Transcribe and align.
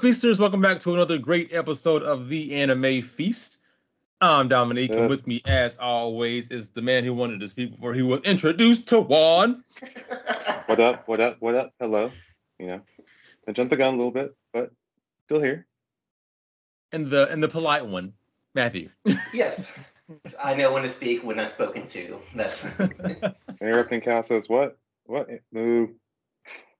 What's 0.00 0.06
up, 0.06 0.12
feasters? 0.14 0.38
Welcome 0.38 0.62
back 0.62 0.80
to 0.80 0.94
another 0.94 1.18
great 1.18 1.52
episode 1.52 2.02
of 2.02 2.30
the 2.30 2.54
Anime 2.54 3.02
Feast. 3.02 3.58
I'm 4.22 4.48
Dominique, 4.48 4.92
and 4.92 5.10
with 5.10 5.26
me, 5.26 5.42
as 5.44 5.76
always, 5.76 6.48
is 6.48 6.70
the 6.70 6.80
man 6.80 7.04
who 7.04 7.12
wanted 7.12 7.38
to 7.40 7.48
speak 7.48 7.72
before 7.72 7.92
he 7.92 8.00
was 8.00 8.22
introduced 8.22 8.88
to 8.88 9.00
Juan. 9.00 9.62
What 10.64 10.80
up? 10.80 11.06
What 11.06 11.20
up? 11.20 11.36
What 11.40 11.54
up? 11.54 11.74
Hello. 11.78 12.10
You 12.58 12.66
know, 12.68 12.80
I 13.46 13.52
jumped 13.52 13.68
the 13.72 13.76
gun 13.76 13.92
a 13.92 13.96
little 13.98 14.10
bit, 14.10 14.34
but 14.54 14.72
still 15.26 15.42
here. 15.42 15.66
And 16.92 17.08
the 17.08 17.28
and 17.30 17.42
the 17.42 17.48
polite 17.48 17.84
one, 17.84 18.14
Matthew. 18.54 18.88
Yes. 19.34 19.78
I 20.42 20.54
know 20.54 20.72
when 20.72 20.82
to 20.82 20.88
speak 20.88 21.22
when 21.22 21.38
I'm 21.38 21.48
spoken 21.48 21.84
to. 21.84 22.18
That's 22.34 22.70
Interrupting 23.60 24.00
Cal 24.00 24.24
says, 24.24 24.48
"What? 24.48 24.78
What? 25.04 25.28
Move." 25.52 25.90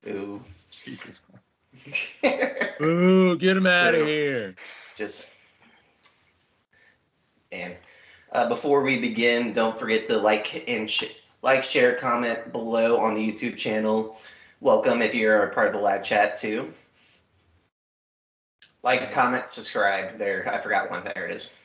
ooh. 0.09 0.43
Jesus 0.71 1.19
Christ. 1.19 1.50
Ooh, 2.83 3.37
get 3.39 3.57
him 3.57 3.67
out 3.67 3.95
of 3.95 4.07
here. 4.07 4.55
Just 4.97 5.35
and 7.53 7.75
uh, 8.33 8.49
before 8.49 8.83
we 8.83 8.99
begin, 8.99 9.53
don't 9.53 9.77
forget 9.77 10.07
to 10.07 10.19
like 10.19 10.69
and 10.69 10.89
sh- 10.89 11.05
like, 11.43 11.63
share, 11.63 11.95
comment 11.95 12.53
below 12.53 12.99
on 12.99 13.15
the 13.15 13.33
YouTube 13.33 13.57
channel. 13.57 14.17
Welcome 14.61 15.01
if 15.03 15.15
you're 15.15 15.45
a 15.45 15.55
part 15.55 15.67
of 15.69 15.73
the 15.73 15.79
live 15.79 16.03
chat 16.03 16.37
too. 16.39 16.71
Like, 18.83 19.11
comment, 19.11 19.49
subscribe. 19.49 20.19
There, 20.19 20.49
I 20.53 20.59
forgot 20.59 20.91
one. 20.91 21.05
There 21.15 21.27
it 21.27 21.35
is. 21.35 21.65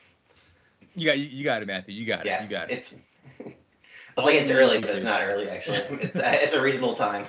You 0.94 1.06
got 1.06 1.18
you, 1.18 1.44
got 1.44 1.62
it, 1.62 1.66
Matthew. 1.66 1.94
You 1.94 2.06
got 2.06 2.20
it. 2.20 2.26
Yeah, 2.26 2.42
You 2.42 2.48
got 2.48 2.70
it. 2.70 2.74
it's. 2.74 2.98
I 3.46 3.52
was 4.16 4.24
like, 4.24 4.36
it's 4.36 4.50
early, 4.50 4.80
but 4.80 4.90
it's 4.90 5.02
not 5.02 5.22
early 5.24 5.48
actually. 5.50 5.78
It's 6.00 6.18
uh, 6.18 6.38
it's 6.40 6.54
a 6.54 6.62
reasonable 6.62 6.94
time. 6.94 7.26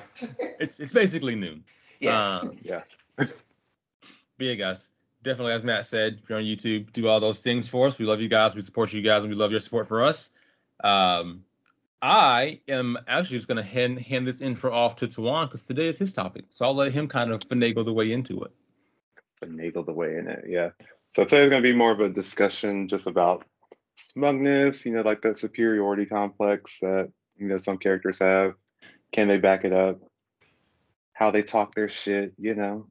It's 0.59 0.80
it's 0.80 0.94
basically 0.94 1.36
noon. 1.36 1.64
Yeah. 2.00 2.40
Um, 2.40 2.58
Yeah. 2.62 2.84
But 3.17 4.45
yeah, 4.45 4.53
guys, 4.53 4.92
definitely, 5.23 5.53
as 5.53 5.64
Matt 5.64 5.86
said, 5.88 6.20
if 6.22 6.30
you're 6.30 6.38
on 6.38 6.44
YouTube, 6.45 6.94
do 6.94 7.08
all 7.08 7.20
those 7.20 7.42
things 7.42 7.67
for 7.67 7.88
us. 7.88 7.98
We 7.98 8.06
love 8.06 8.22
you 8.22 8.28
guys. 8.28 8.54
We 8.54 8.62
support 8.62 8.94
you 8.94 9.02
guys, 9.02 9.23
and 9.23 9.34
we 9.34 9.39
love 9.39 9.50
your 9.50 9.59
support 9.59 9.88
for 9.88 10.04
us. 10.04 10.30
Um, 10.84 11.44
I 12.02 12.59
am 12.67 12.98
actually 13.08 13.38
just 13.38 13.48
going 13.48 13.58
to 13.58 13.64
hand 13.64 14.00
hand 14.00 14.28
this 14.28 14.42
intro 14.42 14.72
off 14.72 14.95
to 14.98 15.08
Tawan 15.08 15.45
because 15.45 15.64
today 15.64 15.88
is 15.88 15.98
his 15.98 16.14
topic. 16.14 16.45
So 16.50 16.66
I'll 16.66 16.76
let 16.76 16.92
him 16.92 17.08
kind 17.08 17.31
of 17.31 17.39
finagle 17.42 17.84
the 17.84 17.94
way 17.94 18.11
into 18.11 18.44
it. 18.44 18.52
Finagle 19.44 19.86
the 19.86 19.94
way 19.94 20.17
in 20.17 20.28
it. 20.28 20.45
Yeah. 20.48 20.70
So 21.16 21.23
today's 21.23 21.50
gonna 21.50 21.64
be 21.64 21.73
more 21.73 21.92
of 21.92 22.00
a 22.00 22.09
discussion 22.09 22.88
just 22.88 23.08
about 23.08 23.44
smugness. 23.95 24.86
You 24.86 24.94
know, 24.94 25.02
like 25.02 25.23
that 25.23 25.39
superiority 25.39 26.06
complex 26.06 26.80
that 26.82 27.11
you 27.38 27.48
know 27.48 27.58
some 27.58 27.80
characters 27.80 28.20
have. 28.20 28.54
Can 29.11 29.28
they 29.28 29.39
back 29.39 29.66
it 29.66 29.73
up? 29.73 30.00
How 31.18 31.32
they 31.32 31.44
talk 31.44 31.73
their 31.73 31.90
shit. 31.90 32.34
You 32.38 32.56
know, 32.56 32.88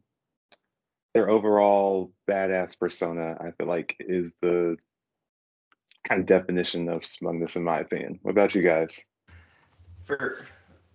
their 1.15 1.31
overall 1.31 2.13
badass 2.29 2.79
persona. 2.79 3.37
I 3.41 3.53
feel 3.53 3.69
like 3.69 3.97
is 4.01 4.31
the 4.43 4.77
kind 6.09 6.21
of 6.21 6.27
definition 6.27 6.89
of 6.89 7.07
smugness, 7.07 7.57
in 7.57 7.65
my 7.65 7.81
opinion. 7.81 8.19
What 8.23 8.33
about 8.33 8.55
you 8.55 8.63
guys? 8.63 9.05
for 10.07 10.47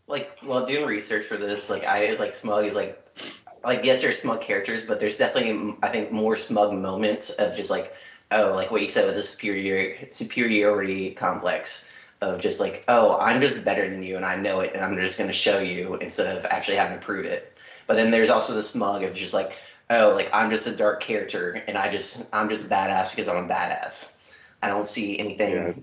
like 0.07 0.37
while 0.41 0.65
doing 0.65 0.85
research 0.85 1.25
for 1.25 1.37
this, 1.37 1.69
like 1.69 1.83
I 1.85 1.99
is 1.99 2.19
like 2.19 2.33
smug 2.33 2.65
is 2.65 2.75
like 2.75 2.97
like 3.63 3.83
yes, 3.83 4.01
there's 4.01 4.19
smug 4.19 4.41
characters, 4.41 4.83
but 4.83 4.99
there's 4.99 5.17
definitely 5.17 5.75
I 5.83 5.89
think 5.89 6.11
more 6.11 6.35
smug 6.35 6.73
moments 6.73 7.29
of 7.31 7.55
just 7.55 7.69
like 7.69 7.93
oh 8.31 8.53
like 8.55 8.71
what 8.71 8.81
you 8.81 8.87
said 8.87 9.05
with 9.05 9.15
the 9.15 9.21
superior 9.21 9.97
superiority 10.09 11.11
complex 11.11 11.91
of 12.21 12.39
just 12.39 12.59
like 12.59 12.83
oh 12.87 13.17
I'm 13.19 13.41
just 13.41 13.65
better 13.65 13.89
than 13.89 14.03
you 14.03 14.15
and 14.15 14.25
I 14.25 14.35
know 14.35 14.59
it 14.61 14.71
and 14.73 14.83
I'm 14.83 14.95
just 14.95 15.17
gonna 15.17 15.33
show 15.33 15.59
you 15.59 15.95
instead 15.95 16.35
of 16.35 16.45
actually 16.45 16.77
having 16.77 16.99
to 16.99 17.05
prove 17.05 17.25
it. 17.25 17.57
But 17.87 17.97
then 17.97 18.11
there's 18.11 18.29
also 18.29 18.53
the 18.53 18.63
smug 18.63 19.03
of 19.03 19.15
just 19.15 19.33
like 19.33 19.57
oh 19.89 20.11
like 20.15 20.29
I'm 20.33 20.49
just 20.49 20.67
a 20.67 20.75
dark 20.75 21.01
character 21.01 21.63
and 21.67 21.77
I 21.77 21.89
just 21.91 22.29
I'm 22.33 22.47
just 22.47 22.67
a 22.67 22.69
badass 22.69 23.11
because 23.11 23.27
I'm 23.27 23.45
a 23.45 23.47
badass. 23.47 24.33
I 24.61 24.69
don't 24.69 24.85
see 24.85 25.17
anything. 25.19 25.53
Yeah. 25.53 25.73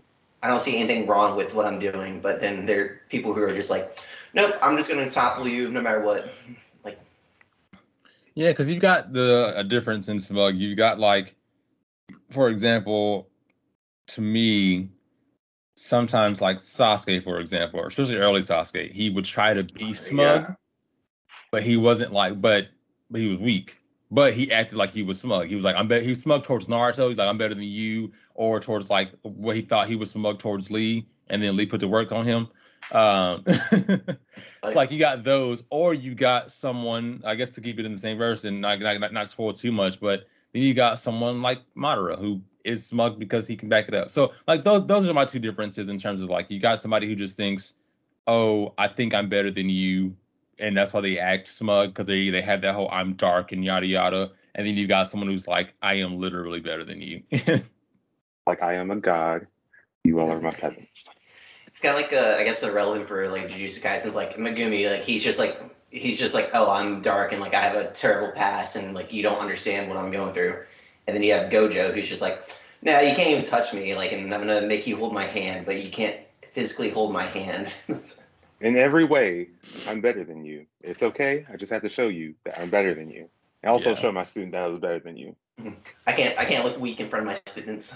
I 0.42 0.48
don't 0.48 0.60
see 0.60 0.78
anything 0.78 1.06
wrong 1.06 1.36
with 1.36 1.54
what 1.54 1.66
I'm 1.66 1.80
doing, 1.80 2.20
but 2.20 2.40
then 2.40 2.64
there 2.64 2.80
are 2.80 3.00
people 3.08 3.34
who 3.34 3.42
are 3.42 3.52
just 3.52 3.70
like, 3.70 3.98
nope, 4.34 4.54
I'm 4.62 4.76
just 4.76 4.88
gonna 4.88 5.10
topple 5.10 5.48
you 5.48 5.70
no 5.70 5.80
matter 5.80 6.00
what. 6.00 6.32
Like, 6.84 7.00
Yeah, 8.34 8.50
because 8.50 8.70
you've 8.70 8.80
got 8.80 9.12
the 9.12 9.52
a 9.56 9.64
difference 9.64 10.08
in 10.08 10.20
smug. 10.20 10.54
You've 10.54 10.78
got 10.78 11.00
like, 11.00 11.34
for 12.30 12.48
example, 12.48 13.28
to 14.08 14.20
me, 14.20 14.90
sometimes 15.78 16.40
like 16.40 16.58
Sasuke, 16.58 17.22
for 17.22 17.38
example, 17.40 17.80
or 17.80 17.86
especially 17.86 18.16
early 18.16 18.40
Sasuke, 18.40 18.90
he 18.92 19.10
would 19.10 19.24
try 19.24 19.54
to 19.54 19.62
be 19.64 19.92
smug, 19.92 20.42
Yeah. 20.42 20.54
but 21.50 21.62
he 21.62 21.76
wasn't 21.76 22.12
like, 22.12 22.40
but 22.40 22.68
but 23.10 23.20
he 23.20 23.28
was 23.28 23.38
weak. 23.38 23.76
But 24.10 24.32
he 24.32 24.50
acted 24.50 24.76
like 24.76 24.90
he 24.90 25.02
was 25.02 25.20
smug. 25.20 25.48
He 25.48 25.54
was 25.54 25.64
like, 25.64 25.76
I'm 25.76 25.86
better. 25.86 26.02
He 26.02 26.10
was 26.10 26.20
smug 26.20 26.42
towards 26.42 26.66
Naruto. 26.66 27.08
He's 27.08 27.18
like, 27.18 27.28
I'm 27.28 27.36
better 27.38 27.54
than 27.54 27.64
you, 27.64 28.10
or 28.34 28.58
towards 28.58 28.88
like 28.90 29.10
what 29.22 29.54
he 29.56 29.62
thought 29.62 29.86
he 29.88 29.96
was 29.96 30.10
smug 30.10 30.38
towards 30.38 30.70
Lee, 30.70 31.06
and 31.28 31.42
then 31.42 31.56
Lee 31.56 31.66
put 31.66 31.80
the 31.80 31.88
work 31.88 32.10
on 32.12 32.24
him. 32.24 32.48
Um, 32.92 33.42
it's 33.46 34.74
like 34.74 34.90
you 34.90 34.98
got 34.98 35.24
those, 35.24 35.64
or 35.70 35.92
you 35.94 36.14
got 36.14 36.50
someone. 36.50 37.22
I 37.24 37.34
guess 37.34 37.52
to 37.54 37.60
keep 37.60 37.78
it 37.78 37.84
in 37.84 37.92
the 37.92 37.98
same 38.00 38.16
verse 38.18 38.44
and 38.44 38.60
not 38.60 38.80
not, 38.80 38.98
not, 39.00 39.12
not 39.12 39.28
spoil 39.28 39.52
too 39.52 39.72
much, 39.72 40.00
but 40.00 40.26
then 40.52 40.62
you 40.62 40.72
got 40.74 40.98
someone 40.98 41.42
like 41.42 41.60
Madara 41.76 42.18
who 42.18 42.40
is 42.64 42.86
smug 42.86 43.18
because 43.18 43.46
he 43.46 43.56
can 43.56 43.68
back 43.68 43.88
it 43.88 43.94
up. 43.94 44.10
So 44.10 44.32
like 44.46 44.62
those 44.62 44.86
those 44.86 45.08
are 45.08 45.14
my 45.14 45.24
two 45.24 45.38
differences 45.38 45.88
in 45.88 45.98
terms 45.98 46.20
of 46.20 46.28
like 46.28 46.50
you 46.50 46.60
got 46.60 46.80
somebody 46.80 47.06
who 47.06 47.14
just 47.14 47.36
thinks, 47.36 47.74
oh, 48.26 48.74
I 48.78 48.88
think 48.88 49.14
I'm 49.14 49.28
better 49.28 49.50
than 49.50 49.68
you, 49.68 50.14
and 50.58 50.76
that's 50.76 50.92
why 50.92 51.00
they 51.00 51.18
act 51.18 51.48
smug 51.48 51.90
because 51.90 52.06
they 52.06 52.30
they 52.30 52.42
have 52.42 52.60
that 52.62 52.74
whole 52.74 52.88
I'm 52.90 53.14
dark 53.14 53.52
and 53.52 53.64
yada 53.64 53.86
yada. 53.86 54.32
And 54.54 54.66
then 54.66 54.76
you 54.76 54.88
got 54.88 55.06
someone 55.08 55.28
who's 55.28 55.46
like, 55.46 55.74
I 55.82 55.94
am 55.94 56.18
literally 56.18 56.58
better 56.58 56.84
than 56.84 57.00
you. 57.00 57.22
Like 58.48 58.62
I 58.62 58.74
am 58.74 58.90
a 58.90 58.96
god. 58.96 59.46
You 60.04 60.18
all 60.20 60.32
are 60.32 60.40
my 60.40 60.50
peasants. 60.50 61.04
it's 61.66 61.80
kind 61.80 61.94
of 61.94 62.00
like 62.00 62.14
uh, 62.14 62.36
I 62.38 62.44
guess 62.44 62.60
the 62.60 62.72
relevant 62.72 63.06
for 63.06 63.28
like 63.28 63.50
Jujutsu 63.50 63.82
Kaisen's 63.82 64.16
like 64.16 64.38
Megumi, 64.38 64.90
like 64.90 65.02
he's 65.02 65.22
just 65.22 65.38
like 65.38 65.60
he's 65.90 66.18
just 66.18 66.34
like, 66.34 66.50
oh, 66.54 66.70
I'm 66.70 67.02
dark 67.02 67.32
and 67.32 67.42
like 67.42 67.54
I 67.54 67.60
have 67.60 67.76
a 67.76 67.90
terrible 67.90 68.32
past 68.32 68.76
and 68.76 68.94
like 68.94 69.12
you 69.12 69.22
don't 69.22 69.38
understand 69.38 69.88
what 69.88 69.98
I'm 69.98 70.10
going 70.10 70.32
through. 70.32 70.64
And 71.08 71.16
then 71.16 71.22
you 71.22 71.32
have 71.32 71.50
Gojo 71.50 71.94
who's 71.94 72.06
just 72.06 72.20
like, 72.20 72.42
no, 72.82 73.00
you 73.00 73.16
can't 73.16 73.30
even 73.30 73.42
touch 73.42 73.72
me, 73.72 73.94
like, 73.94 74.12
and 74.12 74.32
I'm 74.32 74.40
gonna 74.40 74.60
make 74.66 74.86
you 74.86 74.94
hold 74.94 75.14
my 75.14 75.24
hand, 75.24 75.64
but 75.64 75.82
you 75.82 75.90
can't 75.90 76.18
physically 76.42 76.90
hold 76.90 77.14
my 77.14 77.24
hand. 77.24 77.72
In 78.60 78.76
every 78.76 79.06
way, 79.06 79.48
I'm 79.88 80.02
better 80.02 80.22
than 80.22 80.44
you. 80.44 80.66
It's 80.84 81.02
okay. 81.02 81.46
I 81.50 81.56
just 81.56 81.72
have 81.72 81.80
to 81.82 81.88
show 81.88 82.08
you 82.08 82.34
that 82.44 82.60
I'm 82.60 82.68
better 82.68 82.94
than 82.94 83.08
you. 83.08 83.30
I 83.64 83.68
also 83.68 83.90
Yeah. 83.90 83.96
show 83.96 84.12
my 84.12 84.24
student 84.24 84.52
that 84.52 84.64
I 84.64 84.66
was 84.66 84.80
better 84.80 85.00
than 85.00 85.16
you. 85.16 85.34
I 86.06 86.12
can't 86.12 86.38
I 86.38 86.44
can't 86.44 86.64
look 86.64 86.78
weak 86.78 87.00
in 87.00 87.08
front 87.08 87.22
of 87.22 87.28
my 87.28 87.38
students. 87.46 87.94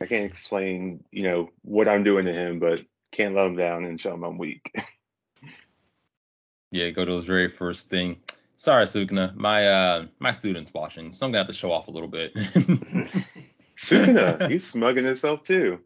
I 0.00 0.06
can't 0.06 0.24
explain, 0.24 1.02
you 1.10 1.24
know, 1.24 1.50
what 1.62 1.88
I'm 1.88 2.04
doing 2.04 2.26
to 2.26 2.32
him, 2.32 2.60
but 2.60 2.80
can't 3.10 3.34
let 3.34 3.46
him 3.46 3.56
down 3.56 3.84
and 3.84 4.00
show 4.00 4.14
him 4.14 4.22
I'm 4.22 4.38
weak. 4.38 4.72
yeah, 6.70 6.90
go 6.90 7.04
to 7.04 7.12
his 7.12 7.24
very 7.24 7.48
first 7.48 7.90
thing. 7.90 8.20
Sorry, 8.64 8.86
Sukuna. 8.86 9.36
My 9.36 9.68
uh 9.68 10.06
my 10.20 10.32
student's 10.32 10.72
watching, 10.72 11.12
so 11.12 11.26
I'm 11.26 11.32
gonna 11.32 11.40
have 11.40 11.48
to 11.48 11.52
show 11.52 11.70
off 11.70 11.88
a 11.88 11.90
little 11.90 12.08
bit. 12.08 12.34
Sukuna, 13.76 14.48
he's 14.50 14.66
smugging 14.66 15.04
himself 15.04 15.42
too. 15.42 15.80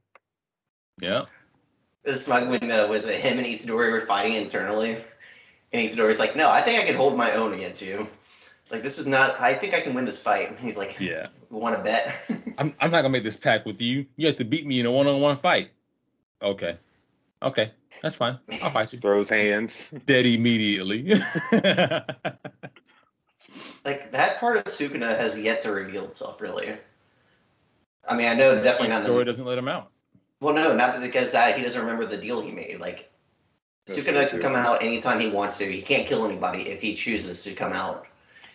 yeah. 1.01 1.25
the 2.05 2.17
smug 2.17 2.49
when 2.49 2.71
uh, 2.71 2.87
was 2.87 3.05
it 3.09 3.19
him 3.19 3.37
and 3.37 3.45
Itadori 3.49 3.91
were 3.91 3.99
fighting 3.99 4.35
internally, 4.35 4.97
and 5.73 5.91
Itadori's 5.91 6.21
like, 6.21 6.37
"No, 6.37 6.49
I 6.49 6.61
think 6.61 6.81
I 6.81 6.85
can 6.87 6.95
hold 6.95 7.17
my 7.17 7.33
own 7.33 7.53
against 7.53 7.83
you. 7.83 8.07
Like 8.71 8.85
this 8.85 9.01
is 9.01 9.09
not. 9.09 9.41
I 9.41 9.55
think 9.55 9.75
I 9.75 9.81
can 9.81 9.93
win 9.93 10.05
this 10.05 10.23
fight." 10.23 10.57
He's 10.61 10.79
like, 10.79 11.01
Yeah. 11.01 11.31
want 11.51 11.77
to 11.77 11.83
bet?" 11.83 12.15
I'm 12.59 12.73
I'm 12.79 12.93
not 12.93 13.03
gonna 13.03 13.09
make 13.09 13.25
this 13.25 13.37
pact 13.37 13.67
with 13.67 13.81
you. 13.81 14.07
You 14.15 14.29
have 14.29 14.37
to 14.37 14.45
beat 14.45 14.65
me 14.69 14.79
in 14.79 14.87
a 14.87 14.93
one-on-one 14.93 15.39
fight. 15.39 15.73
Okay. 16.41 16.79
Okay. 17.43 17.73
That's 18.03 18.17
fine. 18.17 18.39
I'll 18.63 18.71
fight 18.71 18.93
you. 18.93 19.01
Throws 19.01 19.29
hands. 19.29 19.91
Dead 20.07 20.27
immediately. 20.27 21.03
like 23.85 24.13
that 24.13 24.39
part 24.39 24.57
of 24.59 24.65
Sukuna 24.65 25.17
has 25.19 25.39
yet 25.39 25.61
to 25.63 25.73
reveal 25.73 26.05
itself, 26.05 26.41
really. 26.41 26.77
I 28.09 28.17
mean, 28.17 28.29
I 28.29 28.35
know 28.35 28.55
definitely 28.55 28.89
not. 28.89 29.01
In 29.01 29.05
Story 29.07 29.19
the, 29.19 29.25
doesn't 29.25 29.45
let 29.45 29.59
him 29.59 29.69
out. 29.69 29.91
well, 30.41 30.55
no, 30.55 30.75
not 30.75 31.01
because 31.01 31.33
that 31.33 31.57
he 31.57 31.63
doesn't 31.63 31.81
remember 31.81 32.07
the 32.07 32.17
deal 32.17 32.41
he 32.41 32.53
made. 32.53 32.81
Like 32.81 33.11
That's 33.87 33.99
Sukuna 33.99 34.05
true, 34.23 34.29
can 34.29 34.39
too. 34.39 34.41
come 34.41 34.55
out 34.55 34.83
anytime 34.83 35.21
he 35.21 35.29
wants 35.29 35.59
to. 35.59 35.65
He 35.65 35.83
can't 35.83 36.07
kill 36.07 36.25
anybody 36.25 36.69
if 36.69 36.81
he 36.81 36.95
chooses 36.95 37.43
to 37.45 37.55
come 37.55 37.73
out. 37.73 38.07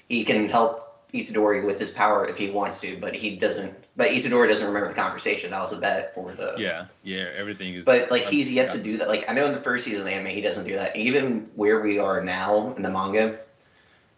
He 0.10 0.24
can 0.24 0.50
help 0.50 0.83
Itadori 1.14 1.64
with 1.64 1.80
his 1.80 1.92
power 1.92 2.26
if 2.26 2.38
he 2.38 2.50
wants 2.50 2.82
to, 2.82 2.98
but 2.98 3.14
he 3.16 3.36
doesn't. 3.36 3.76
But 3.96 4.10
Itadori 4.10 4.48
doesn't 4.50 4.66
remember 4.68 4.88
the 4.90 4.96
conversation. 4.96 5.52
That 5.52 5.60
was 5.60 5.72
a 5.72 5.78
bet 5.80 6.14
for 6.16 6.34
the. 6.34 6.56
Yeah. 6.58 6.88
Yeah. 7.04 7.30
Everything 7.36 7.76
is. 7.76 7.86
But 7.86 8.10
like 8.10 8.24
he's 8.26 8.52
yet 8.52 8.72
to 8.72 8.82
do 8.82 8.98
that. 8.98 9.08
Like 9.08 9.30
I 9.30 9.34
know 9.34 9.46
in 9.46 9.52
the 9.52 9.60
first 9.60 9.86
season 9.86 10.02
of 10.02 10.08
the 10.08 10.14
anime 10.14 10.34
he 10.34 10.42
doesn't 10.42 10.66
do 10.68 10.74
that. 10.74 10.96
Even 10.96 11.50
where 11.56 11.82
we 11.82 12.00
are 12.00 12.24
now 12.24 12.74
in 12.76 12.82
the 12.82 12.90
manga, 12.90 13.38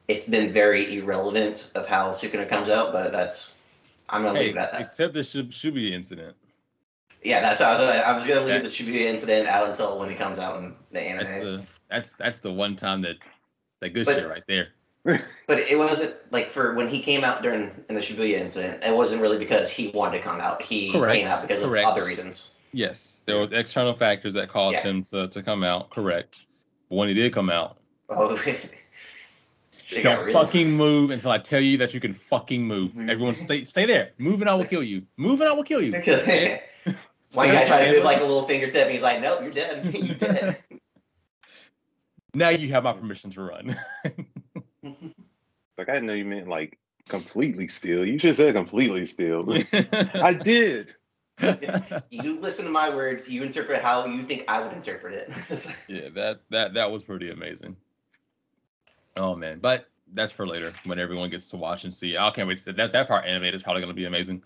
it's 0.07 0.25
been 0.25 0.51
very 0.51 0.97
irrelevant 0.97 1.71
of 1.75 1.85
how 1.85 2.07
Sukuna 2.09 2.47
comes 2.47 2.69
out. 2.69 2.93
But 2.93 3.11
that's 3.11 3.81
I'm 4.09 4.23
gonna 4.23 4.39
Hey, 4.39 4.45
leave 4.47 4.55
that. 4.55 4.79
except 4.79 5.13
the 5.13 5.19
Shub- 5.21 5.49
Shubi 5.49 5.91
incident. 5.91 6.35
yeah, 7.23 7.41
that's 7.41 7.59
how 7.59 7.69
I 7.69 7.71
was. 7.73 7.81
I 7.81 8.15
was 8.15 8.25
gonna 8.25 8.39
leave 8.41 8.49
That- 8.49 8.63
the 8.63 8.69
Shibuya 8.69 9.01
incident 9.01 9.47
out 9.49 9.67
until 9.69 9.99
when 9.99 10.09
it 10.09 10.17
comes 10.17 10.39
out 10.39 10.57
in 10.63 10.73
the 10.91 11.01
anime. 11.01 11.25
That's 11.25 11.33
the 11.43 11.65
that's 11.89 12.13
that's 12.15 12.39
the 12.39 12.53
one 12.53 12.77
time 12.77 13.01
that 13.01 13.17
that 13.81 13.89
good 13.89 14.05
But- 14.05 14.15
shit 14.15 14.29
right 14.29 14.43
there. 14.47 14.69
But 15.47 15.59
it 15.59 15.77
wasn't 15.77 16.15
like 16.31 16.47
for 16.47 16.73
when 16.73 16.87
he 16.87 16.99
came 16.99 17.23
out 17.23 17.43
during 17.43 17.69
in 17.87 17.93
the 17.95 18.01
Shibuya 18.01 18.33
incident. 18.39 18.83
It 18.83 18.95
wasn't 18.95 19.21
really 19.21 19.37
because 19.37 19.69
he 19.69 19.89
wanted 19.89 20.17
to 20.17 20.23
come 20.23 20.41
out. 20.41 20.63
He 20.63 20.91
Correct, 20.91 21.13
came 21.13 21.27
out 21.27 21.43
because 21.43 21.61
correct. 21.63 21.85
of 21.87 21.93
other 21.93 22.03
reasons. 22.05 22.59
Yes, 22.73 23.23
there 23.27 23.37
was 23.37 23.51
external 23.51 23.93
factors 23.93 24.33
that 24.33 24.49
caused 24.49 24.77
Yeah. 24.77 24.81
him 24.83 25.03
to, 25.03 25.27
to 25.27 25.43
come 25.43 25.63
out. 25.63 25.91
Correct. 25.91 26.45
But 26.89 26.95
when 26.95 27.07
he 27.07 27.13
did 27.13 27.31
come 27.31 27.49
out, 27.51 27.77
Oh, 28.09 28.35
don't 30.01 30.33
fucking 30.33 30.71
move 30.71 31.11
until 31.11 31.29
I 31.31 31.37
tell 31.37 31.61
you 31.61 31.77
that 31.77 31.93
you 31.93 31.99
can 31.99 32.13
fucking 32.13 32.63
move. 32.63 32.91
Mhm. 32.93 33.09
Everyone, 33.09 33.35
stay 33.35 33.63
stay 33.63 33.85
there. 33.85 34.11
Move 34.17 34.41
and 34.41 34.49
I 34.49 34.55
will 34.55 34.65
kill 34.65 34.83
you. 34.83 35.03
Move 35.17 35.41
and 35.41 35.49
I 35.49 35.53
will 35.53 35.63
kill 35.63 35.81
you. 35.81 35.95
Okay? 35.95 36.63
One 37.33 37.49
guy 37.49 37.65
tried 37.65 37.85
to 37.85 37.91
move 37.93 38.03
like 38.03 38.17
a 38.17 38.21
little 38.21 38.43
fingertip, 38.43 38.83
and 38.83 38.91
he's 38.91 39.03
like, 39.03 39.21
"Nope, 39.21 39.41
you're 39.41 39.51
dead. 39.51 39.85
you're 39.93 40.15
dead." 40.15 40.63
Now 42.33 42.49
you 42.49 42.69
have 42.69 42.83
my 42.83 42.93
permission 42.93 43.29
to 43.31 43.41
run. 43.43 43.77
Like 45.85 45.91
I 45.91 45.93
didn't 45.97 46.07
know 46.07 46.13
you 46.13 46.25
meant 46.25 46.47
like 46.47 46.79
completely 47.09 47.67
still. 47.67 48.03
You 48.03 48.17
should 48.17 48.35
say 48.35 48.51
completely 48.51 49.05
still. 49.05 49.45
I 50.15 50.33
did. 50.33 50.95
you 52.09 52.39
listen 52.39 52.65
to 52.65 52.71
my 52.71 52.89
words. 52.89 53.29
You 53.29 53.43
interpret 53.43 53.83
how 53.83 54.03
you 54.07 54.23
think 54.23 54.45
I 54.47 54.61
would 54.61 54.73
interpret 54.73 55.13
it. 55.13 55.75
yeah, 55.87 56.09
that 56.15 56.41
that 56.49 56.73
that 56.73 56.91
was 56.91 57.03
pretty 57.03 57.29
amazing. 57.29 57.75
Oh 59.15 59.35
man, 59.35 59.59
but 59.59 59.87
that's 60.13 60.31
for 60.31 60.47
later 60.47 60.73
when 60.85 60.97
everyone 60.97 61.29
gets 61.29 61.51
to 61.51 61.57
watch 61.57 61.83
and 61.83 61.93
see. 61.93 62.17
I 62.17 62.31
can't 62.31 62.47
wait. 62.47 62.57
To, 62.63 62.73
that 62.73 62.91
that 62.91 63.07
part 63.07 63.25
animated 63.25 63.53
is 63.53 63.61
probably 63.61 63.83
going 63.83 63.93
to 63.93 63.95
be 63.95 64.05
amazing. 64.05 64.43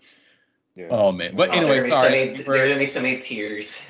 Yeah. 0.74 0.88
Oh 0.90 1.10
man, 1.10 1.36
but 1.36 1.48
Oh, 1.48 1.52
anyway, 1.52 1.70
there 1.70 1.78
are 1.78 1.82
gonna 1.82 1.92
sorry. 1.94 2.12
so 2.12 2.18
we 2.18 2.26
many, 2.26 2.44
were- 2.44 2.54
there 2.54 2.64
are 2.64 2.68
gonna 2.68 2.80
be 2.80 2.86
so 2.86 3.00
many 3.00 3.18
tears. 3.18 3.80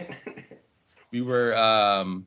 we 1.11 1.21
were 1.23 1.57
um 1.57 2.27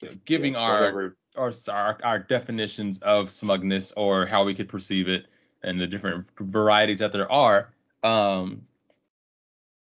Just, 0.00 0.24
giving 0.24 0.52
yeah, 0.52 0.60
our 0.60 0.80
whatever. 0.80 1.16
Our, 1.36 1.52
our 1.70 1.98
our 2.02 2.18
definitions 2.18 2.98
of 3.00 3.30
smugness 3.30 3.92
or 3.96 4.26
how 4.26 4.44
we 4.44 4.54
could 4.54 4.68
perceive 4.68 5.08
it 5.08 5.26
and 5.62 5.80
the 5.80 5.86
different 5.86 6.26
varieties 6.38 6.98
that 6.98 7.12
there 7.12 7.30
are 7.30 7.72
um 8.02 8.62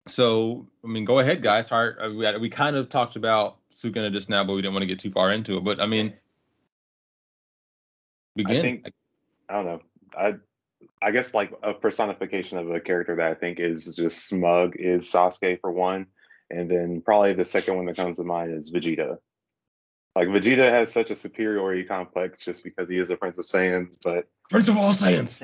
so 0.07 0.65
i 0.83 0.87
mean 0.87 1.05
go 1.05 1.19
ahead 1.19 1.41
guys 1.41 1.69
Hard, 1.69 1.97
uh, 2.01 2.09
we, 2.09 2.37
we 2.37 2.49
kind 2.49 2.75
of 2.75 2.89
talked 2.89 3.15
about 3.15 3.57
sukuna 3.69 4.11
just 4.11 4.29
now 4.29 4.43
but 4.43 4.53
we 4.53 4.61
didn't 4.61 4.73
want 4.73 4.83
to 4.83 4.87
get 4.87 4.99
too 4.99 5.11
far 5.11 5.31
into 5.31 5.57
it 5.57 5.63
but 5.63 5.79
i 5.79 5.85
mean 5.85 6.13
begin 8.35 8.61
think- 8.61 8.93
I 9.51 9.53
don't 9.55 9.65
know. 9.65 9.81
I 10.17 10.35
I 11.01 11.11
guess 11.11 11.33
like 11.33 11.51
a 11.63 11.73
personification 11.73 12.57
of 12.57 12.69
a 12.71 12.79
character 12.79 13.15
that 13.15 13.27
I 13.31 13.33
think 13.33 13.59
is 13.59 13.85
just 13.87 14.27
smug 14.27 14.75
is 14.77 15.11
Sasuke 15.11 15.59
for 15.59 15.71
one, 15.71 16.07
and 16.49 16.69
then 16.69 17.01
probably 17.01 17.33
the 17.33 17.45
second 17.45 17.75
one 17.75 17.85
that 17.87 17.97
comes 17.97 18.17
to 18.17 18.23
mind 18.23 18.53
is 18.53 18.71
Vegeta. 18.71 19.17
Like 20.15 20.27
Vegeta 20.27 20.69
has 20.69 20.91
such 20.91 21.09
a 21.09 21.15
superiority 21.15 21.83
complex 21.85 22.43
just 22.43 22.63
because 22.63 22.89
he 22.89 22.97
is 22.97 23.09
a 23.09 23.15
Prince 23.15 23.37
of 23.37 23.45
Saiyans, 23.45 23.95
but 24.03 24.27
prince 24.49 24.67
of 24.67 24.77
all 24.77 24.91
Saiyans 24.91 25.39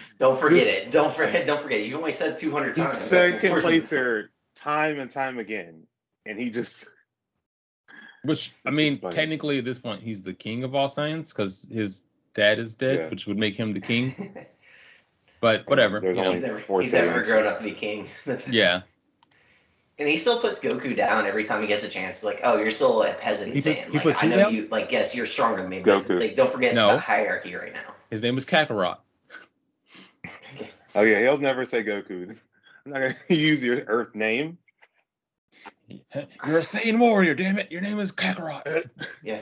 don't 0.18 0.38
forget 0.38 0.66
it. 0.66 0.90
Don't 0.90 1.12
forget. 1.12 1.46
Don't 1.48 1.60
forget. 1.60 1.84
You've 1.86 1.98
only 1.98 2.12
said 2.12 2.36
two 2.36 2.50
hundred 2.50 2.74
times. 2.76 2.98
second 2.98 3.36
Of 3.46 3.50
course- 3.50 3.62
placer 3.64 4.30
time 4.54 4.98
and 5.00 5.10
time 5.10 5.38
again, 5.38 5.84
and 6.26 6.38
he 6.38 6.50
just 6.50 6.86
which 8.24 8.52
i 8.64 8.70
mean 8.70 8.98
technically 9.10 9.58
at 9.58 9.64
this 9.64 9.80
point 9.80 10.00
he's 10.00 10.22
the 10.22 10.32
king 10.32 10.62
of 10.62 10.74
all 10.76 10.86
Saiyans 10.88 11.30
because 11.30 11.66
his 11.72 12.04
dad 12.34 12.58
is 12.60 12.74
dead 12.74 12.98
Yeah. 12.98 13.08
which 13.08 13.26
would 13.26 13.36
make 13.38 13.56
him 13.56 13.72
the 13.74 13.80
king 13.80 14.36
but 15.40 15.68
whatever 15.68 15.98
There's 15.98 16.16
you 16.16 16.22
know. 16.22 16.30
he's 16.30 16.40
only 16.40 16.48
never, 16.54 16.60
four 16.66 16.80
he's 16.82 16.92
never 16.92 17.24
grown 17.24 17.46
up 17.46 17.58
to 17.58 17.64
be 17.64 17.72
king. 17.72 18.06
That's, 18.24 18.46
yeah 18.48 18.82
And 20.02 20.10
he 20.10 20.16
still 20.16 20.40
puts 20.40 20.58
Goku 20.58 20.96
down 20.96 21.26
every 21.26 21.44
time 21.44 21.60
he 21.60 21.68
gets 21.68 21.84
a 21.84 21.88
chance. 21.88 22.16
It's 22.16 22.24
like, 22.24 22.40
oh, 22.42 22.58
you're 22.58 22.72
still 22.72 23.04
a 23.04 23.12
peasant 23.14 23.54
He 23.54 23.62
puts- 23.62 23.84
Saiyan. 23.84 24.00
he 24.00 24.08
Like, 24.08 24.24
I 24.24 24.26
know 24.26 24.36
down? 24.36 24.52
you. 24.54 24.66
Like, 24.68 24.90
yes, 24.90 25.14
you're 25.14 25.26
stronger 25.26 25.60
than 25.60 25.70
me. 25.70 25.78
But, 25.80 26.08
Goku. 26.08 26.18
like, 26.18 26.34
don't 26.34 26.50
forget 26.50 26.74
No. 26.74 26.88
the 26.90 26.98
hierarchy 26.98 27.54
right 27.54 27.72
now. 27.72 27.94
his 28.10 28.20
name 28.20 28.36
is 28.36 28.44
kakarot 28.44 28.96
oh 30.96 31.02
yeah, 31.02 31.20
he'll 31.20 31.38
never 31.38 31.64
say 31.64 31.84
Goku. 31.84 32.36
I'm 32.84 32.90
not 32.92 32.98
gonna 32.98 33.14
use 33.28 33.62
your 33.62 33.84
Earth 33.86 34.12
name. 34.16 34.58
You're 35.88 36.58
a 36.58 36.62
Saiyan 36.62 36.98
warrior, 36.98 37.36
damn 37.36 37.60
it. 37.60 37.70
Your 37.70 37.80
name 37.80 38.00
is 38.00 38.10
Kakarot. 38.10 38.90
Yeah. 39.22 39.40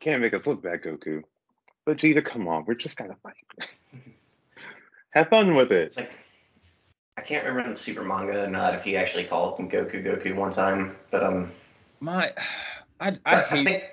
Can't 0.00 0.22
make 0.22 0.32
us 0.32 0.46
look 0.46 0.62
bad, 0.62 0.80
Goku. 0.82 1.22
Vegeta, 1.86 2.24
come 2.24 2.48
on, 2.48 2.64
we're 2.64 2.72
just 2.74 2.96
gotta 2.96 3.16
fight. 3.22 3.34
Have 5.10 5.28
fun 5.28 5.54
with 5.54 5.72
it. 5.72 5.88
It's 5.88 5.96
like 5.98 6.10
I 7.16 7.22
can't 7.22 7.44
remember 7.44 7.64
in 7.64 7.70
the 7.70 7.76
super 7.76 8.04
manga 8.04 8.44
or 8.44 8.48
not 8.48 8.74
if 8.74 8.84
he 8.84 8.96
actually 8.96 9.24
called 9.24 9.58
him 9.58 9.70
Goku 9.70 10.04
Goku 10.04 10.34
one 10.34 10.50
time, 10.50 10.96
but 11.10 11.24
um, 11.24 11.50
My, 12.00 12.32
I, 13.00 13.08
I 13.08 13.16
I, 13.24 13.40
hate. 13.42 13.66
think 13.66 13.84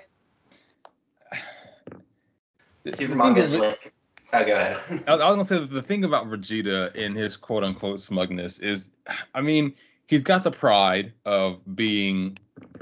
the 2.82 2.92
super 2.92 3.14
manga 3.14 3.40
is 3.40 3.58
like. 3.58 3.92
Oh, 4.32 4.44
go 4.44 4.52
ahead. 4.52 5.04
I 5.06 5.12
was, 5.12 5.22
I 5.22 5.26
was 5.30 5.34
gonna 5.34 5.44
say 5.44 5.64
the 5.64 5.80
thing 5.80 6.04
about 6.04 6.26
Vegeta 6.26 6.94
in 6.96 7.14
his 7.14 7.36
quote 7.36 7.62
unquote 7.62 8.00
smugness 8.00 8.58
is, 8.58 8.90
I 9.34 9.40
mean, 9.40 9.74
he's 10.06 10.24
got 10.24 10.42
the 10.42 10.50
pride 10.50 11.12
of 11.24 11.60
being 11.76 12.36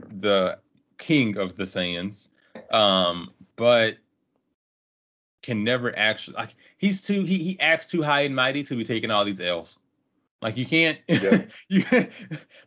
the 0.09 0.59
king 0.99 1.37
of 1.37 1.57
the 1.57 1.65
Saiyans, 1.65 2.31
um, 2.71 3.31
but 3.57 3.99
can 5.43 5.63
never 5.63 5.97
actually 5.99 6.37
like 6.37 6.55
he's 6.79 7.03
too 7.03 7.23
he 7.25 7.39
he 7.39 7.61
acts 7.61 7.89
too 7.89 8.03
high 8.03 8.23
and 8.23 8.35
mighty 8.35 8.63
to 8.63 8.77
be 8.77 8.85
taking 8.85 9.11
all 9.11 9.25
these 9.25 9.41
L's. 9.41 9.77
Like 10.43 10.57
you 10.57 10.67
can't 10.67 10.99
Yeah. 11.09 11.45
you 11.69 11.85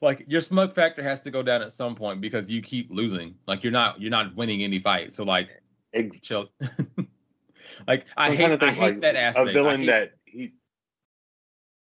like 0.01 0.23
your 0.27 0.41
smug 0.41 0.73
factor 0.73 1.03
has 1.03 1.19
to 1.21 1.31
go 1.31 1.43
down 1.43 1.61
at 1.61 1.71
some 1.73 1.93
point 1.93 2.21
because 2.21 2.49
you 2.49 2.61
keep 2.61 2.89
losing. 2.89 3.35
Like 3.47 3.63
you're 3.63 3.73
not 3.73 4.01
you're 4.01 4.11
not 4.11 4.35
winning 4.35 4.63
any 4.63 4.79
fight. 4.79 5.13
So 5.13 5.23
like 5.23 5.49
Ex- 5.93 6.19
chill. 6.21 6.49
like 7.87 8.05
I 8.15 8.31
hate 8.33 8.45
trying 8.45 8.59
to 8.59 8.65
I 8.65 8.71
hate 8.71 8.81
like, 8.81 9.01
that 9.01 9.15
aspect. 9.15 9.49
A 9.49 9.53
villain 9.53 9.81
hate- 9.81 9.87
that 9.87 10.11
he 10.23 10.53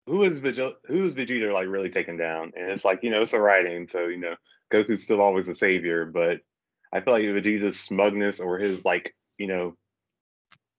who 0.06 0.24
is 0.24 0.40
Vegeta 0.40 0.74
who 0.86 1.02
is 1.04 1.14
Vegeta 1.14 1.52
like 1.52 1.68
really 1.68 1.90
taken 1.90 2.16
down? 2.16 2.52
And 2.56 2.70
it's 2.70 2.84
like, 2.84 3.02
you 3.02 3.10
know, 3.10 3.22
it's 3.22 3.30
the 3.30 3.40
writing, 3.40 3.86
so 3.88 4.06
you 4.08 4.18
know, 4.18 4.34
Goku's 4.72 5.04
still 5.04 5.22
always 5.22 5.46
the 5.46 5.54
savior, 5.54 6.04
but 6.04 6.40
I 6.92 7.00
feel 7.00 7.12
like 7.14 7.24
Vegeta's 7.24 7.78
smugness 7.78 8.40
or 8.40 8.58
his 8.58 8.84
like, 8.84 9.14
you 9.38 9.46
know, 9.46 9.76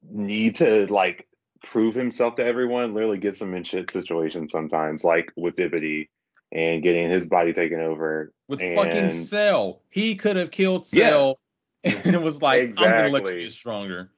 need 0.04 0.56
to 0.58 0.92
like 0.92 1.27
prove 1.64 1.96
himself 1.96 2.36
to 2.38 2.46
everyone 2.46 2.94
literally 2.94 3.18
gets 3.18 3.42
him 3.42 3.54
in 3.54 3.64
shit 3.64 3.90
situations 3.92 4.52
sometimes, 4.52 5.04
like 5.04 5.32
with 5.36 5.56
Babidi 5.56 6.10
and 6.52 6.82
getting 6.82 7.10
his 7.10 7.26
body 7.26 7.54
taken 7.54 7.80
over. 7.80 8.32
with 8.48 8.60
fucking 8.60 9.12
Cell. 9.12 9.82
He 9.90 10.16
could 10.16 10.36
have 10.38 10.52
killed 10.52 10.86
Yeah. 10.94 11.10
Cell 11.10 11.40
and 11.84 12.16
it 12.16 12.22
was 12.22 12.42
like, 12.42 12.70
I'm 12.70 12.74
gonna 12.76 13.10
let 13.10 13.26
you 13.36 13.42
get 13.44 13.52
stronger. 13.54 14.10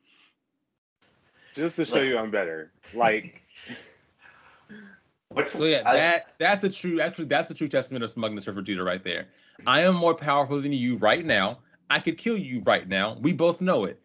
Just 1.55 1.75
to 1.77 1.85
show 1.85 1.95
Like- 1.95 2.05
you 2.05 2.17
I'm 2.17 2.31
better. 2.31 2.71
Like 2.93 3.41
What's 5.29 5.51
So 5.51 5.65
yeah, 5.65 5.81
I 5.85 5.95
that 5.95 6.33
that's 6.39 6.63
a 6.63 6.69
true 6.69 7.01
actually 7.01 7.25
that's 7.25 7.51
a 7.51 7.53
true 7.53 7.67
testament 7.67 8.03
of 8.03 8.09
smugness 8.09 8.45
for 8.45 8.53
Vegeta 8.53 8.83
right 8.83 9.03
there. 9.03 9.27
I 9.67 9.81
am 9.81 9.95
more 9.95 10.15
powerful 10.15 10.61
than 10.61 10.73
you 10.73 10.97
right 10.97 11.25
now. 11.25 11.59
I 11.89 11.99
could 11.99 12.17
kill 12.17 12.37
you 12.37 12.61
right 12.65 12.87
now. 12.87 13.17
We 13.21 13.33
both 13.33 13.61
know 13.61 13.85
it. 13.85 14.01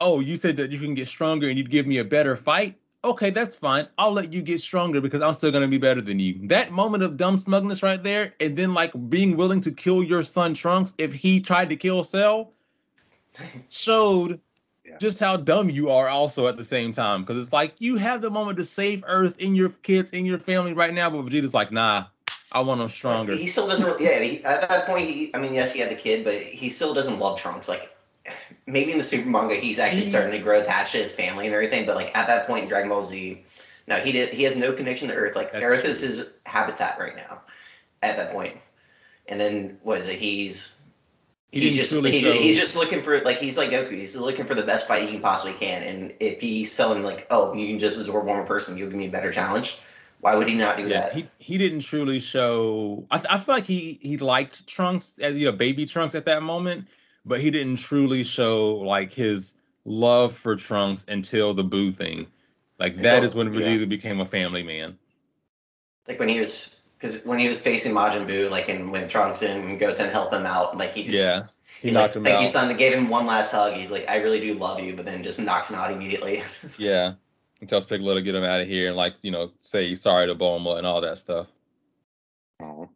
Oh, 0.00 0.20
you 0.20 0.36
said 0.36 0.56
that 0.58 0.72
you 0.72 0.78
can 0.78 0.94
get 0.94 1.08
stronger 1.08 1.48
and 1.48 1.56
you'd 1.56 1.70
give 1.70 1.86
me 1.86 1.98
a 1.98 2.04
better 2.04 2.36
fight. 2.36 2.76
Okay, 3.04 3.30
that's 3.30 3.54
fine. 3.54 3.86
I'll 3.98 4.12
let 4.12 4.32
you 4.32 4.42
get 4.42 4.60
stronger 4.60 5.00
because 5.00 5.22
I'm 5.22 5.32
still 5.34 5.52
gonna 5.52 5.68
be 5.68 5.78
better 5.78 6.00
than 6.00 6.18
you. 6.18 6.40
That 6.48 6.72
moment 6.72 7.02
of 7.02 7.16
dumb 7.16 7.36
smugness 7.36 7.82
right 7.82 8.02
there, 8.02 8.34
and 8.40 8.56
then 8.56 8.74
like 8.74 8.92
being 9.08 9.36
willing 9.36 9.60
to 9.62 9.70
kill 9.70 10.02
your 10.02 10.22
son 10.22 10.54
Trunks 10.54 10.92
if 10.98 11.12
he 11.12 11.40
tried 11.40 11.68
to 11.68 11.76
kill 11.76 12.02
Cell, 12.02 12.52
showed 13.68 14.40
Yeah. 14.84 14.96
just 14.98 15.18
how 15.18 15.36
dumb 15.36 15.70
you 15.70 15.90
are 15.90 16.08
also 16.08 16.46
at 16.48 16.56
the 16.56 16.64
same 16.64 16.92
time. 16.92 17.22
Because 17.22 17.40
it's 17.40 17.52
like 17.52 17.74
you 17.78 17.96
have 17.96 18.22
the 18.22 18.30
moment 18.30 18.56
to 18.58 18.64
save 18.64 19.04
Earth 19.06 19.38
in 19.38 19.54
your 19.54 19.70
kids, 19.70 20.10
in 20.12 20.26
your 20.26 20.38
family 20.38 20.72
right 20.74 20.92
now, 20.92 21.08
but 21.08 21.22
Vegeta's 21.24 21.54
like, 21.54 21.70
nah, 21.72 22.06
I 22.52 22.60
want 22.60 22.80
them 22.80 22.88
stronger. 22.88 23.36
He 23.36 23.46
still 23.46 23.66
doesn't. 23.68 24.00
Yeah, 24.00 24.20
he, 24.20 24.44
at 24.44 24.68
that 24.68 24.86
point, 24.86 25.08
he, 25.08 25.34
I 25.34 25.38
mean, 25.38 25.54
yes, 25.54 25.72
he 25.72 25.80
had 25.80 25.90
the 25.90 25.96
kid, 25.96 26.24
but 26.24 26.34
he 26.34 26.70
still 26.70 26.94
doesn't 26.94 27.18
love 27.18 27.38
Trunks. 27.38 27.68
Like, 27.68 27.95
maybe 28.66 28.92
in 28.92 28.98
the 28.98 29.04
super 29.04 29.28
manga, 29.28 29.54
he's 29.54 29.78
actually 29.78 30.00
He- 30.02 30.06
starting 30.06 30.32
to 30.32 30.38
grow 30.38 30.60
attached 30.60 30.92
to 30.92 30.98
his 30.98 31.12
family 31.14 31.46
and 31.46 31.54
everything. 31.54 31.86
But 31.86 31.96
like 31.96 32.16
at 32.16 32.26
that 32.26 32.46
point 32.46 32.62
in 32.64 32.68
Dragon 32.68 32.88
Ball 32.90 33.02
Z, 33.02 33.42
no, 33.88 33.96
he 33.96 34.12
did. 34.12 34.30
He 34.32 34.42
has 34.42 34.56
no 34.56 34.72
connection 34.72 35.08
to 35.08 35.14
Earth. 35.14 35.36
Like 35.36 35.52
That's 35.52 35.64
Earth 35.64 35.84
is 35.84 36.00
his 36.00 36.30
habitat 36.44 36.98
right 36.98 37.14
now. 37.16 37.40
At 38.02 38.16
that 38.18 38.30
point, 38.32 38.56
and 39.28 39.40
then 39.40 39.78
what 39.82 39.98
is 39.98 40.06
it? 40.08 40.18
He's 40.18 40.80
He 41.50 41.60
he's 41.60 41.74
just 41.76 41.90
truly 41.90 42.10
he, 42.10 42.20
show- 42.20 42.32
he's 42.32 42.56
just 42.56 42.76
looking 42.76 43.00
for 43.00 43.20
like 43.20 43.38
he's 43.38 43.56
like 43.56 43.70
Goku. 43.70 43.92
He's 43.92 44.16
looking 44.16 44.44
for 44.44 44.54
the 44.54 44.62
best 44.62 44.86
fight 44.86 45.02
he 45.02 45.12
can 45.12 45.20
possibly 45.20 45.54
can. 45.58 45.82
And 45.82 46.12
if 46.20 46.40
he's 46.40 46.76
telling 46.76 47.02
like, 47.02 47.26
oh, 47.30 47.54
you 47.54 47.66
can 47.68 47.78
just 47.78 47.96
absorb 47.98 48.26
one 48.26 48.36
more 48.36 48.46
person, 48.46 48.76
you'll 48.76 48.90
give 48.90 48.98
me 48.98 49.06
a 49.06 49.10
better 49.10 49.32
challenge. 49.32 49.78
Why 50.20 50.34
would 50.34 50.48
he 50.48 50.54
not 50.54 50.76
do 50.76 50.82
Yeah, 50.84 51.00
that? 51.00 51.14
he, 51.14 51.26
he 51.38 51.58
didn't 51.58 51.80
truly 51.80 52.20
show. 52.20 53.06
I, 53.10 53.22
I 53.30 53.38
feel 53.38 53.54
like 53.54 53.66
he 53.66 53.98
he 54.02 54.18
liked 54.18 54.66
Trunks 54.66 55.14
as 55.20 55.34
you 55.36 55.46
know 55.46 55.52
baby 55.52 55.86
Trunks 55.86 56.14
at 56.14 56.26
that 56.26 56.42
moment, 56.42 56.86
but 57.26 57.40
he 57.40 57.50
didn't 57.50 57.76
truly 57.76 58.24
show 58.24 58.76
like 58.76 59.12
his 59.12 59.54
love 59.84 60.34
for 60.34 60.56
Trunks 60.56 61.04
until 61.08 61.52
the 61.52 61.64
Buu 61.64 61.94
thing. 61.94 62.26
Like 62.78 62.96
that 62.96 63.16
Until- 63.16 63.24
is 63.24 63.34
when 63.34 63.52
yeah. 63.52 63.60
Vegeta 63.60 63.88
became 63.88 64.20
a 64.20 64.24
family 64.24 64.62
man. 64.62 64.96
like 66.08 66.18
when 66.18 66.28
he 66.28 66.38
was 66.38 66.80
because 66.98 67.24
when 67.26 67.38
he 67.38 67.46
was 67.48 67.60
facing 67.60 67.92
Majin 67.92 68.26
Buu, 68.26 68.50
like 68.50 68.68
and 68.68 68.90
when 68.90 69.06
Trunks 69.08 69.42
and 69.42 69.78
Goten 69.78 70.08
help 70.10 70.32
him 70.32 70.46
out, 70.46 70.76
like 70.78 70.94
he 70.94 71.06
just 71.06 71.22
Yeah, 71.22 71.42
He 71.80 71.88
He's 71.88 71.94
knocked 71.94 72.10
like, 72.14 72.16
him 72.16 72.24
thank 72.24 72.36
out. 72.36 72.40
you, 72.42 72.46
son. 72.48 72.68
They 72.68 72.74
gave 72.74 72.94
him 72.94 73.08
one 73.08 73.26
last 73.26 73.52
hug. 73.52 73.74
He's 73.74 73.90
like, 73.90 74.08
I 74.08 74.16
really 74.18 74.40
do 74.40 74.54
love 74.54 74.80
you, 74.80 74.94
but 74.96 75.04
then 75.04 75.22
just 75.22 75.38
knocks 75.40 75.70
him 75.70 75.76
out 75.78 75.90
immediately. 75.92 76.42
Yeah. 76.78 77.14
He 77.60 77.64
tells 77.66 77.86
Piccolo 77.86 78.14
to 78.14 78.20
get 78.20 78.34
him 78.34 78.44
out 78.44 78.60
of 78.60 78.66
here 78.68 78.88
and 78.88 78.96
like, 78.96 79.14
you 79.22 79.30
know, 79.30 79.50
say 79.62 79.94
sorry 79.94 80.26
to 80.26 80.34
Bulma 80.34 80.76
and 80.78 80.86
all 80.86 81.00
that 81.00 81.16
stuff. 81.16 81.46
Oh. 82.60 82.88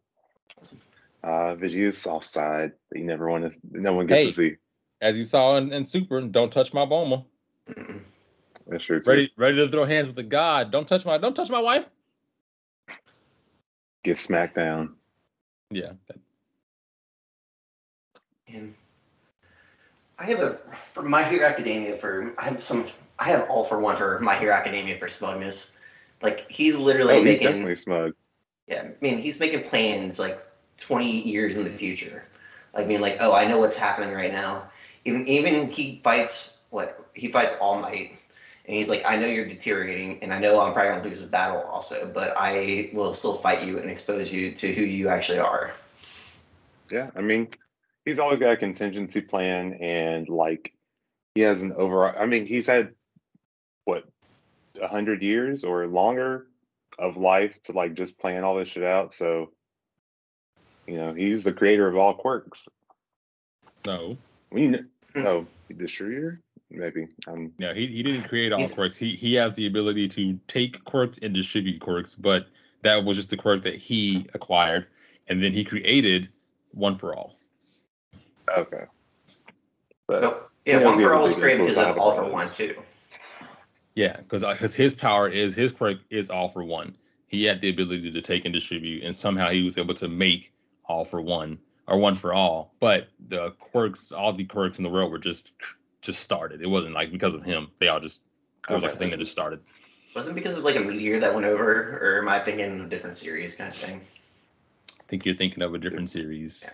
Uh, 1.23 1.55
Vegeta's 1.55 2.05
offside. 2.07 2.71
That 2.91 2.99
you 2.99 3.05
never 3.05 3.29
want 3.29 3.51
to. 3.51 3.57
No 3.71 3.93
one 3.93 4.07
gets 4.07 4.21
Hey. 4.21 4.27
to 4.27 4.33
see. 4.33 4.55
As 5.01 5.17
you 5.17 5.23
saw 5.23 5.57
in, 5.57 5.73
in 5.73 5.85
Super, 5.85 6.21
don't 6.21 6.51
touch 6.51 6.73
my 6.73 6.85
Bulma. 6.85 7.25
That's 8.67 8.85
true. 8.85 9.01
Too. 9.01 9.09
Ready 9.09 9.31
ready 9.35 9.57
to 9.57 9.67
throw 9.67 9.85
hands 9.85 10.07
with 10.07 10.15
the 10.15 10.23
god. 10.23 10.71
Don't 10.71 10.87
touch 10.87 11.05
my 11.05 11.17
don't 11.17 11.35
touch 11.35 11.49
my 11.49 11.61
wife. 11.61 11.87
Get 14.03 14.19
smacked 14.19 14.55
down. 14.55 14.95
Yeah. 15.69 15.93
And 18.47 18.73
I 20.19 20.25
have 20.25 20.39
a 20.39 20.53
for 20.73 21.03
My 21.03 21.23
Hero 21.23 21.45
Academia 21.45 21.95
for 21.95 22.33
I 22.37 22.45
have 22.45 22.59
some 22.59 22.87
I 23.19 23.25
have 23.25 23.47
all 23.49 23.63
for 23.63 23.79
one 23.79 23.95
for 23.95 24.19
My 24.19 24.37
Hero 24.37 24.53
Academia 24.53 24.97
for 24.97 25.07
smugness. 25.07 25.77
Like 26.21 26.49
he's 26.51 26.77
literally 26.77 27.13
Oh, 27.15 27.17
he's 27.17 27.25
making 27.25 27.47
definitely 27.47 27.75
smug. 27.75 28.13
yeah, 28.67 28.83
I 28.83 28.91
mean 29.01 29.17
he's 29.17 29.39
making 29.39 29.61
plans 29.63 30.19
like 30.19 30.39
twenty 30.81 31.21
years 31.21 31.55
in 31.55 31.63
the 31.63 31.69
future. 31.69 32.23
Like 32.73 32.87
being 32.87 33.01
like, 33.01 33.17
oh, 33.19 33.33
I 33.33 33.45
know 33.45 33.59
what's 33.59 33.77
happening 33.77 34.13
right 34.13 34.31
now. 34.31 34.69
Even 35.05 35.27
even 35.27 35.69
he 35.69 35.99
fights 36.03 36.61
what 36.69 37.09
he 37.13 37.27
fights 37.27 37.57
All 37.59 37.79
Might, 37.79 38.19
and 38.65 38.75
he's 38.75 38.89
like, 38.89 39.03
I 39.05 39.17
know 39.17 39.27
you're 39.27 39.47
deteriorating, 39.47 40.19
and 40.23 40.33
I 40.33 40.39
know 40.39 40.61
I'm 40.61 40.73
probably 40.73 40.91
gonna 40.91 41.03
lose 41.03 41.21
this 41.21 41.29
battle 41.29 41.61
also, 41.63 42.09
but 42.13 42.33
I 42.37 42.89
will 42.93 43.13
still 43.13 43.33
fight 43.33 43.65
you 43.65 43.79
and 43.79 43.89
expose 43.89 44.31
you 44.31 44.51
to 44.51 44.73
who 44.73 44.83
you 44.83 45.09
actually 45.09 45.39
are. 45.39 45.71
Yeah, 46.89 47.09
I 47.15 47.21
mean, 47.21 47.47
he's 48.05 48.19
always 48.19 48.39
got 48.39 48.51
a 48.51 48.57
contingency 48.57 49.21
plan, 49.21 49.73
and 49.75 50.27
like 50.29 50.73
he 51.35 51.41
has 51.41 51.63
an 51.63 51.73
overall. 51.73 52.15
I 52.17 52.25
mean, 52.25 52.45
he's 52.45 52.67
had 52.67 52.93
what 53.85 54.03
a 54.81 54.87
hundred 54.87 55.21
years 55.21 55.63
or 55.63 55.87
longer 55.87 56.47
of 56.99 57.17
life 57.17 57.61
to 57.63 57.73
like 57.73 57.93
just 57.93 58.19
plan 58.19 58.43
all 58.43 58.55
this 58.55 58.69
shit 58.69 58.83
out. 58.83 59.13
So, 59.13 59.51
you 60.87 60.97
know, 60.97 61.13
he's 61.13 61.43
the 61.43 61.53
creator 61.53 61.87
of 61.87 61.95
all 61.95 62.13
quirks. 62.13 62.67
No. 63.85 64.17
We 64.51 64.67
know. 64.67 64.83
Oh, 65.15 65.45
distributor? 65.77 66.41
Maybe. 66.69 67.07
Um. 67.27 67.51
No, 67.59 67.73
he, 67.73 67.87
he 67.87 68.03
didn't 68.03 68.27
create 68.29 68.53
all 68.53 68.67
quirks. 68.69 68.95
He 68.97 69.15
he 69.15 69.35
has 69.35 69.53
the 69.53 69.67
ability 69.67 70.07
to 70.09 70.39
take 70.47 70.83
quirks 70.85 71.19
and 71.21 71.33
distribute 71.33 71.81
quirks, 71.81 72.15
but 72.15 72.47
that 72.81 73.03
was 73.03 73.17
just 73.17 73.29
the 73.29 73.37
quirk 73.37 73.63
that 73.63 73.75
he 73.75 74.27
acquired, 74.33 74.87
and 75.27 75.43
then 75.43 75.51
he 75.51 75.63
created 75.63 76.29
one 76.71 76.97
for 76.97 77.15
all. 77.15 77.35
Okay. 78.57 78.85
But 80.07 80.21
Nope. 80.21 80.51
Yeah, 80.65 80.79
Yeah, 80.79 80.85
one 80.85 80.99
for 80.99 81.13
all 81.13 81.23
a 81.23 81.27
is 81.27 81.33
big 81.35 81.41
great 81.41 81.57
because 81.57 81.77
influence 81.77 81.97
of 81.97 82.01
all 82.01 82.13
for 82.13 82.31
one 82.31 82.47
too. 82.47 82.75
Yeah, 83.95 84.15
because 84.17 84.43
because 84.43 84.75
his 84.75 84.93
power 84.93 85.27
is 85.27 85.55
his 85.55 85.71
quirk 85.71 85.97
is 86.09 86.29
all 86.29 86.47
for 86.47 86.63
one. 86.63 86.95
He 87.27 87.43
had 87.45 87.61
the 87.61 87.69
ability 87.69 88.11
to 88.11 88.21
take 88.21 88.45
and 88.45 88.53
distribute, 88.53 89.03
and 89.03 89.15
somehow 89.15 89.49
he 89.49 89.63
was 89.63 89.77
able 89.77 89.93
to 89.95 90.07
make 90.07 90.53
all 90.91 91.05
for 91.05 91.21
one 91.21 91.57
or 91.87 91.97
one 91.97 92.15
for 92.15 92.33
all. 92.33 92.73
But 92.79 93.07
the 93.27 93.51
quirks, 93.51 94.11
all 94.11 94.33
the 94.33 94.45
quirks 94.45 94.77
in 94.77 94.83
the 94.83 94.89
world 94.89 95.11
were 95.11 95.19
just 95.19 95.53
just 96.01 96.21
started. 96.21 96.61
It 96.61 96.67
wasn't 96.67 96.93
like 96.93 97.11
because 97.11 97.33
of 97.33 97.43
him. 97.43 97.69
They 97.79 97.87
all 97.87 97.99
just 97.99 98.23
it 98.69 98.73
was 98.73 98.83
like 98.83 98.93
a 98.93 98.95
thing 98.95 99.09
that 99.11 99.19
just 99.19 99.31
started. 99.31 99.61
Wasn't 100.15 100.35
because 100.35 100.57
of 100.57 100.63
like 100.63 100.75
a 100.75 100.81
meteor 100.81 101.19
that 101.19 101.33
went 101.33 101.45
over, 101.45 101.97
or 102.01 102.19
am 102.19 102.27
I 102.27 102.39
thinking 102.39 102.79
of 102.79 102.85
a 102.85 102.89
different 102.89 103.15
series 103.15 103.55
kind 103.55 103.69
of 103.69 103.75
thing? 103.75 104.01
I 104.99 105.03
think 105.07 105.25
you're 105.25 105.35
thinking 105.35 105.63
of 105.63 105.73
a 105.73 105.77
different 105.77 106.09
series. 106.09 106.63
Yeah. 106.63 106.73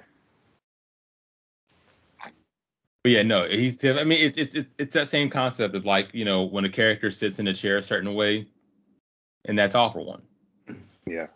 But 3.03 3.11
yeah, 3.11 3.23
no, 3.23 3.43
he's. 3.43 3.83
I 3.85 4.03
mean, 4.03 4.25
it's 4.25 4.37
it's 4.37 4.55
it's 4.55 4.69
it's 4.77 4.93
that 4.95 5.07
same 5.07 5.29
concept 5.29 5.75
of 5.75 5.85
like 5.85 6.09
you 6.13 6.25
know 6.25 6.43
when 6.43 6.65
a 6.65 6.69
character 6.69 7.11
sits 7.11 7.39
in 7.39 7.47
a 7.47 7.53
chair 7.53 7.77
a 7.77 7.83
certain 7.83 8.13
way, 8.15 8.47
and 9.45 9.57
that's 9.57 9.75
all 9.75 9.91
for 9.91 10.03
one. 10.03 10.21
yeah. 11.05 11.27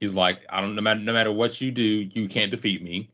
He's 0.00 0.14
like, 0.14 0.40
I 0.50 0.60
don't 0.60 0.74
no 0.74 0.82
matter 0.82 1.00
no 1.00 1.12
matter 1.12 1.32
what 1.32 1.60
you 1.60 1.70
do, 1.70 1.82
you 1.82 2.28
can't 2.28 2.50
defeat 2.50 2.82
me. 2.82 3.10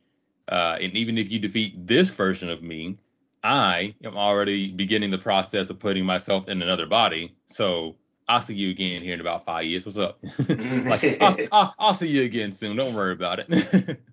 Uh, 0.49 0.77
and 0.81 0.93
even 0.95 1.17
if 1.17 1.31
you 1.31 1.39
defeat 1.39 1.87
this 1.87 2.11
version 2.11 2.51
of 2.51 2.63
me, 2.63 2.99
I 3.45 3.95
am 4.05 4.17
already 4.17 4.71
beginning 4.73 5.11
the 5.11 5.19
process 5.19 5.71
of 5.71 5.79
putting 5.79 6.05
myself 6.05 6.49
in 6.49 6.61
another 6.61 6.87
body. 6.87 7.35
So 7.47 7.97
I'll 8.29 8.41
see 8.41 8.55
you 8.55 8.71
again 8.71 9.03
here 9.03 9.15
in 9.15 9.21
about 9.21 9.45
five 9.45 9.65
years. 9.67 9.87
What's 9.87 9.99
up? 9.99 10.19
like 10.49 11.21
I'll, 11.21 11.37
I'll, 11.53 11.75
I'll 11.79 11.95
see 11.95 12.09
you 12.09 12.25
again 12.25 12.53
soon. 12.53 12.77
Don't 12.77 12.95
worry 12.95 13.13
about 13.13 13.41
it. 13.41 13.99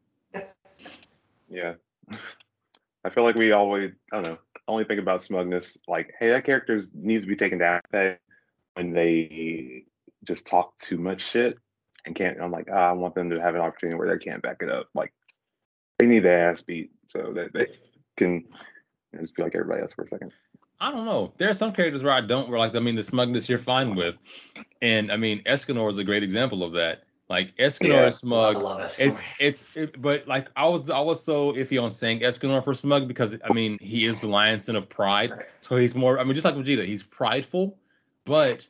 Yeah. 1.49 1.73
I 3.03 3.09
feel 3.09 3.23
like 3.23 3.35
we 3.35 3.51
always, 3.51 3.91
I 4.13 4.17
don't 4.17 4.23
know, 4.23 4.37
only 4.67 4.83
think 4.83 4.99
about 4.99 5.23
smugness 5.23 5.77
like, 5.87 6.13
hey, 6.19 6.29
that 6.29 6.45
character 6.45 6.79
needs 6.93 7.23
to 7.23 7.27
be 7.27 7.35
taken 7.35 7.57
down 7.57 7.81
when 8.75 8.93
they 8.93 9.85
just 10.25 10.45
talk 10.45 10.77
too 10.77 10.97
much 10.97 11.21
shit 11.31 11.57
and 12.05 12.15
can't. 12.15 12.39
I'm 12.41 12.51
like, 12.51 12.67
ah, 12.71 12.89
I 12.89 12.91
want 12.93 13.15
them 13.15 13.29
to 13.29 13.41
have 13.41 13.55
an 13.55 13.61
opportunity 13.61 13.97
where 13.97 14.07
they 14.07 14.23
can't 14.23 14.41
back 14.41 14.57
it 14.61 14.69
up. 14.69 14.87
Like, 14.93 15.13
they 15.97 16.07
need 16.07 16.19
their 16.19 16.49
ass 16.49 16.61
beat 16.61 16.91
so 17.07 17.33
that 17.35 17.53
they 17.53 17.65
can 18.17 18.35
you 18.35 18.43
know, 19.13 19.21
just 19.21 19.35
be 19.35 19.43
like 19.43 19.55
everybody 19.55 19.81
else 19.81 19.93
for 19.93 20.03
a 20.03 20.07
second. 20.07 20.31
I 20.81 20.91
don't 20.91 21.05
know. 21.05 21.33
There 21.37 21.49
are 21.49 21.53
some 21.53 21.73
characters 21.73 22.03
where 22.03 22.13
I 22.13 22.21
don't 22.21 22.49
where 22.49 22.59
like 22.59 22.75
I 22.75 22.79
mean 22.79 22.95
the 22.95 23.03
smugness 23.03 23.49
you're 23.49 23.59
fine 23.59 23.95
with. 23.95 24.15
And 24.81 25.11
I 25.11 25.17
mean 25.17 25.43
Escanor 25.43 25.89
is 25.89 25.97
a 25.97 26.03
great 26.03 26.23
example 26.23 26.63
of 26.63 26.71
that. 26.73 27.03
Like 27.29 27.55
Escanor 27.57 27.89
Yeah. 27.89 28.07
is 28.07 28.15
smug. 28.15 28.55
I 28.55 28.59
love 28.59 28.79
Escanor. 28.79 29.07
It's 29.07 29.21
it's 29.39 29.75
it, 29.75 30.01
but 30.01 30.25
like 30.27 30.47
I 30.55 30.65
was 30.65 30.89
I 30.89 30.99
was 30.99 31.21
so 31.21 31.51
iffy 31.53 31.81
on 31.81 31.89
saying 31.89 32.21
Escanor 32.21 32.63
for 32.63 32.73
smug 32.73 33.09
because 33.09 33.35
I 33.43 33.51
mean 33.51 33.77
he 33.81 34.05
is 34.05 34.17
the 34.17 34.27
lion's 34.27 34.63
sin 34.63 34.77
of 34.77 34.87
pride, 34.87 35.33
so 35.59 35.75
he's 35.75 35.95
more 35.95 36.17
I 36.17 36.23
mean 36.23 36.33
just 36.33 36.45
like 36.45 36.55
Vegeta 36.55 36.85
he's 36.85 37.03
prideful, 37.03 37.77
but 38.25 38.65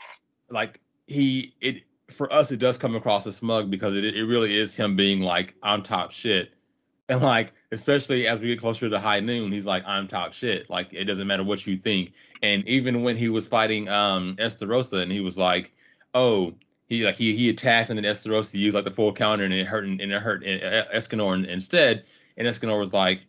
like 0.50 0.80
he 1.06 1.54
it 1.62 1.84
for 2.20 2.32
us 2.34 2.52
it 2.52 2.60
does 2.60 2.78
come 2.78 2.98
across 2.98 3.26
as 3.28 3.38
smug 3.38 3.72
because 3.72 3.96
it 3.96 4.04
it 4.04 4.26
really 4.26 4.58
is 4.58 4.76
him 4.76 4.98
being 4.98 5.22
like 5.22 5.56
I'm 5.64 5.82
top 5.82 6.12
shit, 6.12 6.52
and 7.10 7.22
like 7.22 7.54
especially 7.72 8.28
as 8.28 8.42
we 8.42 8.48
get 8.48 8.60
closer 8.60 8.90
to 8.90 9.00
high 9.00 9.22
noon 9.22 9.54
he's 9.54 9.66
like 9.66 9.86
I'm 9.88 10.06
top 10.06 10.34
shit. 10.34 10.70
Like 10.70 10.90
it 10.92 11.06
doesn't 11.06 11.28
matter 11.28 11.46
what 11.46 11.66
you 11.66 11.78
think, 11.78 12.12
and 12.44 12.68
even 12.68 13.04
when 13.04 13.16
he 13.16 13.30
was 13.30 13.48
fighting 13.48 13.88
um 13.88 14.36
Estarossa 14.36 15.02
and 15.02 15.14
he 15.14 15.22
was 15.22 15.38
like 15.38 15.72
oh 16.14 16.54
he 16.90 17.06
like 17.06 17.16
he 17.16 17.34
he 17.38 17.50
attacked 17.50 17.90
and 17.90 17.98
then 17.98 18.04
Estarossa 18.04 18.56
used 18.56 18.76
like 18.76 18.84
the 18.84 18.92
full 18.92 19.14
counter 19.14 19.46
and 19.46 19.54
it 19.54 19.66
hurt 19.66 19.86
and, 19.86 20.02
and 20.02 20.12
it 20.12 20.22
hurt 20.22 20.44
uh, 20.44 20.94
Escanor 20.94 21.48
instead. 21.48 22.04
And 22.36 22.46
Escanor 22.46 22.80
was 22.80 22.94
like, 22.94 23.22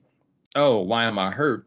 "Oh, 0.57 0.79
why 0.81 1.05
am 1.05 1.17
I 1.17 1.31
hurt?" 1.31 1.65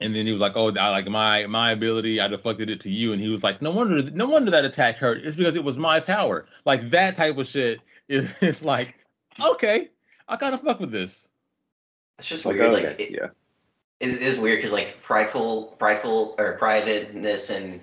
And 0.00 0.14
then 0.14 0.26
he 0.26 0.32
was 0.32 0.40
like, 0.40 0.52
"Oh, 0.56 0.68
I 0.76 0.90
like 0.90 1.06
my 1.08 1.46
my 1.46 1.72
ability, 1.72 2.20
I 2.20 2.28
deflected 2.28 2.70
it 2.70 2.80
to 2.80 2.90
you." 2.90 3.12
And 3.12 3.20
he 3.20 3.28
was 3.28 3.42
like, 3.42 3.60
"No 3.60 3.70
wonder 3.72 4.02
no 4.10 4.26
wonder 4.26 4.50
that 4.52 4.64
attack 4.64 4.96
hurt. 4.96 5.24
It's 5.24 5.36
because 5.36 5.56
it 5.56 5.64
was 5.64 5.76
my 5.76 5.98
power." 5.98 6.46
Like 6.64 6.90
that 6.90 7.16
type 7.16 7.36
of 7.36 7.46
shit 7.48 7.80
is 8.08 8.30
it's 8.40 8.64
like, 8.64 8.94
okay, 9.40 9.90
I 10.28 10.36
kind 10.36 10.54
of 10.54 10.62
fuck 10.62 10.78
with 10.80 10.92
this. 10.92 11.28
It's 12.18 12.28
just 12.28 12.44
weird. 12.46 12.60
okay, 12.60 12.86
Like 12.88 13.00
it, 13.00 13.10
yeah. 13.10 13.28
it 14.00 14.08
is 14.08 14.38
weird 14.38 14.58
because 14.58 14.72
like 14.72 15.00
prideful, 15.00 15.74
prideful 15.78 16.36
or 16.38 16.56
pridedness 16.58 17.54
and 17.56 17.80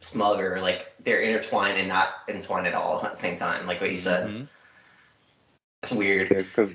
smug 0.00 0.40
are 0.40 0.60
like 0.60 0.92
they're 1.04 1.20
intertwined 1.20 1.78
and 1.78 1.86
not 1.88 2.08
entwined 2.28 2.66
at 2.66 2.74
all 2.74 3.02
at 3.04 3.10
the 3.12 3.16
same 3.16 3.36
time. 3.36 3.64
Like 3.66 3.80
what 3.80 3.90
you 3.92 3.96
said. 3.96 4.26
Mhm. 4.28 4.48
It's 5.84 5.92
weird. 5.92 6.30
because 6.30 6.74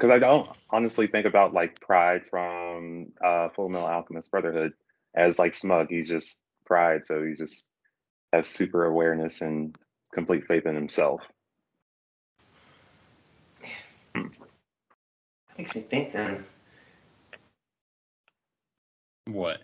because 0.00 0.14
I 0.14 0.18
don't 0.18 0.48
honestly 0.70 1.06
think 1.06 1.26
about 1.26 1.52
like 1.52 1.78
pride 1.80 2.22
from 2.30 3.04
uh 3.22 3.50
Full 3.50 3.68
Metal 3.68 3.86
Alchemist 3.86 4.30
Brotherhood 4.30 4.72
as 5.14 5.38
like 5.38 5.52
smug. 5.52 5.88
He's 5.90 6.08
just 6.08 6.40
pride, 6.64 7.06
so 7.06 7.22
he 7.22 7.34
just 7.34 7.66
has 8.32 8.48
super 8.48 8.86
awareness 8.86 9.42
and 9.42 9.76
complete 10.14 10.46
faith 10.46 10.64
in 10.64 10.74
himself. 10.74 11.20
Makes 15.58 15.76
me 15.76 15.82
think 15.82 16.12
then. 16.12 16.42
What? 19.26 19.58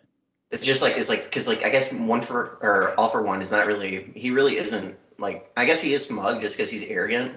It's 0.50 0.66
just 0.66 0.82
like 0.82 0.98
it's 0.98 1.08
like 1.08 1.24
because 1.24 1.48
like 1.48 1.64
I 1.64 1.70
guess 1.70 1.90
one 1.94 2.20
for 2.20 2.58
or 2.60 2.94
all 2.98 3.08
for 3.08 3.22
one 3.22 3.40
is 3.40 3.52
not 3.52 3.66
really 3.66 4.12
he 4.14 4.30
really 4.30 4.58
isn't 4.58 4.96
like 5.18 5.50
I 5.56 5.64
guess 5.64 5.80
he 5.80 5.94
is 5.94 6.04
smug 6.04 6.42
just 6.42 6.58
because 6.58 6.70
he's 6.70 6.82
arrogant, 6.82 7.32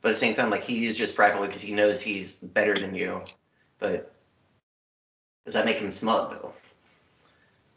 but 0.00 0.08
at 0.08 0.12
the 0.12 0.18
same 0.18 0.34
time 0.34 0.50
like 0.50 0.64
he's 0.64 0.96
just 0.96 1.14
prideful 1.16 1.44
because 1.46 1.62
he 1.62 1.72
knows 1.72 2.00
he's 2.00 2.34
better 2.34 2.78
than 2.78 2.94
you. 2.94 3.22
But 3.78 4.12
does 5.44 5.54
that 5.54 5.64
make 5.64 5.78
him 5.78 5.90
smug 5.90 6.30
though? 6.30 6.52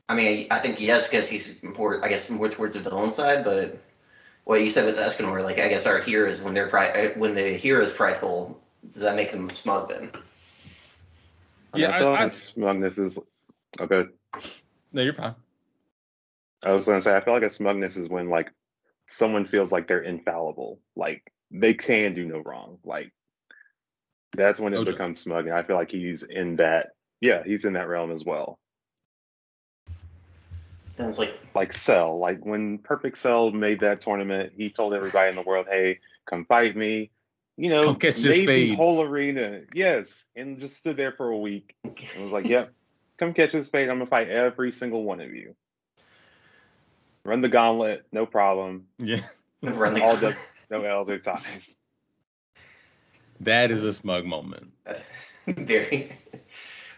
I 0.10 0.16
mean, 0.16 0.48
I 0.51 0.60
think 0.60 0.80
yes 0.80 1.08
because 1.08 1.30
he's 1.30 1.63
more 1.63 2.04
I 2.04 2.10
guess 2.10 2.30
more 2.30 2.50
towards 2.50 2.74
the 2.74 2.82
villain 2.82 3.12
side. 3.12 3.44
But 3.46 3.78
what 4.44 4.62
you 4.62 4.70
said 4.70 4.86
with 4.86 4.98
Escanor, 4.98 5.44
like 5.44 5.60
I 5.60 5.68
guess 5.68 5.86
our 5.86 6.00
heroes 6.00 6.42
when 6.42 6.54
they're 6.54 6.68
pride 6.68 6.96
uh, 6.98 7.20
when 7.20 7.34
the 7.34 7.54
hero 7.58 7.82
is 7.84 7.94
prideful, 7.94 8.60
does 8.90 9.01
that 9.04 9.16
make 9.16 9.32
them 9.32 9.50
smug 9.50 9.90
then? 9.90 10.12
Yeah, 11.75 11.96
I 11.96 12.00
feel 12.00 12.08
I- 12.10 12.12
like 12.12 12.20
I- 12.20 12.30
smugness 12.30 12.98
is 12.98 13.18
oh, 13.18 13.25
okay. 13.84 14.10
No, 14.92 15.01
you're 15.01 15.13
fine. 15.13 15.36
I 16.63 16.72
was 16.72 16.86
gonna 16.86 17.01
say 17.01 17.16
I 17.16 17.22
feel 17.22 17.34
like 17.34 17.44
a 17.44 17.50
smugness 17.50 17.96
is 17.96 18.10
when 18.10 18.30
like 18.30 18.51
someone 19.08 19.46
feels 19.46 19.72
like 19.72 19.88
they're 19.88 20.01
infallible, 20.01 20.80
like 20.96 21.32
they 21.51 21.74
can 21.74 22.13
do 22.13 22.25
no 22.25 22.39
wrong. 22.39 22.79
Like 22.84 23.12
That's 24.34 24.60
when 24.60 24.74
it 24.74 24.77
Gojo. 24.77 24.91
becomes 24.91 25.20
smug, 25.20 25.46
and 25.48 25.55
I 25.55 25.63
feel 25.63 25.75
like 25.75 25.91
he's 25.91 26.24
in 26.24 26.58
that. 26.58 26.91
Yeah, 27.20 27.43
he's 27.46 27.65
in 27.65 27.74
that 27.74 27.88
realm 27.88 28.12
as 28.12 28.24
well. 28.24 28.58
Sounds 30.96 31.20
like, 31.20 31.39
Like 31.53 31.74
Cell, 31.74 32.17
like 32.20 32.46
when 32.46 32.77
Perfect 32.79 33.17
Cell 33.17 33.51
made 33.51 33.81
that 33.81 34.01
tournament, 34.01 34.53
he 34.55 34.70
told 34.70 34.93
everybody 34.93 35.29
in 35.29 35.36
the 35.36 35.41
world, 35.41 35.67
"Hey, 35.70 36.00
come 36.25 36.46
fight 36.46 36.75
me." 36.75 37.12
You 37.58 37.70
know, 37.70 37.84
Come 37.84 37.96
catch 37.96 38.15
this 38.15 38.38
made 38.38 38.48
the 38.48 38.75
whole 38.75 39.01
arena, 39.03 39.62
yes, 39.74 40.24
and 40.36 40.60
just 40.60 40.77
stood 40.77 40.98
there 40.98 41.12
for 41.12 41.29
a 41.29 41.38
week 41.38 41.75
and 41.84 42.24
was 42.24 42.31
like, 42.31 42.48
"Yep, 42.48 42.74
come 43.17 43.34
catch 43.34 43.51
this 43.51 43.67
fade. 43.67 43.89
I'm 43.89 43.98
gonna 43.98 44.08
fight 44.08 44.29
every 44.29 44.72
single 44.72 45.03
one 45.03 45.20
of 45.20 45.34
you. 45.34 45.55
Run 47.24 47.41
the 47.41 47.50
gauntlet, 47.50 48.05
no 48.12 48.25
problem. 48.25 48.88
Yeah, 48.98 49.22
run 49.62 49.93
the 49.93 50.01
All 50.01 50.15
the 50.15 50.36
no 50.72 50.84
elder 50.84 51.20
ties." 51.20 51.74
that 53.42 53.72
is 53.72 53.86
a 53.86 53.94
smug 53.94 54.25
moment. 54.25 54.72
very. 55.48 56.12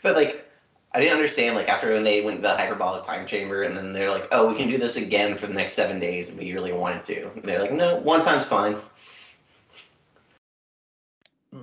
But 0.02 0.16
like, 0.16 0.50
I 0.94 1.00
didn't 1.00 1.14
understand 1.14 1.56
like 1.56 1.70
after 1.70 1.92
when 1.92 2.04
they 2.04 2.22
went 2.22 2.38
to 2.38 2.42
the 2.44 2.56
hyperbolic 2.56 3.04
time 3.04 3.26
chamber, 3.26 3.64
and 3.64 3.76
then 3.76 3.94
they're 3.94 4.12
like, 4.12 4.28
"Oh, 4.32 4.48
we 4.48 4.56
can 4.56 4.70
do 4.70 4.78
this 4.78 4.96
again 4.98 5.36
for 5.36 5.48
the 5.48 5.54
next 5.54 5.74
seven 5.74 6.00
days," 6.00 6.30
and 6.30 6.38
we 6.38 6.54
really 6.54 6.74
wanted 6.74 7.02
to. 7.04 7.32
They're 7.44 7.60
like, 7.60 7.72
"No, 7.72 7.98
one 7.98 8.22
time's 8.22 8.46
fine." 8.46 8.76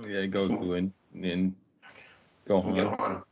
Yeah, 0.07 0.25
Goku 0.25 0.77
and 0.77 0.91
and 1.23 1.55
go 2.47 2.59
We'll 2.59 2.75
go 2.75 2.89
on. 2.89 3.11
on. 3.11 3.23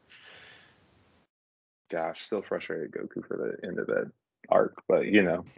Gosh, 1.90 2.24
still 2.24 2.42
frustrated 2.42 2.92
Goku 2.92 3.26
for 3.28 3.38
the 3.38 3.68
end 3.68 3.80
of 3.80 3.88
that 3.88 4.12
arc, 4.50 4.82
but 4.88 5.06
you 5.06 5.24
know, 5.24 5.44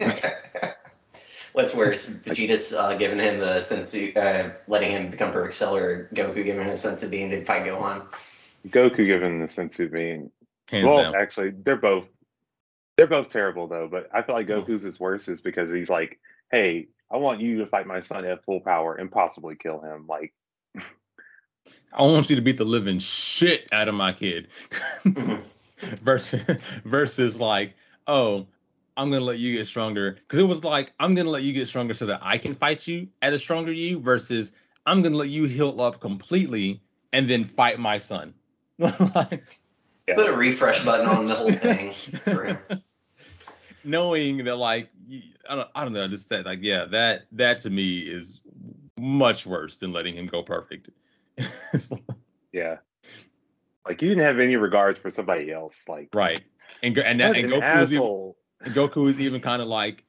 What's 1.52 1.74
worse, 1.74 2.06
Vegeta's 2.24 2.72
uh, 2.72 2.94
giving 2.94 3.18
him 3.18 3.40
the 3.40 3.60
sense, 3.60 3.94
of, 3.94 4.16
uh, 4.16 4.50
letting 4.68 4.90
him 4.90 5.10
become 5.10 5.32
perfect 5.32 5.54
cell, 5.54 5.76
or 5.76 6.08
Goku 6.14 6.44
giving 6.44 6.62
him 6.62 6.68
a 6.68 6.76
sense 6.76 7.02
of 7.02 7.10
being 7.10 7.30
to 7.30 7.44
fight 7.44 7.64
Gohan? 7.64 8.02
Goku 8.68 9.04
given 9.04 9.40
the 9.40 9.48
sense 9.48 9.80
of 9.80 9.92
being 9.92 10.30
Hands 10.70 10.86
well, 10.86 11.02
down. 11.02 11.14
actually, 11.14 11.50
they're 11.50 11.76
both 11.76 12.06
they're 12.96 13.06
both 13.06 13.28
terrible 13.28 13.66
though. 13.66 13.88
But 13.90 14.08
I 14.14 14.22
feel 14.22 14.34
like 14.34 14.46
Goku's 14.46 14.84
is 14.84 14.98
worse 14.98 15.28
is 15.28 15.40
because 15.40 15.70
he's 15.70 15.90
like, 15.90 16.18
"Hey, 16.50 16.88
I 17.10 17.16
want 17.16 17.40
you 17.40 17.58
to 17.58 17.66
fight 17.66 17.86
my 17.86 18.00
son 18.00 18.24
at 18.24 18.44
full 18.44 18.60
power 18.60 18.94
and 18.94 19.10
possibly 19.10 19.56
kill 19.56 19.80
him." 19.80 20.06
Like, 20.06 20.32
I 21.92 22.02
want 22.02 22.30
you 22.30 22.36
to 22.36 22.42
beat 22.42 22.56
the 22.56 22.64
living 22.64 23.00
shit 23.00 23.68
out 23.72 23.88
of 23.88 23.94
my 23.94 24.12
kid. 24.12 24.48
versus 26.00 26.62
versus 26.84 27.40
like, 27.40 27.74
oh, 28.06 28.46
I'm 28.96 29.10
gonna 29.10 29.24
let 29.24 29.38
you 29.38 29.56
get 29.56 29.66
stronger. 29.66 30.12
Because 30.12 30.38
it 30.38 30.44
was 30.44 30.64
like, 30.64 30.92
I'm 31.00 31.14
gonna 31.14 31.30
let 31.30 31.42
you 31.42 31.52
get 31.52 31.66
stronger 31.66 31.94
so 31.94 32.06
that 32.06 32.20
I 32.22 32.38
can 32.38 32.54
fight 32.54 32.86
you 32.86 33.08
at 33.22 33.32
a 33.32 33.38
stronger 33.38 33.72
you, 33.72 34.00
versus 34.00 34.52
I'm 34.86 35.02
gonna 35.02 35.16
let 35.16 35.28
you 35.28 35.44
heal 35.44 35.80
up 35.80 36.00
completely 36.00 36.82
and 37.12 37.28
then 37.28 37.44
fight 37.44 37.78
my 37.78 37.98
son. 37.98 38.34
Like, 38.78 39.58
Put 40.16 40.28
a 40.28 40.32
refresh 40.36 40.84
button 40.84 41.06
on 41.06 41.26
the 41.26 41.34
whole 41.34 41.52
thing. 41.52 41.92
Knowing 43.84 44.38
that, 44.44 44.56
like, 44.56 44.90
y- 45.08 45.22
I 45.48 45.54
don't, 45.54 45.68
I 45.74 45.84
don't 45.84 45.92
know, 45.92 46.08
just 46.08 46.28
that, 46.30 46.44
like, 46.44 46.58
yeah, 46.60 46.84
that 46.86 47.26
that 47.32 47.60
to 47.60 47.70
me 47.70 48.00
is 48.00 48.40
much 48.98 49.46
worse 49.46 49.76
than 49.76 49.92
letting 49.92 50.14
him 50.14 50.26
go 50.26 50.42
perfect. 50.42 50.90
yeah, 52.52 52.78
like 53.86 54.02
you 54.02 54.08
didn't 54.08 54.24
have 54.24 54.38
any 54.38 54.56
regards 54.56 54.98
for 54.98 55.10
somebody 55.10 55.52
else. 55.52 55.88
Like, 55.88 56.08
right. 56.14 56.40
And 56.82 56.94
go- 56.94 57.02
and, 57.02 57.20
what 57.20 57.36
and 57.36 57.46
an 57.46 57.52
Goku 57.52 57.78
was 57.78 57.92
even, 57.92 58.02
asshole. 58.02 58.36
And 58.36 58.41
Goku 58.64 59.08
is 59.08 59.20
even 59.20 59.40
kind 59.40 59.60
of 59.62 59.68
like, 59.68 60.04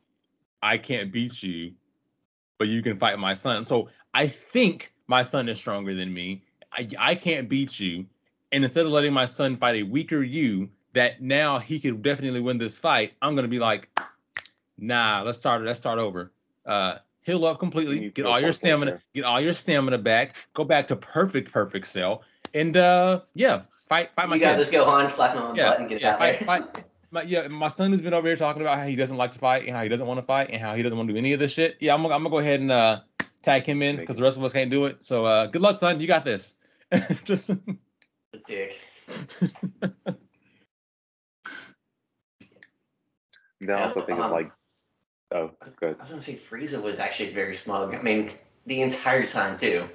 I 0.61 0.77
can't 0.77 1.11
beat 1.11 1.41
you, 1.43 1.73
but 2.57 2.67
you 2.67 2.81
can 2.81 2.97
fight 2.97 3.17
my 3.19 3.33
son. 3.33 3.65
So 3.65 3.89
I 4.13 4.27
think 4.27 4.93
my 5.07 5.21
son 5.21 5.49
is 5.49 5.57
stronger 5.57 5.93
than 5.93 6.13
me. 6.13 6.43
I, 6.71 6.87
I 6.97 7.15
can't 7.15 7.49
beat 7.49 7.79
you. 7.79 8.05
And 8.51 8.63
instead 8.63 8.85
of 8.85 8.91
letting 8.91 9.13
my 9.13 9.25
son 9.25 9.57
fight 9.57 9.75
a 9.75 9.83
weaker 9.83 10.21
you, 10.21 10.69
that 10.93 11.21
now 11.21 11.57
he 11.59 11.79
could 11.79 12.01
definitely 12.03 12.39
win 12.39 12.57
this 12.59 12.77
fight, 12.77 13.13
I'm 13.21 13.35
gonna 13.35 13.47
be 13.47 13.59
like, 13.59 13.89
nah, 14.77 15.23
let's 15.23 15.39
start 15.39 15.63
let's 15.63 15.79
start 15.79 15.97
over. 15.99 16.31
Uh 16.65 16.97
heal 17.23 17.45
up 17.45 17.59
completely, 17.59 17.99
need 17.99 18.13
get 18.13 18.25
all 18.27 18.39
your 18.39 18.51
stamina, 18.53 18.91
closer. 18.91 19.03
get 19.15 19.23
all 19.25 19.41
your 19.41 19.53
stamina 19.53 19.97
back, 19.97 20.35
go 20.53 20.63
back 20.63 20.87
to 20.89 20.95
perfect, 20.95 21.51
perfect 21.51 21.87
cell. 21.87 22.21
And 22.53 22.77
uh 22.77 23.21
yeah, 23.33 23.63
fight 23.89 24.11
fight 24.15 24.29
my 24.29 24.35
You 24.35 24.41
got 24.41 24.51
kid. 24.51 24.59
this, 24.59 24.71
Gohan. 24.71 25.09
Slap 25.09 25.35
him 25.35 25.41
on 25.41 25.55
the 25.55 25.61
Yeah, 25.63 25.69
butt 25.69 25.79
and 25.79 25.89
get 25.89 26.01
yeah, 26.01 26.13
out 26.13 26.19
fight- 26.19 26.39
there. 26.39 26.47
fight. 26.47 26.83
my 27.13 27.21
yeah, 27.21 27.47
my 27.47 27.67
son 27.67 27.91
has 27.91 28.01
been 28.01 28.13
over 28.13 28.27
here 28.27 28.35
talking 28.35 28.61
about 28.61 28.79
how 28.79 28.85
he 28.85 28.95
doesn't 28.95 29.17
like 29.17 29.31
to 29.33 29.39
fight 29.39 29.65
and 29.65 29.75
how 29.75 29.83
he 29.83 29.89
doesn't 29.89 30.07
want 30.07 30.17
to 30.17 30.25
fight 30.25 30.49
and 30.51 30.61
how 30.61 30.75
he 30.75 30.83
doesn't 30.83 30.97
want 30.97 31.07
to 31.07 31.13
do 31.13 31.17
any 31.17 31.33
of 31.33 31.39
this 31.39 31.51
shit. 31.51 31.77
Yeah, 31.79 31.93
I'm 31.93 32.01
gonna, 32.01 32.15
I'm 32.15 32.23
gonna 32.23 32.31
go 32.31 32.39
ahead 32.39 32.59
and 32.59 32.71
uh, 32.71 33.01
tag 33.43 33.63
him 33.63 33.81
in 33.81 33.97
because 33.97 34.17
the 34.17 34.23
rest 34.23 34.37
of 34.37 34.43
us 34.43 34.51
can't 34.51 34.71
do 34.71 34.85
it. 34.85 35.03
So 35.03 35.25
uh, 35.25 35.47
good 35.47 35.61
luck, 35.61 35.77
son. 35.77 35.99
You 35.99 36.07
got 36.07 36.25
this. 36.25 36.55
Just 37.23 37.51
Dick. 38.45 38.79
Then 43.67 43.77
I 43.77 43.83
also 43.83 44.01
think 44.01 44.19
of 44.19 44.25
Um, 44.25 44.31
like, 44.31 44.51
oh, 45.33 45.51
good. 45.79 45.95
I 45.95 45.99
was 45.99 46.09
gonna 46.09 46.21
say 46.21 46.33
Frieza 46.33 46.81
was 46.81 46.99
actually 46.99 47.31
very 47.31 47.55
smug. 47.55 47.95
I 47.95 48.01
mean, 48.01 48.31
the 48.65 48.81
entire 48.81 49.25
time 49.25 49.55
too. 49.55 49.87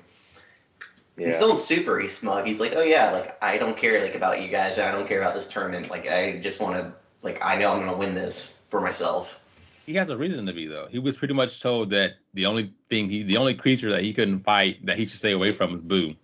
Yeah, 1.17 1.27
He's 1.27 1.37
still 1.37 1.51
in 1.51 1.59
Super. 1.59 1.99
He's 1.99 2.17
smug. 2.17 2.47
He's 2.47 2.61
like, 2.61 2.75
oh 2.77 2.83
yeah, 2.83 3.11
like 3.11 3.37
I 3.43 3.59
don't 3.59 3.77
care 3.77 4.01
like 4.01 4.15
about 4.15 4.41
you 4.41 4.49
guys. 4.49 4.79
I 4.79 4.93
don't 4.93 5.09
care 5.09 5.21
about 5.21 5.35
this 5.35 5.53
tournament. 5.53 5.91
Like 5.91 6.09
I 6.09 6.39
just 6.39 6.63
want 6.63 6.77
to. 6.77 6.93
Like 7.23 7.39
I 7.45 7.57
know 7.57 7.73
I'm 7.73 7.81
gonna 7.81 7.97
win 7.97 8.15
this 8.15 8.63
for 8.69 8.81
myself. 8.81 9.41
he 9.87 9.95
has 9.95 10.11
a 10.11 10.17
reason 10.17 10.45
to 10.47 10.53
be 10.53 10.67
though. 10.67 10.87
He 10.91 10.99
was 10.99 11.17
pretty 11.17 11.35
much 11.35 11.63
told 11.63 11.91
that 11.91 12.17
the 12.35 12.47
only 12.47 12.73
thing 12.91 13.09
he, 13.09 13.23
the 13.23 13.39
only 13.39 13.55
creature 13.55 13.91
that 13.91 14.03
he 14.03 14.13
couldn't 14.13 14.41
fight 14.41 14.85
that 14.85 14.99
he 14.99 15.07
should 15.07 15.19
stay 15.19 15.33
away 15.33 15.53
from 15.53 15.73
is 15.73 15.83
Buu. 15.83 16.17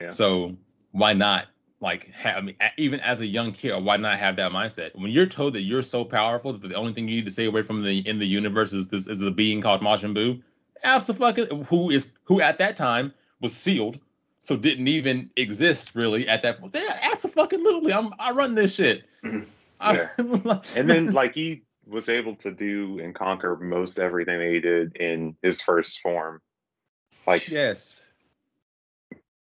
Yeah. 0.00 0.10
So 0.10 0.56
why 0.92 1.12
not? 1.12 1.46
Like, 1.80 2.08
have, 2.12 2.36
I 2.36 2.40
mean, 2.40 2.56
even 2.76 3.00
as 3.00 3.20
a 3.20 3.26
young 3.26 3.50
kid, 3.50 3.76
why 3.82 3.96
not 3.96 4.16
have 4.16 4.36
that 4.36 4.52
mindset? 4.52 4.94
When 4.94 5.10
you're 5.10 5.26
told 5.26 5.54
that 5.54 5.62
you're 5.62 5.82
so 5.82 6.04
powerful 6.04 6.52
that 6.52 6.68
the 6.68 6.76
only 6.76 6.92
thing 6.92 7.08
you 7.08 7.16
need 7.16 7.24
to 7.24 7.32
stay 7.32 7.46
away 7.46 7.62
from 7.62 7.82
the 7.82 8.08
in 8.08 8.20
the 8.20 8.26
universe 8.26 8.72
is 8.72 8.86
this 8.86 9.08
is 9.08 9.20
a 9.22 9.32
being 9.32 9.60
called 9.60 9.80
Majin 9.80 10.16
Buu, 10.16 10.40
absolutely, 10.84 11.64
who 11.64 11.90
is 11.90 12.12
who 12.22 12.40
at 12.40 12.58
that 12.58 12.76
time 12.76 13.12
was 13.40 13.52
sealed, 13.52 13.98
so 14.42 14.56
didn't 14.56 14.88
even 14.88 15.30
exist 15.36 15.94
really 15.94 16.26
at 16.26 16.42
that 16.42 16.58
point. 16.58 16.74
Yeah, 16.74 16.98
absolutely, 17.00 17.92
I'm 17.92 18.12
I 18.18 18.32
run 18.32 18.56
this 18.56 18.74
shit. 18.74 19.04
Mhm. 19.24 19.46
I- 19.80 20.08
and 20.76 20.90
then 20.90 21.12
like 21.12 21.34
he 21.34 21.62
was 21.86 22.08
able 22.08 22.34
to 22.36 22.50
do 22.50 22.98
and 22.98 23.14
conquer 23.14 23.56
most 23.56 24.00
everything 24.00 24.38
that 24.40 24.48
he 24.50 24.58
did 24.60 24.96
in 24.96 25.36
his 25.42 25.60
first 25.60 26.00
form. 26.00 26.40
Like, 27.24 27.48
yes, 27.48 28.04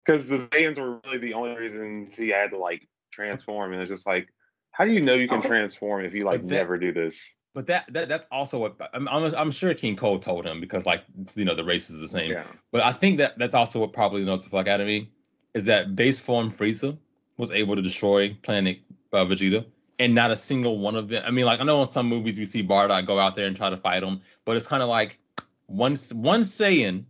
because 0.05 0.27
the 0.27 0.39
Saiyans 0.49 0.79
were 0.79 1.01
really 1.07 1.19
the 1.19 1.35
only 1.35 1.57
reason 1.57 2.11
he 2.15 2.29
had 2.29 2.51
to 2.51 2.59
like 2.59 2.87
transform, 3.11 3.73
and 3.73 3.81
it's 3.81 3.91
just 3.91 4.07
like, 4.07 4.29
how 4.73 4.85
do 4.85 4.91
you 4.91 5.01
know 5.01 5.15
you 5.15 5.27
can 5.27 5.41
transform 5.41 6.05
if 6.05 6.13
you 6.13 6.25
like 6.27 6.43
that- 6.43 6.49
never 6.49 6.77
do 6.77 6.93
this? 6.93 7.35
But 7.55 7.67
that, 7.67 7.93
that 7.93 8.09
that's 8.09 8.27
also 8.33 8.59
what 8.59 8.77
I'm, 8.95 9.07
I'm 9.09 9.35
I'm 9.35 9.51
sure 9.51 9.75
King 9.75 9.95
Cold 9.95 10.23
told 10.23 10.47
him 10.47 10.59
because 10.61 10.87
like 10.87 11.05
you 11.35 11.45
know 11.45 11.55
the 11.55 11.65
race 11.65 11.91
is 11.91 12.01
the 12.01 12.09
same. 12.09 12.31
Yeah, 12.31 12.45
But 12.71 12.81
I 12.83 12.93
think 12.93 13.19
that 13.19 13.37
that's 13.39 13.55
also 13.55 13.79
what 13.81 13.93
probably 13.93 14.25
knows 14.25 14.43
the 14.45 14.51
fuck 14.51 14.69
out 14.69 14.81
of 14.81 14.87
me 14.87 15.11
is 15.53 15.67
that 15.67 15.95
base 15.95 16.19
form 16.19 16.51
Frieza 16.51 16.97
was 17.37 17.51
able 17.51 17.77
to 17.77 17.83
destroy 17.83 18.33
Planet 18.43 18.79
uh, 19.13 19.25
Vegeta, 19.27 19.67
and 19.99 20.15
not 20.15 20.31
a 20.31 20.37
single 20.37 20.79
one 20.79 20.97
of 20.97 21.09
them. 21.09 21.23
I 21.27 21.31
mean, 21.31 21.45
like 21.45 21.61
I 21.61 21.65
know 21.65 21.81
in 21.81 21.87
some 21.87 22.07
movies 22.09 22.39
we 22.39 22.47
see 22.47 22.63
Bardock 22.63 23.07
go 23.07 23.19
out 23.19 23.35
there 23.35 23.45
and 23.47 23.55
try 23.55 23.69
to 23.69 23.77
fight 23.77 24.03
him, 24.03 24.23
but 24.47 24.57
it's 24.57 24.67
kind 24.67 24.83
of 24.83 24.89
like 24.89 25.19
one 25.67 25.97
one 26.15 26.41
Saiyan, 26.41 27.05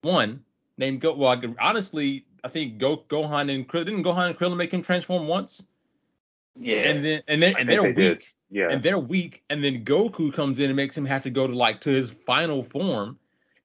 one 0.00 0.42
named 0.78 1.02
Go. 1.02 1.12
Well, 1.14 1.28
I 1.28 1.36
could- 1.36 1.56
honestly, 1.60 2.24
I 2.42 2.48
think 2.48 2.78
Go 2.78 3.04
Gohan 3.10 3.54
and 3.54 3.68
Krill 3.68 3.84
didn't 3.84 4.02
Gohan 4.02 4.30
and 4.30 4.38
Krillin 4.38 4.56
make 4.56 4.72
him 4.72 4.80
transform 4.82 5.26
once, 5.26 5.68
Yeah. 6.58 6.88
and 6.88 7.04
then 7.04 7.22
and 7.28 7.42
then 7.42 7.54
and 7.58 7.68
they're 7.68 7.82
they 7.82 7.88
weak 7.88 7.96
did. 7.96 8.24
Yeah, 8.54 8.68
and 8.70 8.84
they're 8.84 9.00
weak 9.00 9.42
and 9.50 9.64
then 9.64 9.84
goku 9.84 10.32
comes 10.32 10.60
in 10.60 10.66
and 10.66 10.76
makes 10.76 10.96
him 10.96 11.04
have 11.06 11.22
to 11.22 11.30
go 11.30 11.48
to 11.48 11.56
like 11.56 11.80
to 11.80 11.90
his 11.90 12.10
final 12.24 12.62
form 12.62 13.18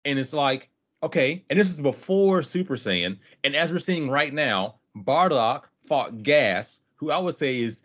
and 0.04 0.17
it's 0.17 0.34
like 0.34 0.67
okay 1.04 1.45
and 1.52 1.60
this 1.60 1.69
is 1.69 1.80
before 1.80 2.41
super 2.41 2.75
saiyan 2.75 3.19
and 3.43 3.56
as 3.56 3.71
we're 3.71 3.78
seeing 3.78 4.10
right 4.10 4.34
now 4.34 4.80
bardock 4.97 5.65
fought 5.88 6.23
gas 6.23 6.82
who 6.95 7.12
i 7.12 7.19
would 7.19 7.36
say 7.36 7.60
is 7.60 7.84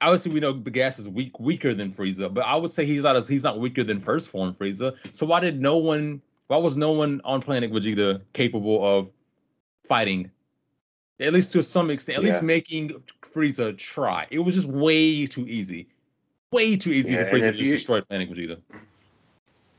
obviously 0.00 0.32
we 0.32 0.38
know 0.38 0.52
gas 0.52 1.00
is 1.00 1.08
weak, 1.08 1.40
weaker 1.40 1.74
than 1.74 1.92
Frieza, 1.92 2.32
but 2.32 2.42
I 2.44 2.54
would 2.54 2.70
say 2.70 2.84
he's 2.84 3.02
not 3.02 3.16
as 3.16 3.26
he's 3.26 3.42
not 3.42 3.58
weaker 3.58 3.82
than 3.82 3.98
first 3.98 4.28
form 4.28 4.54
Frieza. 4.54 4.94
So 5.12 5.26
why 5.26 5.40
did 5.40 5.60
no 5.60 5.76
one? 5.78 6.22
Why 6.48 6.58
was 6.58 6.76
no 6.76 6.92
one 6.92 7.20
on 7.24 7.42
planet 7.42 7.72
Vegeta 7.72 8.20
capable 8.32 8.86
of 8.86 9.10
fighting? 9.88 10.30
At 11.18 11.32
least 11.32 11.52
to 11.54 11.62
some 11.62 11.90
extent, 11.90 12.18
at 12.18 12.24
least 12.24 12.42
making 12.42 13.02
Frieza 13.22 13.76
try. 13.76 14.26
It 14.30 14.40
was 14.40 14.54
just 14.54 14.68
way 14.68 15.26
too 15.26 15.46
easy, 15.48 15.88
way 16.52 16.76
too 16.76 16.90
easy 16.92 17.10
Yeah, 17.12 17.24
for 17.24 17.36
and 17.36 17.42
Frieza 17.42 17.52
to 17.52 17.52
just 17.52 17.60
you- 17.70 17.72
destroy 17.76 18.00
planet 18.00 18.30
Vegeta. 18.30 18.60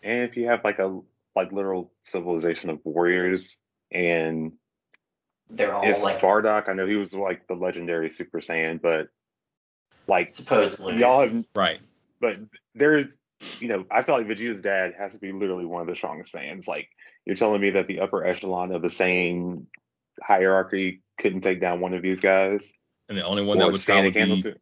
and 0.04 0.22
if 0.30 0.38
you 0.38 0.48
have 0.48 0.64
like 0.64 0.80
a 0.80 1.00
like 1.36 1.52
literal 1.52 1.92
civilization 2.04 2.70
of 2.70 2.80
warriors, 2.84 3.58
and 3.92 4.54
They're 5.50 5.74
all 5.74 5.84
if 5.86 6.02
like 6.02 6.20
Bardock, 6.20 6.68
I 6.70 6.74
know 6.74 6.88
he 6.88 6.96
was 6.96 7.14
like 7.14 7.48
the 7.48 7.54
legendary 7.56 8.10
Super 8.10 8.40
Saiyan, 8.40 8.82
but 8.82 9.08
like 10.08 10.30
supposedly. 10.30 10.98
y'all 10.98 11.22
have 11.22 11.46
Right. 11.56 11.80
but 12.20 12.38
there 12.76 12.96
is 12.96 13.16
you 13.60 13.68
know 13.68 13.86
i 13.92 14.02
feel 14.02 14.16
like 14.18 14.26
vegeta's 14.26 14.62
dad 14.64 14.94
has 14.98 15.14
to 15.14 15.20
be 15.20 15.32
literally 15.32 15.66
one 15.66 15.82
of 15.82 15.88
the 15.88 15.96
strongest 15.96 16.34
saiyans 16.34 16.68
like 16.68 16.88
you're 17.26 17.36
telling 17.36 17.62
me 17.62 17.72
that 17.72 17.88
the 17.88 18.00
upper 18.00 18.26
echelon 18.26 18.72
of 18.72 18.82
the 18.82 18.90
same 18.90 19.68
hierarchy 20.24 21.02
couldn't 21.20 21.42
take 21.42 21.60
down 21.62 21.80
one 21.80 21.94
of 21.94 22.02
these 22.02 22.22
guys? 22.22 22.72
And 23.10 23.18
the 23.18 23.24
only 23.26 23.44
one 23.44 23.58
that 23.60 23.66
Or 23.66 23.72
would 23.72 23.82
stand 23.82 24.00
a 24.00 24.04
would 24.06 24.14
candle 24.14 24.38
be 24.38 24.42
to? 24.44 24.56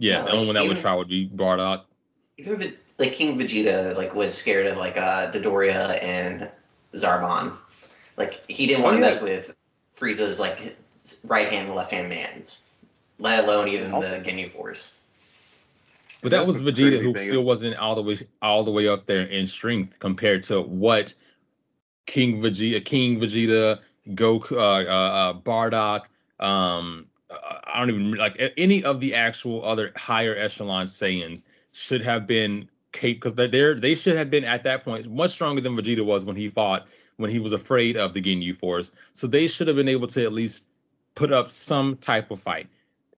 Yeah, 0.00 0.18
Yeah, 0.18 0.22
the 0.24 0.30
only 0.32 0.46
one 0.46 0.56
that 0.56 0.66
would 0.66 0.76
try 0.78 0.94
would 0.94 1.08
be 1.08 1.28
Bardock. 1.28 1.82
Even 2.38 2.56
Ve- 2.56 2.74
like 2.98 3.12
King 3.12 3.38
Vegeta 3.38 3.94
like 3.96 4.14
was 4.14 4.36
scared 4.36 4.66
of 4.66 4.76
like 4.78 4.96
uh 4.96 5.30
Dodoria 5.30 6.02
and 6.02 6.50
Zarbon. 6.94 7.52
Like 8.16 8.42
he 8.50 8.66
didn't 8.66 8.80
Oh, 8.82 8.84
want 8.86 8.94
to 8.96 9.00
yeah. 9.00 9.06
mess 9.06 9.22
with 9.22 9.54
Frieza's 9.96 10.40
like 10.40 10.76
right 11.26 11.48
hand 11.48 11.68
and 11.68 11.76
left 11.76 11.92
hand 11.92 12.08
mans, 12.08 12.70
let 13.18 13.44
alone 13.44 13.68
even 13.68 13.92
Also- 13.92 14.18
the 14.18 14.24
Ginyu 14.28 14.50
Force. 14.50 14.96
But 16.22 16.30
that 16.32 16.46
was 16.46 16.60
Vegeta, 16.60 17.00
who 17.00 17.14
thing. 17.14 17.28
still 17.28 17.44
wasn't 17.44 17.76
all 17.76 17.94
the 17.94 18.02
way 18.02 18.18
all 18.42 18.62
the 18.64 18.70
way 18.70 18.86
up 18.88 19.06
there 19.06 19.22
in 19.22 19.46
strength 19.46 19.98
compared 20.00 20.42
to 20.44 20.60
what 20.60 21.14
King 22.06 22.42
Vegeta, 22.42 22.84
King 22.84 23.18
Vegeta, 23.18 23.78
Goku, 24.10 24.52
uh, 24.52 24.58
uh, 24.58 24.90
uh, 24.90 25.32
Bardock, 25.34 26.02
um, 26.38 27.06
I 27.72 27.78
don't 27.80 27.90
even 27.90 28.12
like 28.14 28.36
any 28.56 28.82
of 28.84 29.00
the 29.00 29.14
actual 29.14 29.64
other 29.64 29.92
higher 29.96 30.36
echelon 30.36 30.86
Saiyans 30.86 31.44
should 31.72 32.02
have 32.02 32.26
been 32.26 32.68
capable 32.92 33.30
because 33.36 33.50
they're 33.50 33.74
they 33.74 33.94
should 33.94 34.16
have 34.16 34.30
been 34.30 34.44
at 34.44 34.64
that 34.64 34.84
point 34.84 35.08
much 35.10 35.30
stronger 35.30 35.60
than 35.60 35.76
Vegeta 35.76 36.04
was 36.04 36.24
when 36.24 36.36
he 36.36 36.48
fought 36.50 36.86
when 37.16 37.30
he 37.30 37.38
was 37.38 37.52
afraid 37.52 37.96
of 37.96 38.14
the 38.14 38.20
Ginyu 38.22 38.56
Force. 38.58 38.94
So 39.12 39.26
they 39.26 39.46
should 39.46 39.68
have 39.68 39.76
been 39.76 39.88
able 39.88 40.06
to 40.08 40.24
at 40.24 40.32
least 40.32 40.66
put 41.14 41.32
up 41.32 41.50
some 41.50 41.96
type 41.98 42.30
of 42.30 42.40
fight. 42.40 42.66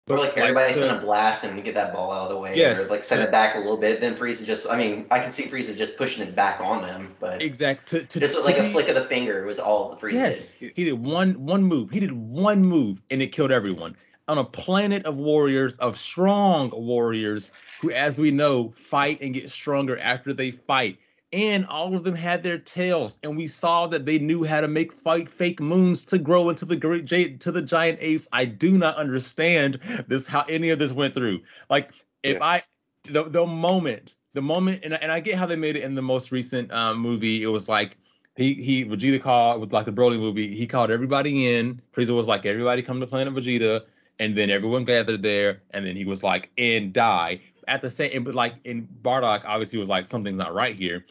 Or 0.09 0.17
like 0.17 0.35
everybody 0.35 0.73
the- 0.73 0.79
send 0.79 0.97
a 0.97 0.99
blast 0.99 1.45
and 1.45 1.63
get 1.63 1.75
that 1.75 1.93
ball 1.93 2.11
out 2.11 2.23
of 2.23 2.29
the 2.29 2.37
way, 2.39 2.57
Yes. 2.57 2.87
or 2.89 2.91
like 2.91 3.03
send 3.03 3.21
it 3.21 3.31
back 3.31 3.55
a 3.55 3.59
little 3.59 3.77
bit. 3.77 4.01
Then 4.01 4.15
Frieza 4.15 4.43
just, 4.45 4.69
I 4.69 4.75
mean, 4.75 5.05
I 5.11 5.19
can 5.19 5.29
see 5.29 5.43
Frieza 5.43 5.77
just 5.77 5.95
pushing 5.97 6.27
it 6.27 6.35
back 6.35 6.59
on 6.59 6.81
them, 6.81 7.15
but 7.19 7.41
exactly. 7.41 7.99
to, 7.99 8.05
to 8.07 8.19
just 8.19 8.35
to 8.37 8.43
like 8.43 8.57
a 8.57 8.63
flick 8.63 8.89
of 8.89 8.95
the 8.95 9.01
finger 9.03 9.45
was 9.45 9.59
all 9.59 9.93
Frieza 9.95 10.13
Yes, 10.13 10.57
did. 10.57 10.73
he 10.75 10.83
did 10.83 10.93
one 10.93 11.33
one 11.45 11.63
move. 11.63 11.91
He 11.91 11.99
did 12.01 12.11
one 12.11 12.61
move 12.65 13.01
and 13.11 13.21
it 13.21 13.27
killed 13.31 13.51
everyone 13.51 13.95
on 14.31 14.37
a 14.37 14.45
planet 14.45 15.05
of 15.05 15.17
warriors, 15.17 15.77
of 15.79 15.97
strong 15.97 16.69
warriors 16.71 17.51
who, 17.81 17.91
as 17.91 18.15
we 18.15 18.31
know, 18.31 18.71
fight 18.71 19.19
and 19.21 19.33
get 19.33 19.49
stronger 19.51 19.99
after 19.99 20.33
they 20.33 20.51
fight. 20.51 20.97
And 21.33 21.65
all 21.67 21.95
of 21.95 22.05
them 22.05 22.15
had 22.15 22.41
their 22.43 22.57
tails, 22.57 23.19
and 23.23 23.35
we 23.37 23.47
saw 23.47 23.87
that 23.87 24.05
they 24.05 24.19
knew 24.19 24.43
how 24.43 24.61
to 24.61 24.67
make 24.67 24.91
fight 24.93 25.29
fake 25.29 25.59
moons 25.59 26.05
to 26.05 26.17
grow 26.17 26.49
into 26.49 26.65
the 26.65 26.75
great 26.77 27.05
gi- 27.05 27.37
to 27.37 27.51
the 27.51 27.61
giant 27.61 27.99
apes. 28.01 28.27
I 28.33 28.45
do 28.45 28.77
not 28.77 28.95
understand 28.95 29.79
this 30.07 30.27
how 30.27 30.43
any 30.49 30.69
of 30.69 30.79
this 30.79 30.91
went 30.93 31.13
through. 31.13 31.41
Like 31.69 31.91
if 32.23 32.37
Yeah. 32.37 32.45
I 32.45 32.63
the 33.05 33.23
the 33.29 33.45
moment 33.45 34.15
the 34.33 34.41
moment 34.41 34.81
and, 34.83 34.93
I- 34.93 34.97
and 34.97 35.11
I 35.11 35.19
get 35.19 35.35
how 35.35 35.45
they 35.45 35.55
made 35.55 35.75
it 35.75 35.83
in 35.83 35.95
the 35.95 36.01
most 36.01 36.31
recent 36.31 36.71
um, 36.71 36.97
movie. 36.97 37.43
It 37.43 37.47
was 37.47 37.67
like 37.67 37.97
he 38.35 38.53
he 38.53 38.85
Vegeta 38.85 39.21
called 39.21 39.61
with 39.61 39.73
like 39.73 39.85
the 39.85 39.91
Broly 39.91 40.19
movie. 40.19 40.53
He 40.55 40.67
called 40.67 40.91
everybody 40.91 41.47
in. 41.53 41.81
Frieza 41.95 42.15
was 42.15 42.27
like, 42.27 42.45
everybody 42.45 42.81
come 42.81 42.99
to 42.99 43.07
Planet 43.07 43.33
Vegeta, 43.33 43.81
and 44.19 44.37
then 44.37 44.49
everyone 44.49 44.85
gathered 44.85 45.23
there, 45.23 45.61
and 45.71 45.85
then 45.85 45.95
he 45.95 46.05
was 46.05 46.23
like, 46.23 46.49
and 46.57 46.93
die 46.93 47.41
at 47.67 47.81
the 47.81 47.89
same. 47.89 48.23
But 48.23 48.35
like 48.35 48.55
in 48.63 48.87
Bardock, 49.01 49.43
obviously 49.45 49.79
was 49.79 49.89
like 49.89 50.07
something's 50.07 50.37
not 50.37 50.53
right 50.53 50.77
here. 50.77 51.05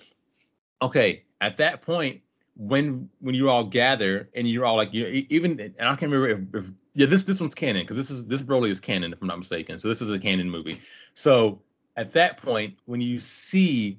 Okay, 0.82 1.24
at 1.40 1.56
that 1.58 1.82
point, 1.82 2.20
when 2.56 3.08
when 3.20 3.34
you 3.34 3.48
all 3.48 3.64
gather 3.64 4.28
and 4.34 4.48
you're 4.48 4.64
all 4.64 4.76
like 4.76 4.92
you 4.92 5.06
even 5.30 5.58
and 5.60 5.74
I 5.80 5.96
can't 5.96 6.12
remember 6.12 6.28
if, 6.28 6.64
if 6.64 6.70
yeah 6.94 7.06
this 7.06 7.24
this 7.24 7.40
one's 7.40 7.54
canon 7.54 7.82
because 7.82 7.96
this 7.96 8.10
is 8.10 8.26
this 8.26 8.42
Broly 8.42 8.68
is 8.68 8.80
canon 8.80 9.12
if 9.12 9.20
I'm 9.22 9.28
not 9.28 9.38
mistaken. 9.38 9.78
So 9.78 9.88
this 9.88 10.02
is 10.02 10.10
a 10.10 10.18
canon 10.18 10.50
movie. 10.50 10.80
So 11.14 11.60
at 11.96 12.12
that 12.12 12.36
point, 12.36 12.76
when 12.84 13.00
you 13.00 13.18
see 13.18 13.98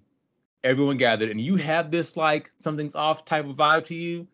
everyone 0.63 0.97
gathered 0.97 1.29
and 1.29 1.41
you 1.41 1.55
have 1.55 1.89
this 1.89 2.15
like 2.15 2.51
something's 2.59 2.95
off 2.95 3.25
type 3.25 3.45
of 3.45 3.55
vibe 3.55 3.85
to 3.85 3.95
you, 3.95 4.27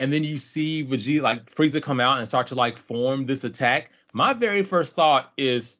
and 0.00 0.12
then 0.12 0.24
you 0.24 0.38
see 0.38 0.84
Vegeta 0.84 1.22
like 1.22 1.54
Frieza 1.54 1.82
come 1.82 2.00
out 2.00 2.18
and 2.18 2.26
start 2.26 2.46
to 2.48 2.54
like 2.54 2.78
form 2.78 3.26
this 3.26 3.44
attack. 3.44 3.90
My 4.12 4.32
very 4.32 4.62
first 4.62 4.96
thought 4.96 5.32
is, 5.36 5.76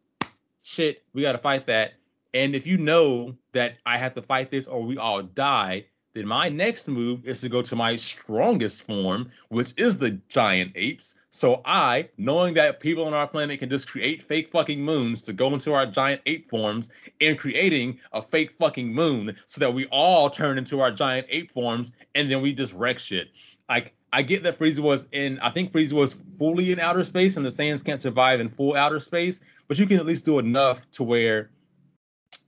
shit, 0.63 1.03
we 1.15 1.23
got 1.23 1.33
to 1.33 1.39
fight 1.39 1.67
that. 1.67 1.95
And 2.35 2.55
if 2.55 2.67
you 2.67 2.77
know 2.77 3.35
that 3.53 3.79
I 3.87 3.97
have 3.97 4.15
to 4.15 4.23
fight 4.23 4.51
this 4.51 4.67
or 4.67 4.83
we 4.83 4.99
all 4.99 5.23
die, 5.23 5.87
then 6.15 6.27
my 6.27 6.49
next 6.49 6.89
move 6.89 7.27
is 7.27 7.41
to 7.41 7.49
go 7.49 7.63
to 7.63 7.77
my 7.77 7.97
strongest 7.97 8.83
form, 8.83 9.31
which 9.49 9.73
is 9.77 9.99
the 9.99 10.21
giant 10.29 10.73
apes. 10.75 11.15
So 11.31 11.63
I, 11.65 12.09
knowing 12.19 12.55
that 12.55 12.81
people 12.81 13.05
on 13.05 13.15
our 13.15 13.27
planet 13.27 13.61
can 13.61 13.71
just 13.71 13.89
create 13.89 14.23
fake 14.23 14.51
fucking 14.51 14.83
moons 14.83 15.23
to 15.23 15.33
go 15.33 15.53
into 15.55 15.73
our 15.73 15.87
giant 15.87 16.21
ape 16.27 16.51
forms, 16.51 16.91
and 17.21 17.39
creating 17.39 17.99
a 18.13 18.21
fake 18.21 18.53
fucking 18.59 18.93
moon 18.93 19.37
so 19.47 19.61
that 19.61 19.73
we 19.73 19.87
all 19.87 20.29
turn 20.29 20.59
into 20.59 20.81
our 20.81 20.91
giant 20.91 21.27
ape 21.31 21.51
forms 21.51 21.93
and 22.15 22.31
then 22.31 22.43
we 22.43 22.53
just 22.53 22.73
wreck 22.73 22.99
shit. 22.99 23.29
Like 23.69 23.95
I 24.13 24.23
get 24.23 24.43
that 24.45 24.59
Frieza 24.59 24.81
was 24.81 25.09
in, 25.13 25.39
I 25.41 25.51
think 25.51 25.73
Frieza 25.73 25.93
was 25.93 26.17
fully 26.39 26.73
in 26.73 26.81
outer 26.81 27.05
space, 27.05 27.37
and 27.37 27.45
the 27.45 27.51
Saiyans 27.51 27.85
can't 27.85 28.01
survive 28.01 28.41
in 28.41 28.49
full 28.49 28.75
outer 28.75 29.01
space, 29.01 29.41
but 29.67 29.79
you 29.79 29.87
can 29.87 29.99
at 29.99 30.07
least 30.07 30.25
do 30.25 30.39
enough 30.39 30.91
to 30.93 31.03
where 31.03 31.51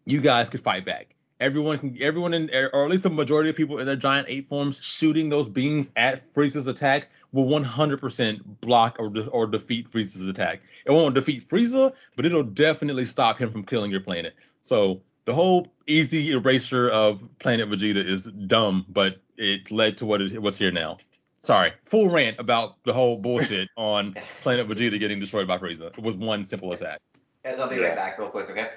you 0.07 0.21
guys 0.21 0.49
could 0.49 0.61
fight 0.61 0.85
back. 0.85 1.15
Everyone 1.39 1.79
can, 1.79 1.97
everyone 2.01 2.35
in, 2.35 2.51
or 2.73 2.85
at 2.85 2.91
least 2.91 3.07
a 3.07 3.11
majority 3.11 3.49
of 3.51 3.57
people 3.57 3.79
in 3.79 3.87
their 3.87 3.97
giant 3.97 4.29
ape 4.29 4.49
forms 4.49 4.79
shooting 4.83 5.29
those 5.29 5.49
beams 5.49 5.91
at 5.97 6.33
Frieza's 6.35 6.67
attack 6.67 7.09
will 7.33 7.47
100% 7.47 8.41
block 8.61 8.97
or, 8.99 9.09
de- 9.09 9.29
or 9.29 9.47
defeat 9.47 9.91
Frieza's 9.91 10.29
attack. 10.29 10.61
It 10.85 10.93
won't 10.93 11.15
defeat 11.15 11.49
Frieza, 11.49 11.93
but 12.17 12.27
it'll 12.27 12.43
definitely 12.43 13.05
stop 13.05 13.39
him 13.39 13.51
from 13.53 13.65
killing 13.65 13.91
your 13.91 14.01
planet. 14.01 14.35
So 14.61 15.01
the 15.25 15.35
whole 15.35 15.69
easy 15.87 16.33
erasure 16.33 16.91
of 16.91 17.23
Planet 17.39 17.69
Vegeta 17.69 18.05
is 18.05 18.25
dumb, 18.25 18.85
but 18.89 19.21
it 19.37 19.71
led 19.71 19.97
to 19.99 20.07
what 20.07 20.21
it, 20.21 20.43
what's 20.43 20.59
here 20.59 20.73
now. 20.73 20.99
Sorry, 21.43 21.73
full 21.87 22.11
rant 22.11 22.39
about 22.39 22.83
the 22.85 22.93
whole 22.93 23.17
bullshit 23.17 23.69
on 23.77 24.15
Planet 24.43 24.69
Vegeta 24.69 24.99
getting 24.99 25.19
destroyed 25.19 25.49
by 25.49 25.57
Frieza 25.57 25.97
with 25.99 26.17
one 26.17 26.45
simple 26.45 26.73
attack. 26.73 27.01
Guys, 27.45 27.59
I'll 27.59 27.69
be 27.69 27.77
Yeah. 27.77 27.89
right 27.89 27.97
back 27.97 28.19
real 28.19 28.29
quick, 28.29 28.51
okay? 28.51 28.69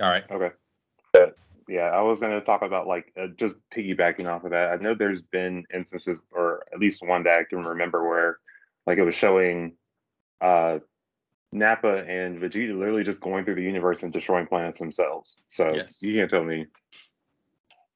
All 0.00 0.08
right. 0.08 0.24
Okay. 0.30 0.50
Uh, 1.14 1.26
yeah, 1.68 1.90
I 1.90 2.00
was 2.00 2.18
going 2.18 2.32
to 2.32 2.40
talk 2.40 2.62
about 2.62 2.86
like 2.86 3.12
uh, 3.20 3.26
just 3.36 3.54
piggybacking 3.74 4.26
off 4.26 4.44
of 4.44 4.50
that. 4.52 4.70
I 4.70 4.76
know 4.76 4.94
there's 4.94 5.20
been 5.20 5.64
instances, 5.74 6.18
or 6.30 6.64
at 6.72 6.78
least 6.78 7.02
one 7.06 7.22
that 7.24 7.38
I 7.38 7.44
can 7.44 7.62
remember, 7.62 8.08
where 8.08 8.38
like 8.86 8.96
it 8.98 9.02
was 9.02 9.14
showing 9.14 9.74
uh 10.40 10.78
Nappa 11.52 12.04
and 12.06 12.38
Vegeta 12.40 12.76
literally 12.78 13.04
just 13.04 13.20
going 13.20 13.44
through 13.44 13.56
the 13.56 13.62
universe 13.62 14.02
and 14.02 14.12
destroying 14.12 14.46
planets 14.46 14.78
themselves. 14.78 15.40
So 15.48 15.74
Yes. 15.74 16.02
you 16.02 16.14
can't 16.14 16.30
tell 16.30 16.44
me 16.44 16.66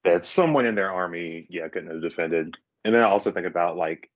that 0.03 0.25
someone 0.25 0.65
in 0.65 0.75
their 0.75 0.91
army, 0.91 1.47
yeah, 1.49 1.67
couldn't 1.69 1.91
have 1.91 2.01
defended. 2.01 2.55
And 2.85 2.93
then 2.93 3.03
I 3.03 3.07
also 3.07 3.31
think 3.31 3.45
about 3.47 3.77
like 3.77 4.10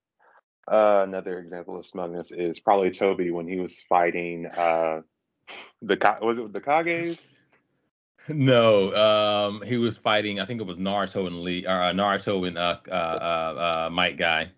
uh, 0.67 1.05
another 1.07 1.39
example 1.39 1.77
of 1.77 1.85
smugness 1.85 2.31
is 2.31 2.59
probably 2.59 2.89
Tobi 2.89 3.31
when 3.31 3.47
he 3.47 3.59
was 3.59 3.81
fighting 3.87 4.45
uh 4.47 5.01
the 5.81 6.17
was 6.21 6.39
it 6.39 6.53
the 6.53 6.61
Kages? 6.61 7.19
No, 8.27 8.95
um, 8.95 9.61
he 9.61 9.77
was 9.77 9.97
fighting. 9.99 10.39
I 10.39 10.45
think 10.45 10.59
it 10.59 10.65
was 10.65 10.77
Naruto 10.77 11.27
and 11.27 11.41
Lee, 11.43 11.67
or 11.67 11.79
uh, 11.79 11.91
Naruto 11.91 12.47
and 12.47 12.57
uh, 12.57 12.77
uh, 12.89 12.91
uh, 12.91 13.85
uh, 13.85 13.89
Might 13.91 14.17
guy, 14.17 14.49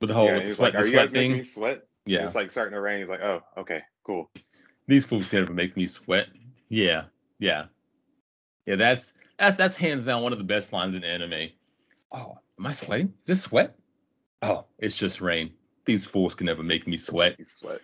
with 0.00 0.08
the 0.08 0.14
whole 0.14 0.26
yeah, 0.26 0.38
with 0.38 0.46
the 0.46 0.52
sweat, 0.52 0.74
like, 0.74 0.74
the 0.74 0.78
"Are 0.80 0.86
you 0.86 0.92
guys 0.92 1.10
sweat 1.10 1.12
thing. 1.12 1.44
sweat?" 1.44 1.82
Yeah, 2.04 2.24
It's 2.24 2.34
like 2.34 2.50
starting 2.50 2.72
to 2.74 2.80
rain. 2.80 2.98
He's 2.98 3.08
like, 3.08 3.22
"Oh, 3.22 3.42
okay, 3.58 3.82
cool." 4.04 4.28
these 4.88 5.04
fools 5.04 5.28
can 5.28 5.40
never 5.40 5.52
make 5.52 5.76
me 5.76 5.86
sweat. 5.86 6.26
Yeah, 6.68 7.04
yeah, 7.38 7.66
yeah. 8.66 8.74
That's 8.74 9.14
that's 9.38 9.56
that's 9.56 9.76
hands 9.76 10.06
down 10.06 10.22
one 10.22 10.32
of 10.32 10.38
the 10.38 10.44
best 10.44 10.72
lines 10.72 10.96
in 10.96 11.04
anime. 11.04 11.50
Oh, 12.10 12.38
am 12.58 12.66
I 12.66 12.72
sweating? 12.72 13.12
Is 13.20 13.28
this 13.28 13.42
sweat? 13.42 13.76
Oh, 14.42 14.64
it's 14.78 14.98
just 14.98 15.20
rain. 15.20 15.52
These 15.84 16.04
fools 16.04 16.34
can 16.34 16.46
never 16.46 16.62
make 16.62 16.86
me 16.86 16.96
sweat. 16.96 17.36
Sweat. 17.46 17.80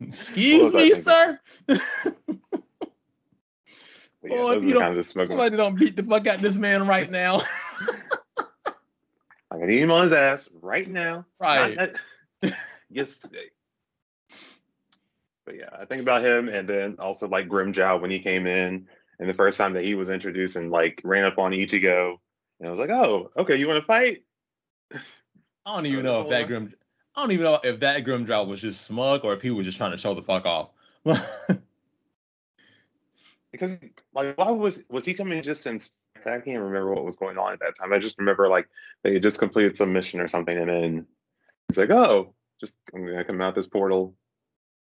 Excuse 0.00 0.72
me, 0.72 0.94
sir. 0.94 1.38
Yeah, 4.24 4.36
Boy, 4.36 4.56
if 4.56 4.64
you 4.64 4.78
kind 4.78 4.90
of 4.90 4.96
the 4.96 5.04
smugness. 5.04 5.28
Somebody 5.28 5.56
don't 5.56 5.76
beat 5.76 5.96
the 5.96 6.02
fuck 6.04 6.26
out 6.28 6.40
this 6.40 6.56
man 6.56 6.86
right 6.86 7.10
now. 7.10 7.42
I 9.50 9.58
can 9.58 9.70
eat 9.70 9.80
him 9.80 9.90
on 9.90 10.04
his 10.04 10.12
ass 10.12 10.48
right 10.60 10.88
now. 10.88 11.26
right. 11.40 11.76
Not, 11.76 11.90
not 12.42 12.52
yesterday. 12.90 13.50
But 15.44 15.56
yeah, 15.56 15.70
I 15.78 15.86
think 15.86 16.02
about 16.02 16.24
him, 16.24 16.48
and 16.48 16.68
then 16.68 16.96
also 17.00 17.28
like 17.28 17.48
Grimmjow 17.48 18.00
when 18.00 18.12
he 18.12 18.20
came 18.20 18.46
in, 18.46 18.86
and 19.18 19.28
the 19.28 19.34
first 19.34 19.58
time 19.58 19.72
that 19.72 19.84
he 19.84 19.96
was 19.96 20.08
introduced 20.08 20.54
and 20.54 20.70
like 20.70 21.00
ran 21.02 21.24
up 21.24 21.38
on 21.38 21.50
Ichigo, 21.50 22.16
and 22.60 22.68
I 22.68 22.70
was 22.70 22.78
like, 22.78 22.90
"Oh, 22.90 23.32
okay, 23.36 23.56
you 23.56 23.66
want 23.66 23.82
to 23.82 23.86
fight?" 23.86 24.22
I 25.64 25.74
don't 25.74 25.86
even 25.86 26.04
know 26.04 26.22
if 26.22 26.28
that 26.28 26.46
Grim. 26.46 26.74
I 27.14 27.22
don't 27.22 27.32
even 27.32 27.44
know 27.44 27.60
if 27.62 27.80
that 27.80 28.04
Grimmjow 28.04 28.46
was 28.46 28.60
just 28.60 28.82
smug 28.82 29.24
or 29.24 29.34
if 29.34 29.42
he 29.42 29.50
was 29.50 29.66
just 29.66 29.76
trying 29.76 29.92
to 29.92 29.98
show 29.98 30.14
the 30.14 30.22
fuck 30.22 30.46
off. 30.46 30.70
Because 33.52 33.76
like, 34.14 34.36
why 34.38 34.50
was 34.50 34.82
was 34.88 35.04
he 35.04 35.12
coming 35.12 35.42
just 35.42 35.66
in? 35.66 35.80
I 36.24 36.40
can't 36.40 36.58
remember 36.58 36.94
what 36.94 37.04
was 37.04 37.16
going 37.16 37.36
on 37.36 37.52
at 37.52 37.60
that 37.60 37.74
time. 37.78 37.92
I 37.92 37.98
just 37.98 38.18
remember 38.18 38.48
like 38.48 38.66
they 39.02 39.12
had 39.12 39.22
just 39.22 39.38
completed 39.38 39.76
some 39.76 39.92
mission 39.92 40.20
or 40.20 40.28
something, 40.28 40.56
and 40.56 40.70
then 40.70 41.06
he's 41.68 41.76
like, 41.76 41.90
"Oh, 41.90 42.34
just 42.60 42.74
I'm 42.94 43.04
gonna 43.04 43.24
come 43.24 43.42
out 43.42 43.54
this 43.54 43.66
portal. 43.66 44.14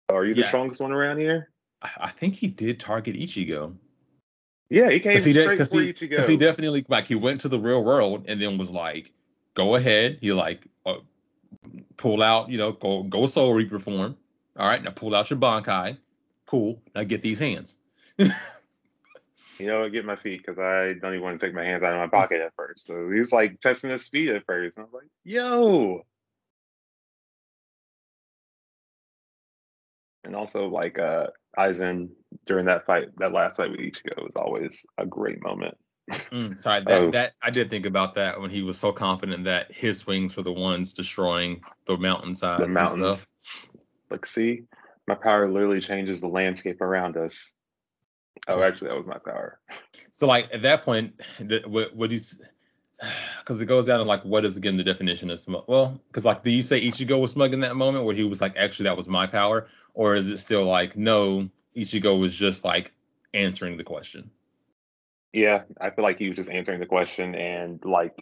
Are 0.09 0.25
you 0.25 0.33
the 0.33 0.41
Yeah. 0.41 0.47
strongest 0.47 0.81
one 0.81 0.93
around 0.93 1.19
here?" 1.19 1.51
I 1.83 2.09
think 2.11 2.35
he 2.37 2.47
did 2.47 2.81
target 2.81 3.15
Ichigo 3.15 3.77
Yeah, 4.71 4.89
he 4.89 4.99
came 5.01 5.19
he 5.19 5.33
did 5.35 5.43
straight 5.43 5.59
because 5.59 5.71
for 5.71 5.83
he 5.83 5.93
Ichigo. 5.93 6.09
because 6.09 6.27
he 6.27 6.37
definitely 6.39 6.87
like 6.89 7.07
he 7.07 7.15
went 7.15 7.43
to 7.43 7.49
the 7.49 7.59
real 7.59 7.85
world 7.85 8.25
and 8.27 8.41
then 8.41 8.57
was 8.57 8.71
like, 8.71 9.13
go 9.55 9.77
ahead. 9.77 10.19
He 10.21 10.33
like 10.33 10.67
uh, 10.85 10.97
pull 11.97 12.23
out, 12.23 12.51
you 12.51 12.59
know, 12.59 12.73
go 12.73 13.03
go 13.05 13.27
Soul 13.27 13.55
Reaper 13.55 13.79
form. 13.79 14.17
All 14.57 14.69
right, 14.69 14.83
now 14.83 14.90
pull 14.90 15.14
out 15.14 15.31
your 15.31 15.38
Bankai. 15.38 15.97
Cool. 16.47 16.81
Now 16.95 17.05
get 17.05 17.23
these 17.23 17.38
hands. 17.38 17.79
You 19.59 19.67
know, 19.67 19.88
get 19.88 20.05
my 20.05 20.17
feet 20.17 20.45
because 20.45 20.59
I 20.59 20.95
don't 21.01 21.12
even 21.12 21.23
want 21.23 21.40
to 21.40 21.47
take 21.47 21.55
my 21.55 21.64
hands 21.64 21.85
out 21.85 21.93
of 21.93 22.01
my 22.01 22.09
pocket 22.09 22.40
at 22.40 22.53
first. 22.57 22.87
So 22.87 23.11
he 23.11 23.21
was 23.21 23.31
like 23.31 23.61
testing 23.61 23.90
his 23.90 24.05
speed 24.05 24.31
at 24.31 24.45
first. 24.47 24.77
And 24.77 24.83
I 24.83 24.87
was 24.87 24.95
like, 24.95 25.11
yo. 25.23 26.05
And 30.25 30.35
also 30.35 30.67
like 30.67 30.99
uh 30.99 31.29
Aizen 31.57 32.09
during 32.47 32.67
that 32.67 32.85
fight, 32.85 33.17
that 33.19 33.33
last 33.33 33.57
fight 33.59 33.71
with 33.71 33.79
Ichigo 33.79 34.25
was 34.25 34.33
always 34.35 34.85
a 34.99 35.07
great 35.07 35.40
moment. 35.40 35.77
Mm, 36.11 36.61
sorry, 36.61 36.85
that 36.85 37.01
Oh. 37.01 37.11
that 37.12 37.33
I 37.43 37.51
did 37.51 37.71
think 37.71 37.87
about 37.87 38.14
that 38.14 38.40
when 38.40 38.51
he 38.51 38.62
was 38.62 38.79
so 38.79 38.93
confident 38.93 39.45
that 39.45 39.73
his 39.73 39.99
swings 39.99 40.37
were 40.37 40.43
the 40.43 40.53
ones 40.53 40.93
destroying 40.93 41.62
the 41.87 41.97
mountainside. 41.97 42.61
the 42.61 42.67
mountains. 42.67 43.27
Like, 44.11 44.27
see, 44.27 44.64
my 45.07 45.14
power 45.14 45.51
literally 45.51 45.81
changes 45.81 46.21
the 46.21 46.29
landscape 46.29 46.81
around 46.81 47.17
us. 47.17 47.53
Oh, 48.49 48.62
actually, 48.62 48.88
that 48.88 48.97
was 48.97 49.07
my 49.07 49.19
power. 49.19 49.59
So 50.11 50.27
like 50.27 50.49
at 50.53 50.62
that 50.62 50.85
point, 50.85 51.21
what 51.67 51.95
what 51.97 52.11
he's 52.11 52.40
because 53.38 53.61
it 53.61 53.67
goes 53.67 53.87
down 53.87 53.99
to 53.99 54.05
like 54.05 54.25
what 54.25 54.45
is 54.45 54.57
again 54.57 54.77
the 54.77 54.85
definition 54.85 55.31
of 55.31 55.40
smug? 55.40 55.64
Well, 55.67 56.01
because 56.09 56.25
like 56.25 56.43
do 56.43 56.51
you 56.51 56.62
say 56.62 56.81
Ichigo 56.81 57.21
was 57.21 57.33
smug 57.33 57.55
in 57.55 57.61
that 57.61 57.77
moment 57.77 58.05
where 58.05 58.14
he 58.14 58.25
was 58.25 58.40
like 58.40 58.57
actually 58.57 58.85
that 58.85 58.97
was 58.97 59.09
my 59.09 59.27
power, 59.27 59.69
or 59.95 60.17
is 60.17 60.29
it 60.29 60.38
still 60.38 60.64
like 60.64 60.97
no 60.97 61.49
Ichigo 61.77 62.19
was 62.19 62.35
just 62.35 62.64
like 62.64 62.93
answering 63.33 63.77
the 63.77 63.85
question? 63.85 64.31
Yeah, 65.35 65.62
I 65.81 65.90
feel 65.90 66.05
like 66.05 66.18
he 66.18 66.29
was 66.29 66.37
just 66.37 66.49
answering 66.49 66.79
the 66.79 66.87
question 66.87 67.35
and 67.35 67.85
like 67.85 68.14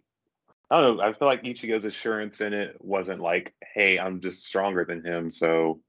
I 0.70 0.80
don't 0.80 0.96
know, 0.96 1.02
I 1.02 1.12
feel 1.12 1.28
like 1.28 1.42
Ichigo's 1.42 1.84
assurance 1.84 2.40
in 2.40 2.54
it 2.54 2.78
wasn't 2.80 3.20
like, 3.20 3.54
hey, 3.74 3.98
I'm 3.98 4.22
just 4.22 4.46
stronger 4.46 4.86
than 4.86 5.04
him, 5.04 5.30
so 5.30 5.82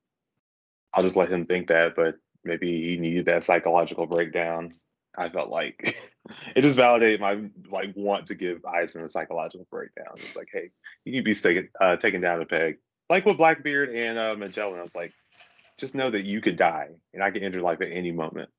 I'll 0.93 1.03
just 1.03 1.15
let 1.15 1.29
him 1.29 1.45
think 1.45 1.69
that, 1.69 1.95
but 1.95 2.15
maybe 2.43 2.89
he 2.89 2.97
needed 2.97 3.27
that 3.27 3.45
psychological 3.45 4.05
breakdown. 4.05 4.73
I 5.17 5.29
felt 5.29 5.49
like 5.49 5.95
it 6.55 6.61
just 6.61 6.75
validated 6.75 7.21
my 7.21 7.45
like 7.71 7.93
want 7.95 8.27
to 8.27 8.35
give 8.35 8.61
Aizen 8.63 9.05
a 9.05 9.09
psychological 9.09 9.65
breakdown. 9.71 10.15
It's 10.15 10.35
like, 10.35 10.49
hey, 10.51 10.71
you 11.05 11.13
need 11.13 11.19
to 11.19 11.23
be 11.23 11.33
taken 11.33 11.69
uh, 11.79 11.95
taken 11.95 12.19
down 12.19 12.41
a 12.41 12.45
peg. 12.45 12.79
Like 13.09 13.25
with 13.25 13.37
Blackbeard 13.37 13.95
and 13.95 14.17
uh, 14.19 14.35
Magellan, 14.35 14.79
I 14.79 14.83
was 14.83 14.95
like, 14.95 15.13
just 15.79 15.95
know 15.95 16.11
that 16.11 16.25
you 16.25 16.41
could 16.41 16.57
die 16.57 16.89
and 17.13 17.23
I 17.23 17.31
can 17.31 17.43
end 17.43 17.53
your 17.53 17.63
life 17.63 17.79
at 17.79 17.93
any 17.93 18.11
moment. 18.11 18.49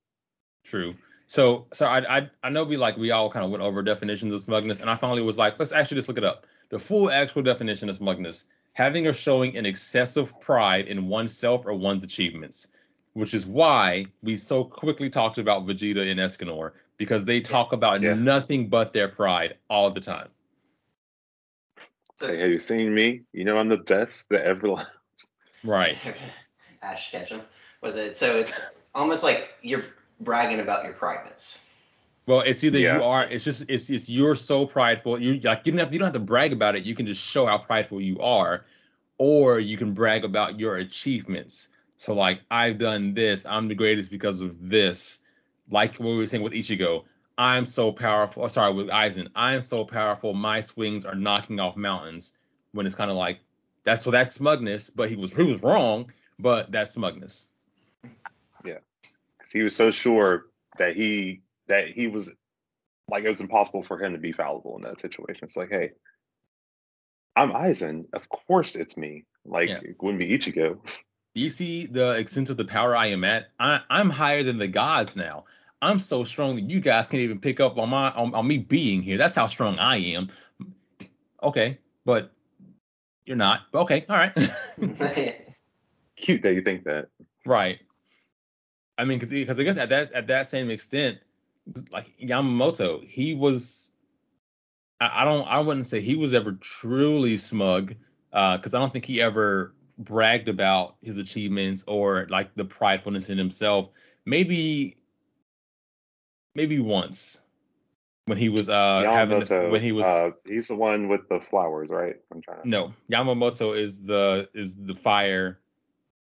True. 0.65 0.95
So, 1.27 1.67
so 1.73 1.87
I, 1.87 2.19
I, 2.19 2.31
I 2.43 2.51
know 2.51 2.65
we 2.65 2.77
like 2.77 2.97
we 2.97 3.11
all 3.11 3.31
kind 3.31 3.45
of 3.45 3.51
went 3.51 3.63
over 3.63 3.83
definitions 3.83 4.35
of 4.35 4.41
smugness, 4.41 4.81
and 4.81 4.91
I 4.91 4.97
finally 4.97 5.23
was 5.23 5.39
like, 5.39 5.59
let's 5.59 5.73
actually 5.73 5.97
just 5.97 6.09
look 6.09 6.19
it 6.19 6.25
up. 6.25 6.47
The 6.69 6.79
full 6.79 7.11
actual 7.11 7.43
definition 7.43 7.89
of 7.89 7.97
smugness: 7.97 8.45
having 8.75 9.07
or 9.07 9.13
showing 9.13 9.57
an 9.57 9.65
excessive 9.65 10.39
pride 10.41 10.87
in 10.87 11.09
oneself 11.09 11.65
or 11.65 11.73
one's 11.75 12.05
achievements, 12.05 12.69
which 13.15 13.33
is 13.33 13.47
why 13.47 14.07
we 14.23 14.37
so 14.37 14.65
quickly 14.65 15.09
talked 15.09 15.39
about 15.39 15.67
Vegeta 15.67 16.11
and 16.11 16.21
Escanor 16.21 16.73
because 16.97 17.25
they 17.25 17.41
talk 17.41 17.73
about 17.73 18.03
Yeah. 18.03 18.15
nothing 18.15 18.69
but 18.69 18.93
their 18.93 19.09
pride 19.09 19.57
all 19.69 19.91
the 19.91 20.01
time. 20.01 20.29
So, 22.17 22.29
Hey, 22.29 22.41
have 22.41 22.51
you 22.51 22.61
seen 22.61 22.95
me? 22.95 23.23
You 23.33 23.45
know 23.45 23.57
I'm 23.59 23.69
the 23.69 23.79
best 23.79 24.29
that 24.29 24.43
ever 24.43 24.69
lived. 24.69 24.87
Right. 25.65 25.97
Ash 26.83 27.11
Ketchum 27.11 27.41
was 27.83 27.97
it? 27.97 28.15
So 28.15 28.37
it's 28.37 28.79
almost 28.95 29.25
like 29.25 29.55
you're 29.63 29.83
bragging 30.21 30.61
about 30.61 30.85
your 30.85 30.93
privates. 30.93 31.61
Well, 32.27 32.41
it's 32.41 32.65
either 32.65 32.79
Yeah. 32.79 32.97
you 32.99 33.03
are. 33.05 33.23
It's 33.25 33.45
just 33.45 33.67
it's 33.69 33.91
it's 33.91 34.09
you're 34.09 34.35
so 34.35 34.67
prideful. 34.67 35.21
You 35.21 35.41
like 35.41 35.63
you 35.65 35.73
don't 35.73 35.79
have 35.81 35.93
you 35.93 35.99
don't 35.99 36.07
have 36.07 36.15
to 36.15 36.21
brag 36.21 36.53
about 36.53 36.75
it. 36.75 36.85
You 36.85 36.95
can 36.95 37.07
just 37.07 37.23
show 37.23 37.45
how 37.47 37.59
prideful 37.59 38.01
you 38.01 38.19
are, 38.21 38.65
or 39.19 39.61
you 39.61 39.77
can 39.77 39.93
brag 39.93 40.25
about 40.25 40.59
your 40.59 40.77
achievements. 40.77 41.69
So 41.97 42.15
like 42.15 42.41
I've 42.51 42.79
done 42.79 43.13
this. 43.15 43.45
I'm 43.45 43.69
the 43.69 43.75
greatest 43.75 44.11
because 44.11 44.41
of 44.41 44.57
this. 44.71 45.21
Like 45.71 45.97
what 45.97 46.09
we 46.11 46.17
were 46.19 46.27
saying 46.27 46.43
with 46.43 46.53
Ichigo. 46.55 47.05
I'm 47.37 47.67
so 47.67 47.91
powerful. 47.91 48.45
oh, 48.45 48.49
sorry, 48.49 48.73
with 48.73 48.89
Aizen. 48.89 49.29
I'm 49.35 49.63
so 49.63 49.85
powerful. 49.85 50.35
My 50.35 50.61
swings 50.61 51.05
are 51.05 51.17
knocking 51.17 51.59
off 51.59 51.77
mountains. 51.77 52.37
When 52.73 52.87
it's 52.87 52.95
kind 52.95 53.11
of 53.11 53.17
like 53.17 53.41
that's 53.85 54.03
so 54.03 54.11
that's 54.11 54.35
smugness. 54.35 54.89
But 54.89 55.11
he 55.11 55.17
was 55.17 55.33
he 55.33 55.43
was 55.43 55.63
wrong. 55.63 56.11
But 56.39 56.73
that's 56.73 56.93
smugness. 56.93 57.49
He 59.55 59.63
was 59.63 59.75
so 59.75 59.91
sure 59.91 60.47
that 60.79 60.95
he 60.97 61.41
that 61.69 61.89
he 61.89 62.09
was 62.09 62.31
like 63.09 63.25
it 63.25 63.31
was 63.31 63.41
impossible 63.41 63.83
for 63.85 64.03
him 64.03 64.13
to 64.13 64.19
be 64.19 64.33
fallible 64.33 64.77
in 64.77 64.83
that 64.83 65.01
situation. 65.01 65.45
It's 65.45 65.57
like, 65.57 65.71
hey, 65.71 65.93
I'm 67.37 67.53
Aizen. 67.53 68.05
Of 68.13 68.29
course 68.29 68.75
it's 68.75 68.97
me. 68.97 69.25
Like 69.47 69.71
Yeah. 69.71 69.81
it 69.83 69.97
wouldn't 70.03 70.19
be 70.19 70.37
Ichigo. 70.37 70.79
Do 71.35 71.41
you 71.41 71.51
see 71.51 71.87
the 71.87 72.13
extent 72.13 72.51
of 72.51 72.57
the 72.57 72.65
power 72.65 72.97
I 72.97 73.07
am 73.07 73.25
at? 73.25 73.51
I, 73.59 73.81
I'm 73.91 74.11
higher 74.11 74.43
than 74.43 74.59
the 74.59 74.69
gods 74.69 75.17
now. 75.17 75.45
I'm 75.83 75.99
so 75.99 76.25
strong 76.25 76.57
that 76.57 76.71
you 76.71 76.81
guys 76.81 77.07
can't 77.09 77.21
even 77.23 77.41
pick 77.41 77.61
up 77.61 77.79
on 77.79 77.91
my 77.91 78.11
on, 78.13 78.35
on 78.35 78.47
me 78.47 78.59
being 78.59 79.03
here. 79.03 79.19
That's 79.19 79.35
how 79.35 79.47
strong 79.47 79.79
I 79.79 79.97
am. 79.99 80.31
Okay, 81.43 81.79
but 82.05 82.33
you're 83.27 83.37
not. 83.37 83.63
Okay, 83.75 84.07
all 84.09 84.17
right, 84.17 84.33
Cute 86.17 86.43
that 86.43 86.55
you 86.55 86.63
think 86.63 86.85
that. 86.85 87.09
right. 87.45 87.79
I 88.99 89.05
mean, 89.05 89.19
because 89.19 89.31
because 89.31 89.59
I 89.59 89.65
guess 89.65 89.79
at 89.79 89.89
that 89.89 90.13
at 90.13 90.27
that 90.29 90.47
same 90.47 90.71
extent, 90.71 91.19
like 91.91 92.13
Yamamoto, 92.21 93.05
he 93.05 93.35
was. 93.35 93.91
I, 95.01 95.23
I 95.23 95.25
don't. 95.25 95.45
I 95.47 95.59
wouldn't 95.59 95.87
say 95.87 96.01
he 96.01 96.17
was 96.17 96.35
ever 96.35 96.53
truly 96.53 97.37
smug, 97.37 97.95
because 98.31 98.75
I 98.75 98.79
don't 98.79 98.93
think 98.93 99.05
he 99.05 99.21
ever 99.21 99.75
bragged 99.99 100.49
about 100.49 100.97
his 101.03 101.19
achievements 101.19 101.85
or 101.87 102.27
like 102.31 102.55
the 102.55 102.65
pridefulness 102.65 103.31
in 103.31 103.39
himself. 103.39 103.91
Maybe, 104.27 104.97
maybe 106.55 106.79
once 106.79 107.41
when 108.27 108.39
he 108.39 108.49
was 108.49 108.69
uh 108.69 109.03
having 109.05 109.45
when 109.71 109.83
he 109.83 109.93
was 109.93 110.07
uh, 110.07 110.31
he's 110.47 110.69
the 110.69 110.75
one 110.75 111.09
with 111.09 111.29
the 111.29 111.41
flowers, 111.51 111.91
right? 111.91 112.17
I'm 112.33 112.41
trying 112.41 112.63
to 112.63 112.69
no 112.69 112.93
Yamamoto 113.11 113.77
is 113.77 114.05
the 114.05 114.49
is 114.55 114.75
the 114.77 114.95
fire, 114.95 115.61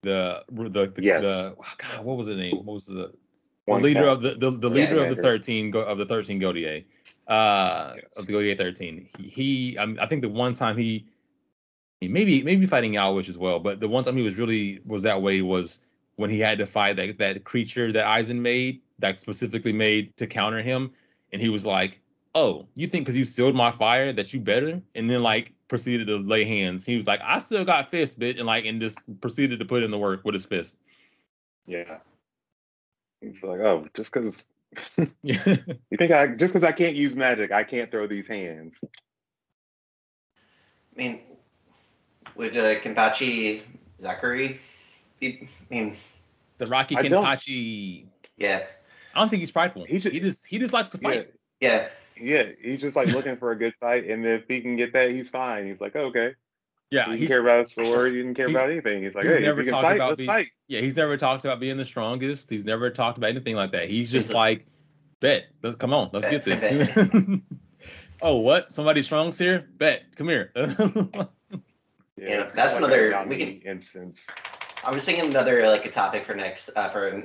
the 0.02 0.44
the 0.50 0.68
the, 0.68 1.02
Yes. 1.02 1.22
the 1.22 1.56
oh 1.58 1.74
God 1.78 2.04
what 2.04 2.16
was 2.16 2.26
the 2.26 2.36
name? 2.36 2.56
What 2.64 2.74
was 2.74 2.86
the 2.86 3.12
leader 3.68 4.06
of 4.06 4.22
the 4.22 4.34
the, 4.34 4.50
the 4.50 4.68
Yeah, 4.68 4.74
leader 4.74 5.02
of 5.02 5.08
the 5.08 5.16
thirteen 5.16 5.70
go, 5.70 5.80
of 5.80 5.98
the 5.98 6.06
thirteen 6.06 6.40
Gotei, 6.40 6.84
uh, 7.28 7.94
Yes. 7.96 8.04
of 8.16 8.26
the 8.26 8.32
Gotei 8.32 8.56
thirteen. 8.58 9.08
He, 9.16 9.28
he 9.28 9.78
I, 9.78 10.06
think 10.06 10.22
the 10.22 10.28
one 10.28 10.54
time 10.54 10.76
he, 10.76 11.06
he 12.00 12.08
maybe 12.08 12.42
maybe 12.42 12.66
fighting 12.66 12.92
Yhwach 12.92 13.28
as 13.28 13.38
well, 13.38 13.60
but 13.60 13.80
the 13.80 13.88
one 13.88 14.04
time 14.04 14.16
he 14.16 14.22
was 14.22 14.36
really 14.36 14.80
was 14.84 15.02
that 15.02 15.22
way 15.22 15.40
was 15.40 15.80
when 16.16 16.30
he 16.30 16.40
had 16.40 16.58
to 16.58 16.66
fight 16.66 16.96
that 16.96 17.18
that 17.18 17.44
creature 17.44 17.92
that 17.92 18.04
Aizen 18.04 18.40
made 18.40 18.82
that 18.98 19.18
specifically 19.18 19.72
made 19.72 20.16
to 20.16 20.26
counter 20.26 20.62
him, 20.62 20.90
and 21.32 21.40
he 21.40 21.48
was 21.48 21.64
like, 21.64 22.01
"Oh, 22.34 22.66
you 22.74 22.86
think 22.88 23.04
because 23.04 23.16
you 23.16 23.24
sealed 23.24 23.54
my 23.54 23.70
fire 23.70 24.12
that 24.12 24.32
you 24.32 24.40
better?" 24.40 24.80
And 24.94 25.10
then 25.10 25.22
like 25.22 25.52
proceeded 25.68 26.06
to 26.08 26.16
lay 26.18 26.44
hands. 26.44 26.84
He 26.84 26.96
was 26.96 27.06
like, 27.06 27.20
"I 27.22 27.38
still 27.38 27.64
got 27.64 27.90
fist, 27.90 28.18
bit," 28.18 28.38
and 28.38 28.46
like 28.46 28.64
and 28.64 28.80
just 28.80 28.98
proceeded 29.20 29.58
to 29.58 29.64
put 29.64 29.82
in 29.82 29.90
the 29.90 29.98
work 29.98 30.24
with 30.24 30.34
his 30.34 30.44
fist. 30.44 30.76
Yeah. 31.66 31.98
He's 33.20 33.42
like, 33.42 33.60
oh, 33.60 33.86
just 33.94 34.12
because 34.12 34.50
Yeah. 35.22 35.42
you 35.90 35.98
think 35.98 36.10
I 36.12 36.28
just 36.28 36.54
because 36.54 36.64
I 36.64 36.72
can't 36.72 36.96
use 36.96 37.14
magic, 37.14 37.52
I 37.52 37.64
can't 37.64 37.90
throw 37.90 38.06
these 38.06 38.26
hands. 38.26 38.82
I 40.96 41.02
mean, 41.02 41.20
would 42.34 42.56
uh, 42.56 42.74
Kenpachi 42.80 43.62
Zaraki 43.98 44.58
be? 45.20 45.46
I 45.70 45.74
mean, 45.74 45.96
The 46.58 46.66
Rocky 46.66 46.96
I 46.96 47.02
Kenpachi. 47.02 48.06
yeah, 48.36 48.66
I 49.14 49.18
don't 49.20 49.28
think 49.28 49.40
he's 49.40 49.52
prideful. 49.52 49.84
He 49.84 49.98
just 49.98 50.12
He 50.12 50.20
just 50.20 50.46
he 50.46 50.58
just 50.58 50.72
likes 50.72 50.90
to 50.90 50.98
fight. 50.98 51.32
yeah. 51.60 51.70
yeah. 51.70 51.88
Yeah, 52.20 52.50
he's 52.60 52.80
just 52.80 52.96
like 52.96 53.08
looking 53.08 53.36
for 53.36 53.50
a 53.52 53.56
good 53.56 53.74
fight, 53.80 54.06
and 54.08 54.24
if 54.26 54.44
he 54.48 54.60
can 54.60 54.76
get 54.76 54.92
that, 54.92 55.10
he's 55.10 55.28
fine. 55.30 55.66
He's 55.66 55.80
like, 55.80 55.96
okay. 55.96 56.34
Yeah, 56.90 57.06
he 57.10 57.12
didn't 57.20 57.28
care 57.28 57.40
about 57.40 57.60
a 57.62 57.66
sword. 57.66 58.12
He 58.12 58.18
didn't 58.18 58.34
care 58.34 58.48
about 58.50 58.70
anything. 58.70 59.02
He's 59.02 59.14
like, 59.14 59.24
he's 59.24 59.34
hey, 59.34 59.40
if 59.40 59.46
never 59.46 59.60
you 59.62 59.64
can 59.64 59.72
talked 59.72 59.86
fight, 59.86 59.96
about 59.96 60.08
let's 60.10 60.18
being- 60.18 60.28
fight. 60.28 60.48
yeah. 60.68 60.80
He's 60.80 60.94
never 60.94 61.16
talked 61.16 61.44
about 61.44 61.58
being 61.58 61.78
the 61.78 61.86
strongest. 61.86 62.50
He's 62.50 62.66
never 62.66 62.90
talked 62.90 63.16
about 63.16 63.30
anything 63.30 63.56
like 63.56 63.72
that. 63.72 63.88
He's 63.88 64.12
just 64.12 64.30
like, 64.32 64.66
bet. 65.20 65.46
Let's 65.62 65.76
come 65.76 65.94
on. 65.94 66.10
Let's 66.12 66.28
get 66.28 66.44
this. 66.44 66.62
oh, 68.22 68.36
what? 68.36 68.72
Somebody 68.72 69.02
strong's 69.02 69.38
here? 69.38 69.68
Bet. 69.78 70.02
Come 70.16 70.28
here. 70.28 70.52
Yeah, 72.18 72.46
that's 72.54 72.74
kinda 72.76 72.88
like 72.88 73.00
a 73.00 73.08
another- 73.08 73.28
we 73.28 73.36
Yami 73.36 73.66
instance. 73.66 74.20
I 74.84 74.90
was 74.92 75.04
thinking 75.04 75.30
another 75.30 75.66
like 75.66 75.86
a 75.86 75.90
topic 75.90 76.22
for 76.22 76.34
next 76.34 76.70
uh, 76.76 76.88
for 76.88 77.24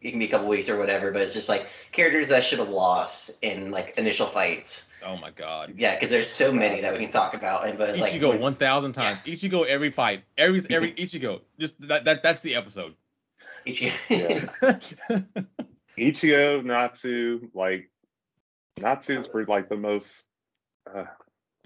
it 0.00 0.10
can 0.10 0.18
be 0.18 0.24
a 0.24 0.28
couple 0.28 0.48
weeks 0.48 0.68
or 0.68 0.78
whatever, 0.78 1.10
but 1.12 1.22
it's 1.22 1.34
just 1.34 1.48
like 1.48 1.66
characters 1.92 2.28
that 2.28 2.42
should 2.42 2.58
have 2.58 2.70
lost 2.70 3.42
in 3.42 3.70
like 3.70 3.94
initial 3.98 4.26
fights. 4.26 4.90
oh 5.04 5.16
my 5.16 5.30
god. 5.30 5.74
Yeah, 5.76 5.94
because 5.94 6.10
there's 6.10 6.28
so 6.28 6.52
many 6.52 6.80
that 6.80 6.92
we 6.92 7.00
can 7.00 7.10
talk 7.10 7.34
about, 7.34 7.66
and 7.66 7.76
but 7.76 7.90
it's 7.90 8.00
like 8.00 8.12
Ichigo 8.12 8.38
one 8.38 8.54
thousand 8.54 8.92
times. 8.92 9.20
Ichigo 9.26 9.66
every 9.66 9.90
fight. 9.90 10.24
Every 10.38 10.64
every 10.70 10.92
Ichigo. 10.94 11.40
Just 11.58 11.80
that, 11.88 12.04
that 12.04 12.22
that's 12.22 12.40
the 12.42 12.54
episode. 12.54 12.94
Ichigo. 13.66 13.92
Yeah. 14.08 15.42
Ichigo, 15.98 16.64
Natsu, 16.64 17.50
like 17.52 17.90
Natsu's 18.78 19.26
for 19.26 19.44
like 19.44 19.68
the 19.68 19.76
most. 19.76 20.28
Uh, 20.92 21.04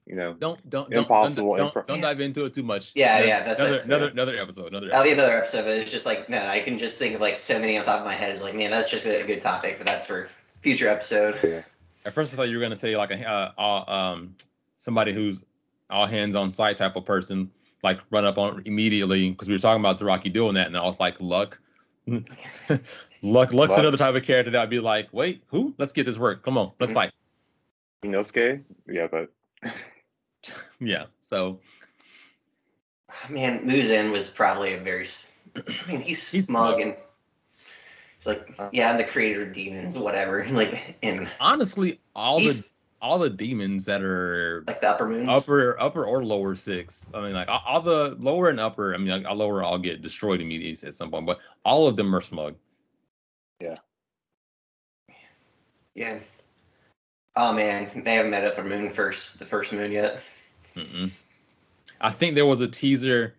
you 0.06 0.14
know, 0.16 0.34
Don't 0.34 0.58
don't 0.68 0.90
don't 0.90 0.98
Impossible 1.04 1.56
Don't, 1.56 1.72
don't, 1.72 1.84
improv. 1.84 1.86
don't 1.86 2.00
dive 2.00 2.20
into 2.20 2.44
it 2.44 2.52
too 2.54 2.62
much. 2.62 2.92
Yeah, 2.94 3.16
Another- 3.16 3.26
yeah, 3.28 3.42
that's 3.44 3.60
another 3.60 3.76
it. 3.78 3.84
another 3.84 4.08
another 4.08 4.36
episode. 4.36 4.66
Another. 4.68 4.88
That'll 4.88 5.04
be 5.04 5.12
another 5.12 5.36
episode, 5.36 5.62
but 5.64 5.78
it's 5.78 5.90
just 5.90 6.04
like 6.06 6.28
no, 6.28 6.38
I 6.46 6.60
can 6.60 6.76
just 6.78 6.98
think 6.98 7.14
of 7.14 7.20
like 7.20 7.38
so 7.38 7.58
many 7.58 7.78
on 7.78 7.84
top 7.84 8.00
of 8.00 8.04
my 8.06 8.12
head. 8.14 8.30
It's 8.30 8.42
like, 8.42 8.54
man, 8.54 8.70
that's 8.70 8.90
just 8.90 9.06
a 9.06 9.24
good 9.26 9.40
topic, 9.40 9.76
but 9.78 9.86
that's 9.86 10.06
for 10.06 10.28
future 10.60 10.88
episode. 10.88 11.64
At 12.06 12.12
first, 12.12 12.32
I 12.34 12.36
thought 12.36 12.48
you 12.50 12.56
were 12.56 12.62
gonna 12.62 12.76
say 12.76 12.96
like 12.96 13.10
a 13.12 13.26
uh, 13.28 13.52
all, 13.56 13.90
um 13.90 14.34
somebody 14.78 15.14
who's 15.14 15.44
all 15.88 16.06
hands 16.06 16.34
on 16.34 16.52
site 16.52 16.76
type 16.76 16.96
of 16.96 17.06
person, 17.06 17.50
like 17.82 17.98
run 18.10 18.26
up 18.26 18.36
on 18.36 18.62
immediately 18.66 19.30
because 19.30 19.48
we 19.48 19.54
were 19.54 19.58
talking 19.58 19.80
about 19.80 19.98
Zaraki 19.98 20.30
doing 20.30 20.54
that, 20.54 20.66
and 20.66 20.76
I 20.76 20.82
was 20.84 21.00
like, 21.00 21.18
luck. 21.20 21.58
Luck, 23.22 23.54
Luck's 23.54 23.70
Luck. 23.72 23.78
another 23.78 23.96
type 23.96 24.14
of 24.14 24.22
character 24.24 24.50
that 24.50 24.60
I'd 24.60 24.68
be 24.68 24.80
like, 24.80 25.08
wait, 25.12 25.42
who? 25.46 25.74
Let's 25.78 25.92
get 25.92 26.04
this 26.04 26.18
work. 26.18 26.44
Come 26.44 26.58
on, 26.58 26.72
let's 26.78 26.92
Mhm. 26.92 26.96
fight. 26.96 27.12
Inosuke. 28.04 28.62
Yeah, 28.86 29.06
but 29.10 29.30
Yeah. 30.80 31.06
So 31.20 31.60
Man, 33.28 33.66
Muzan 33.66 34.10
was 34.10 34.30
probably 34.30 34.74
a 34.74 34.78
very. 34.78 35.02
s- 35.02 35.30
I 35.56 35.62
mean, 35.86 36.00
he's, 36.00 36.30
He's 36.30 36.46
smug 36.46 36.78
smug. 36.78 36.80
and 36.80 36.96
it's 38.16 38.26
like, 38.26 38.58
yeah, 38.72 38.90
I'm 38.90 38.96
the 38.98 39.04
creator 39.04 39.42
of 39.42 39.52
demons, 39.52 39.96
whatever. 39.98 40.44
Like, 40.50 40.96
and 41.02 41.30
honestly, 41.40 42.00
all 42.14 42.38
the 42.38 42.66
all 43.00 43.18
the 43.18 43.30
demons 43.30 43.84
that 43.84 44.02
are 44.02 44.64
like 44.66 44.80
the 44.80 44.90
upper 44.90 45.06
moons. 45.08 45.28
upper 45.28 45.80
upper 45.80 46.04
or 46.04 46.24
lower 46.24 46.54
six. 46.54 47.08
I 47.14 47.20
mean, 47.20 47.34
like 47.34 47.48
all, 47.48 47.62
all 47.66 47.80
the 47.80 48.16
lower 48.18 48.48
and 48.48 48.58
upper. 48.58 48.94
I 48.94 48.98
mean, 48.98 49.08
like, 49.08 49.26
all 49.26 49.36
lower, 49.36 49.62
I'll 49.64 49.78
get 49.78 50.02
destroyed 50.02 50.40
immediately 50.40 50.88
at 50.88 50.94
some 50.94 51.10
point, 51.10 51.26
but 51.26 51.38
all 51.64 51.86
of 51.86 51.96
them 51.96 52.14
are 52.14 52.20
smug. 52.20 52.56
Yeah. 53.60 53.76
Yeah. 55.94 56.18
Oh 57.36 57.52
man, 57.52 57.88
they 58.04 58.14
haven't 58.14 58.30
met 58.30 58.44
upper 58.44 58.64
moon 58.64 58.90
first, 58.90 59.38
the 59.38 59.44
first 59.44 59.72
moon 59.72 59.92
yet. 59.92 60.22
Mm-mm. 60.76 61.10
I 62.00 62.10
think 62.10 62.34
there 62.34 62.46
was 62.46 62.60
a 62.60 62.68
teaser. 62.68 63.34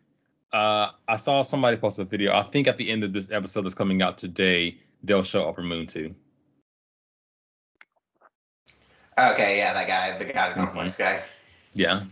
Uh, 0.53 0.91
I 1.07 1.17
saw 1.17 1.41
somebody 1.41 1.77
post 1.77 1.99
a 1.99 2.05
video. 2.05 2.33
I 2.33 2.43
think 2.43 2.67
at 2.67 2.77
the 2.77 2.89
end 2.89 3.03
of 3.03 3.13
this 3.13 3.29
episode 3.31 3.61
that's 3.63 3.75
coming 3.75 4.01
out 4.01 4.17
today, 4.17 4.77
they'll 5.03 5.23
show 5.23 5.47
Upper 5.47 5.61
Moon 5.61 5.85
too. 5.85 6.15
Okay, 9.17 9.57
yeah, 9.57 9.73
that 9.73 9.87
guy, 9.87 10.17
the 10.17 10.25
guy, 10.25 10.53
the 10.53 10.61
Mhm. 10.61 10.97
guy. 10.97 11.23
Yeah. 11.73 12.03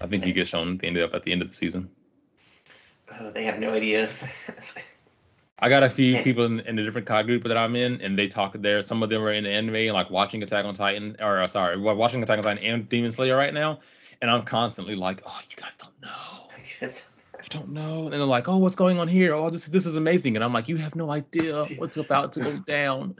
I 0.00 0.06
think 0.06 0.24
he 0.24 0.32
gets 0.32 0.50
shown. 0.50 0.80
Ended 0.82 1.02
up 1.02 1.14
at 1.14 1.22
the 1.22 1.32
end 1.32 1.42
of 1.42 1.48
the 1.48 1.54
season. 1.54 1.90
Oh, 3.20 3.30
they 3.30 3.44
have 3.44 3.58
no 3.58 3.70
idea. 3.70 4.10
I 5.64 5.70
got 5.70 5.82
a 5.82 5.88
few 5.88 6.22
people 6.22 6.44
in, 6.44 6.60
in 6.60 6.76
the 6.76 6.82
different 6.82 7.06
COD 7.06 7.24
group 7.24 7.44
that 7.44 7.56
I'm 7.56 7.74
in, 7.74 7.98
and 8.02 8.18
they 8.18 8.28
talk 8.28 8.52
there. 8.52 8.82
Some 8.82 9.02
of 9.02 9.08
them 9.08 9.22
are 9.22 9.32
in 9.32 9.44
the 9.44 9.50
anime 9.50 9.76
and 9.76 9.94
like 9.94 10.10
watching 10.10 10.42
Attack 10.42 10.66
on 10.66 10.74
Titan, 10.74 11.16
or 11.20 11.40
uh, 11.40 11.46
sorry, 11.46 11.78
watching 11.78 12.22
Attack 12.22 12.36
on 12.36 12.44
Titan 12.44 12.62
and 12.62 12.86
Demon 12.86 13.10
Slayer 13.10 13.34
right 13.34 13.54
now. 13.54 13.78
And 14.20 14.30
I'm 14.30 14.42
constantly 14.42 14.94
like, 14.94 15.22
oh, 15.24 15.40
you 15.48 15.56
guys 15.56 15.76
don't 15.76 16.02
know. 16.02 16.10
Yes. 16.82 17.08
You 17.38 17.48
don't 17.48 17.70
know. 17.70 18.04
And 18.04 18.12
they're 18.12 18.24
like, 18.24 18.46
oh, 18.46 18.58
what's 18.58 18.74
going 18.74 18.98
on 18.98 19.08
here? 19.08 19.32
Oh, 19.32 19.48
this 19.48 19.66
this 19.68 19.86
is 19.86 19.96
amazing. 19.96 20.36
And 20.36 20.44
I'm 20.44 20.52
like, 20.52 20.68
you 20.68 20.76
have 20.76 20.94
no 20.94 21.10
idea 21.10 21.62
what's 21.78 21.96
about 21.96 22.32
to 22.32 22.40
go 22.40 22.58
down. 22.58 23.16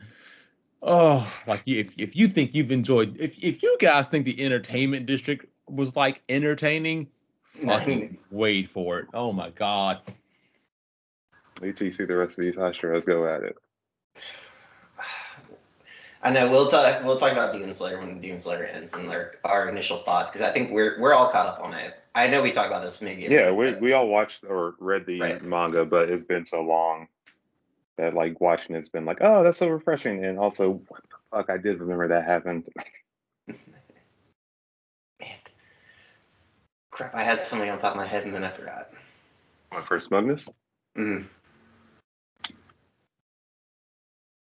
Oh, 0.83 1.26
like 1.46 1.62
if 1.64 1.94
if 1.96 2.14
you 2.14 2.28
think 2.28 2.54
you've 2.54 2.72
enjoyed, 2.72 3.16
if 3.18 3.42
if 3.42 3.62
you 3.62 3.74
guys 3.80 4.11
think 4.11 4.26
the 4.26 4.44
entertainment 4.44 5.07
district 5.07 5.46
was 5.66 5.96
like 5.96 6.22
entertaining, 6.28 7.09
fucking 7.44 8.18
wait 8.30 8.68
for 8.68 8.98
it. 8.98 9.07
Oh 9.14 9.33
my 9.33 9.48
god. 9.50 10.00
Wait 11.61 11.77
till 11.77 11.87
you 11.87 11.93
see 11.93 12.05
the 12.05 12.17
rest 12.17 12.38
of 12.38 12.45
these 12.45 12.57
Astros 12.57 13.07
go 13.07 13.27
at 13.27 13.43
it. 13.43 13.57
I 16.23 16.31
know 16.31 16.51
we'll 16.51 16.69
talk. 16.69 17.05
We'll 17.05 17.19
talk 17.19 17.33
about 17.33 17.53
Demon 17.53 17.75
Slayer 17.75 17.99
when 17.99 18.19
Demon 18.19 18.38
Slayer 18.38 18.64
ends 18.64 18.95
and 18.95 19.11
our, 19.11 19.33
our 19.45 19.69
initial 19.69 19.99
thoughts 19.99 20.31
because 20.31 20.40
I 20.40 20.51
think 20.51 20.71
we're 20.71 20.99
we're 20.99 21.12
all 21.12 21.31
caught 21.31 21.47
up 21.47 21.61
on 21.62 21.75
it. 21.75 21.95
I 22.14 22.29
know 22.29 22.40
we 22.40 22.51
talked 22.51 22.69
about 22.69 22.83
this 22.83 23.03
maybe. 23.03 23.23
Yeah, 23.23 23.51
we 23.51 23.75
we 23.75 23.93
all 23.93 24.09
watched 24.09 24.45
or 24.49 24.75
read 24.79 25.05
the 25.05 25.21
Right. 25.21 25.43
manga, 25.43 25.85
but 25.85 26.09
it's 26.09 26.23
been 26.23 26.47
so 26.47 26.62
long 26.62 27.09
that 27.97 28.14
like 28.14 28.40
watching 28.40 28.75
it's 28.75 28.88
been 28.88 29.05
like, 29.05 29.19
oh, 29.21 29.45
that's 29.45 29.59
so 29.59 29.69
refreshing, 29.69 30.25
and 30.25 30.38
also, 30.38 30.81
what 30.88 31.03
the 31.03 31.17
fuck, 31.31 31.51
I 31.51 31.59
did 31.59 31.81
remember 31.81 32.09
that 32.09 32.25
happened. 32.25 32.69
Man. 35.21 35.31
Crap! 36.90 37.14
I 37.14 37.23
had 37.23 37.38
something 37.38 37.69
on 37.69 37.77
top 37.77 37.93
of 37.93 37.99
my 37.99 38.07
head 38.07 38.25
and 38.25 38.35
then 38.35 38.45
I 38.45 38.49
forgot. 38.49 38.90
What, 39.71 39.87
for 39.87 40.01
smugness? 40.01 40.49
Mm. 40.97 41.27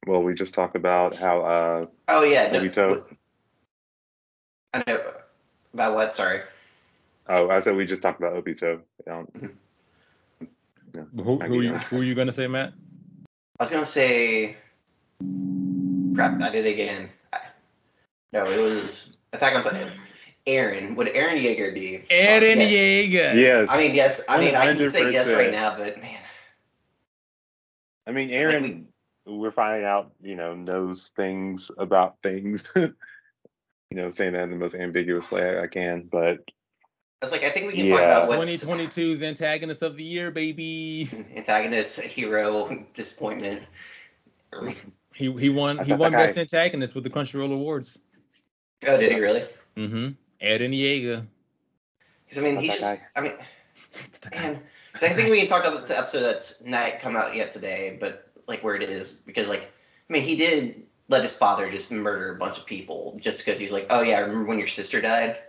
Well, 0.05 0.21
we 0.21 0.33
just 0.33 0.53
talked 0.53 0.75
about 0.75 1.15
how 1.15 1.41
uh 1.41 1.85
Oh 2.07 2.23
yeah, 2.23 2.51
no, 2.51 2.61
Obito. 2.61 3.03
I 4.73 4.83
know 4.87 5.01
about 5.73 5.95
what? 5.95 6.13
Sorry. 6.13 6.41
oh 7.29 7.49
I 7.49 7.59
said 7.59 7.75
we 7.75 7.85
just 7.85 8.01
talked 8.01 8.19
about 8.19 8.33
Obito. 8.33 8.79
Um, 9.09 9.27
Who, 10.93 11.11
who, 11.23 11.41
are 11.41 11.63
you, 11.63 11.73
who 11.75 11.99
are 11.99 12.03
you 12.03 12.15
gonna 12.15 12.31
say, 12.31 12.47
Matt? 12.47 12.73
I 13.59 13.63
was 13.63 13.71
gonna 13.71 13.83
say. 13.83 14.55
Crap! 16.13 16.41
I 16.41 16.49
did 16.49 16.65
it 16.65 16.71
again. 16.71 17.09
I, 17.33 17.39
no, 18.31 18.45
it 18.45 18.59
was 18.59 19.17
Attack 19.33 19.55
on 19.55 19.63
Titan. 19.63 19.91
Aaron. 20.47 20.95
Would 20.95 21.09
Aaron 21.09 21.37
Yeager 21.37 21.73
be? 21.73 22.03
Aaron 22.09 22.43
Eren 22.43 22.57
Yes. 22.57 22.71
Yeager. 22.71 23.35
yes, 23.35 23.67
I 23.69 23.77
mean, 23.77 23.95
yes. 23.95 24.21
I 24.29 24.39
mean, 24.39 24.55
I 24.55 24.73
can 24.73 24.91
say 24.91 25.11
yes 25.11 25.31
right 25.31 25.51
now, 25.51 25.75
but 25.77 25.99
man, 26.01 26.19
I 28.07 28.11
mean 28.11 28.29
it's 28.29 28.45
like 28.45 28.53
Aaron. 28.53 28.87
We're 29.25 29.51
finding 29.51 29.85
out, 29.85 30.11
you 30.21 30.35
know, 30.35 30.53
knows 30.53 31.09
things 31.09 31.71
about 31.77 32.17
things. 32.21 32.71
you 32.75 32.93
know, 33.91 34.09
saying 34.09 34.33
that 34.33 34.43
in 34.43 34.49
the 34.51 34.55
most 34.55 34.75
ambiguous 34.75 35.29
way 35.31 35.59
I 35.59 35.67
can, 35.67 36.07
but 36.11 36.39
It's 37.21 37.31
like 37.31 37.43
I 37.43 37.49
think 37.49 37.67
we 37.67 37.77
can 37.77 37.87
talk 37.87 38.01
about 38.01 38.27
what 38.27 38.39
2022's 38.39 39.23
antagonist 39.23 39.81
of 39.81 39.95
the 39.97 40.03
year, 40.03 40.31
baby. 40.31 41.09
antagonist, 41.35 42.01
hero, 42.01 42.85
disappointment. 42.93 43.63
He 45.13 45.31
he 45.33 45.49
won 45.49 45.79
I 45.79 45.83
he 45.83 45.93
won 45.93 46.11
that 46.11 46.17
guy- 46.17 46.25
best 46.27 46.37
antagonist 46.37 46.95
with 46.95 47.03
the 47.03 47.09
Crunchyroll 47.09 47.51
Awards. 47.51 47.99
Oh, 48.87 48.97
did 48.97 49.11
he 49.11 49.19
really? 49.19 49.45
Mm-hmm. 49.77 50.07
Eren 50.41 50.73
Yeager. 50.73 51.25
Because 52.25 52.39
I 52.39 52.41
mean, 52.41 52.55
Not 52.55 52.63
he's 52.63 52.75
just. 52.75 52.99
guy. 52.99 53.07
I 53.15 53.21
mean, 53.21 53.33
man. 54.33 54.61
So 54.95 55.07
I 55.07 55.09
think 55.09 55.29
we 55.29 55.37
can 55.39 55.47
talk 55.47 55.65
about 55.65 55.85
the 55.85 55.97
episode 55.97 56.21
that's 56.21 56.63
not 56.63 56.99
come 56.99 57.15
out 57.15 57.35
yet 57.35 57.49
today, 57.49 57.97
but 57.99 58.34
like 58.47 58.63
where 58.63 58.75
it 58.75 58.83
is 58.83 59.11
because 59.11 59.49
like 59.49 59.71
I 60.09 60.13
mean 60.13 60.23
he 60.23 60.35
did 60.35 60.83
let 61.09 61.21
his 61.21 61.33
father 61.33 61.69
just 61.69 61.91
murder 61.91 62.33
a 62.33 62.35
bunch 62.35 62.57
of 62.57 62.65
people 62.65 63.17
just 63.19 63.45
because 63.45 63.59
he's 63.59 63.71
like, 63.71 63.85
oh 63.89 64.01
yeah, 64.01 64.17
I 64.17 64.21
remember 64.21 64.45
when 64.45 64.57
your 64.57 64.67
sister 64.67 65.01
died 65.01 65.39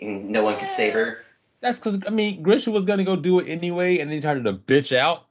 and 0.00 0.30
no 0.30 0.42
one 0.42 0.56
could 0.58 0.70
save 0.70 0.92
her. 0.92 1.18
That's 1.60 1.78
because 1.78 2.00
I 2.06 2.10
mean 2.10 2.42
Grisha 2.42 2.70
was 2.70 2.84
gonna 2.84 3.04
go 3.04 3.16
do 3.16 3.38
it 3.38 3.48
anyway, 3.48 3.98
and 3.98 4.10
then 4.10 4.16
he 4.16 4.22
tried 4.22 4.42
to 4.42 4.52
bitch 4.52 4.96
out. 4.96 5.26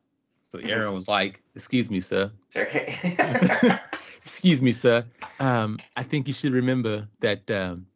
So 0.51 0.59
Mhm. 0.59 0.69
Eren 0.69 0.93
was 0.93 1.07
like, 1.07 1.41
"Excuse 1.55 1.89
me, 1.89 1.99
sir. 2.01 2.31
Excuse 4.23 4.61
me, 4.61 4.71
sir. 4.71 5.05
Um, 5.39 5.79
I 5.95 6.03
think 6.03 6.27
you 6.27 6.33
should 6.33 6.53
remember 6.53 7.07
that 7.19 7.49
um, 7.51 7.87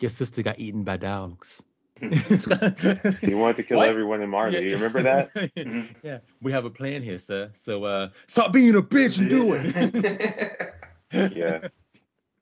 your 0.00 0.10
sister 0.10 0.42
got 0.42 0.58
eaten 0.58 0.84
by 0.84 0.96
dogs." 0.96 1.62
he 3.20 3.34
wanted 3.34 3.56
to 3.58 3.62
kill 3.62 3.78
What? 3.78 3.88
everyone 3.88 4.22
in 4.22 4.30
Marley. 4.30 4.54
Yeah. 4.54 4.60
You 4.60 4.74
remember 4.74 5.02
that? 5.02 5.32
Mhm. 5.56 5.86
yeah, 6.02 6.18
we 6.40 6.50
have 6.52 6.64
a 6.64 6.70
plan 6.70 7.02
here, 7.02 7.18
sir. 7.18 7.50
So 7.52 7.84
uh, 7.84 8.08
stop 8.26 8.52
being 8.52 8.74
a 8.74 8.82
bitch 8.82 9.18
and 9.18 9.28
do 9.30 9.54
it. 9.54 10.74
yeah. 11.36 11.68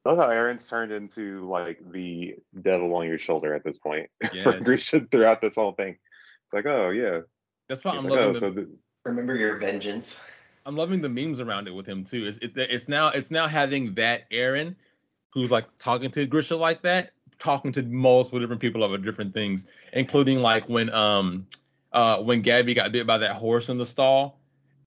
I 0.04 0.08
love 0.08 0.18
how 0.18 0.28
Eren's 0.28 0.66
turned 0.66 0.92
into 0.92 1.46
like 1.46 1.78
the 1.92 2.36
devil 2.62 2.94
on 2.94 3.06
your 3.06 3.18
shoulder 3.18 3.54
at 3.54 3.62
this 3.64 3.76
point 3.76 4.08
for 4.22 4.34
Yes. 4.34 4.64
Grisha 4.64 5.06
throughout 5.10 5.40
this 5.42 5.56
whole 5.56 5.72
thing. 5.72 5.98
It's 6.46 6.54
like, 6.54 6.66
oh 6.66 6.88
yeah. 6.90 7.20
That's 7.68 7.84
why 7.84 7.94
It's 7.96 8.04
I'm 8.04 8.10
like, 8.10 8.18
loving 8.18 8.30
oh, 8.30 8.32
the, 8.32 8.40
so 8.40 8.50
the, 8.50 8.68
remember 9.04 9.36
your 9.36 9.58
vengeance. 9.58 10.22
I'm 10.66 10.76
loving 10.76 11.00
the 11.02 11.08
memes 11.08 11.40
around 11.40 11.68
it 11.68 11.72
with 11.74 11.86
him 11.86 12.04
too. 12.04 12.24
It's 12.26 12.38
it, 12.38 12.52
it's 12.56 12.88
now 12.88 13.08
it's 13.08 13.30
now 13.30 13.46
having 13.46 13.94
that 13.94 14.30
Eren, 14.30 14.74
who's 15.34 15.50
like 15.50 15.66
talking 15.78 16.10
to 16.12 16.26
Grisha 16.26 16.56
like 16.56 16.82
that, 16.82 17.12
talking 17.40 17.72
to 17.72 17.82
multiple 17.82 18.38
different 18.38 18.60
people 18.60 18.84
about 18.84 19.02
different 19.02 19.34
things, 19.34 19.66
including 19.92 20.40
like 20.40 20.68
when 20.68 20.90
um 20.94 21.46
uh 21.92 22.18
when 22.18 22.42
Gabi 22.42 22.74
got 22.76 22.92
bit 22.92 23.06
by 23.06 23.18
that 23.18 23.34
horse 23.36 23.68
in 23.68 23.78
the 23.78 23.86
stall. 23.86 24.38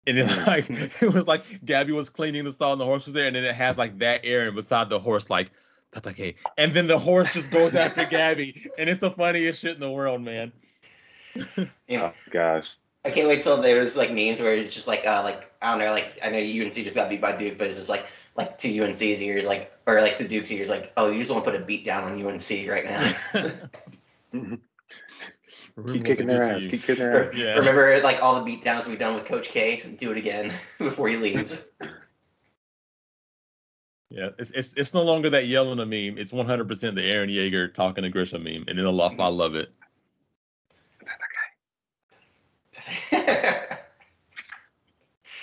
And 0.08 0.20
it 0.20 0.28
Mhm. 0.28 0.48
like 0.48 0.70
it 1.02 1.14
was 1.14 1.28
like 1.28 1.44
Gabi 1.66 1.92
was 1.92 2.10
cleaning 2.10 2.46
the 2.46 2.54
stall 2.54 2.74
and 2.74 2.82
the 2.82 2.86
horse 2.86 3.06
was 3.06 3.14
there, 3.14 3.28
and 3.28 3.36
then 3.36 3.44
it 3.44 3.56
had 3.56 3.78
like 3.78 4.00
that 4.00 4.24
Eren 4.24 4.56
beside 4.56 4.90
the 4.90 5.00
horse, 5.00 5.30
like 5.30 5.52
that's 5.92 6.08
okay. 6.10 6.36
And 6.58 6.74
then 6.74 6.88
the 6.88 7.00
horse 7.00 7.34
just 7.34 7.52
goes 7.52 7.76
after 7.76 8.06
Gabi, 8.06 8.68
and 8.78 8.90
it's 8.90 9.02
the 9.02 9.12
funniest 9.12 9.62
shit 9.62 9.76
in 9.76 9.80
the 9.82 9.92
world, 9.92 10.22
man. 10.22 10.52
You 11.88 11.98
know, 12.00 12.06
oh 12.06 12.14
gosh. 12.32 12.68
I 13.06 13.12
can't 13.12 13.28
wait 13.28 13.42
till 13.42 13.58
there's 13.62 13.98
like 13.98 14.12
names 14.12 14.40
where 14.40 14.56
it's 14.56 14.74
just 14.74 14.88
like 14.88 15.06
uh 15.06 15.22
like 15.24 15.52
I 15.62 15.72
don't 15.72 15.80
know 15.80 15.92
like 15.92 16.18
I 16.24 16.30
know 16.30 16.38
UNC 16.38 16.74
just 16.74 16.96
got 16.96 17.10
beat 17.10 17.22
by 17.22 17.36
Duke, 17.36 17.58
but 17.58 17.68
it's 17.68 17.76
just 17.76 17.90
like 17.90 18.06
like 18.36 18.58
to 18.60 18.80
UNC's 18.80 19.22
ears 19.22 19.46
like 19.46 19.72
or 19.86 20.02
like 20.02 20.18
to 20.18 20.28
Duke's 20.28 20.52
ears 20.52 20.70
like 20.70 20.92
oh 20.98 21.12
you 21.12 21.20
just 21.20 21.32
want 21.32 21.44
to 21.46 21.52
put 21.52 21.60
a 21.60 21.64
beat 21.64 21.84
down 21.84 22.04
on 22.04 22.26
UNC 22.26 22.50
right 22.68 22.86
now. 22.86 23.14
Keep 25.88 26.06
kicking 26.06 26.28
they 26.28 26.34
their 26.36 26.44
ass. 26.44 26.68
Keep 26.68 26.84
kicking 26.84 26.96
their 27.04 27.30
ass. 27.30 27.36
Yeah. 27.36 27.56
Remember 27.56 28.00
like 28.02 28.22
all 28.22 28.36
the 28.36 28.44
beat 28.44 28.64
downs 28.64 28.88
we've 28.88 29.00
done 29.00 29.16
with 29.16 29.26
Coach 29.26 29.50
K? 29.50 29.96
Do 29.98 30.12
it 30.12 30.18
again 30.18 30.54
before 30.78 31.08
he 31.08 31.18
leaves. 31.18 31.66
Yeah, 34.10 34.30
it's 34.38 34.52
it's 34.52 34.74
it's 34.76 34.94
no 34.94 35.02
longer 35.02 35.32
that 35.32 35.48
yelling 35.48 35.80
a 35.80 35.86
meme. 35.86 36.20
It's 36.20 36.32
100 36.32 36.68
percent 36.68 36.96
the 36.96 37.02
Eren 37.02 37.34
Yeager 37.34 37.74
talking 37.74 38.04
to 38.04 38.10
Grisha 38.12 38.38
meme, 38.38 38.66
and 38.68 38.78
in 38.78 38.84
the 38.84 38.92
love, 38.92 39.20
I 39.20 39.28
love 39.28 39.56
it. 39.56 39.72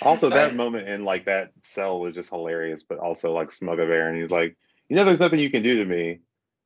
Also, 0.01 0.29
Sorry. 0.29 0.41
that 0.41 0.55
moment 0.55 0.87
in 0.87 1.05
like 1.05 1.25
that 1.25 1.51
cell 1.63 1.99
was 1.99 2.15
just 2.15 2.29
hilarious, 2.29 2.83
but 2.83 2.97
also 2.99 3.33
like 3.33 3.51
smug 3.51 3.79
of 3.79 3.89
Eren. 3.89 4.19
He's 4.19 4.31
like, 4.31 4.57
"You 4.89 4.95
know, 4.95 5.05
there's 5.05 5.19
nothing 5.19 5.39
you 5.39 5.51
can 5.51 5.63
do 5.63 5.77
to 5.77 5.85
me." 5.85 6.19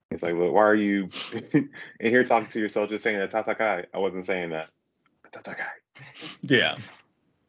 He's 0.10 0.24
like, 0.24 0.36
"Well, 0.36 0.52
why 0.52 0.64
are 0.64 0.76
you 0.76 1.10
in 1.54 1.70
here 2.00 2.24
talking 2.24 2.50
to 2.50 2.60
yourself, 2.60 2.90
just 2.90 3.04
saying 3.04 3.20
that 3.20 3.32
Tatakai?" 3.32 3.86
I 3.94 3.98
wasn't 3.98 4.26
saying 4.26 4.52
that. 4.52 4.70
Tatakai. 5.32 5.68
Yeah, 6.44 6.78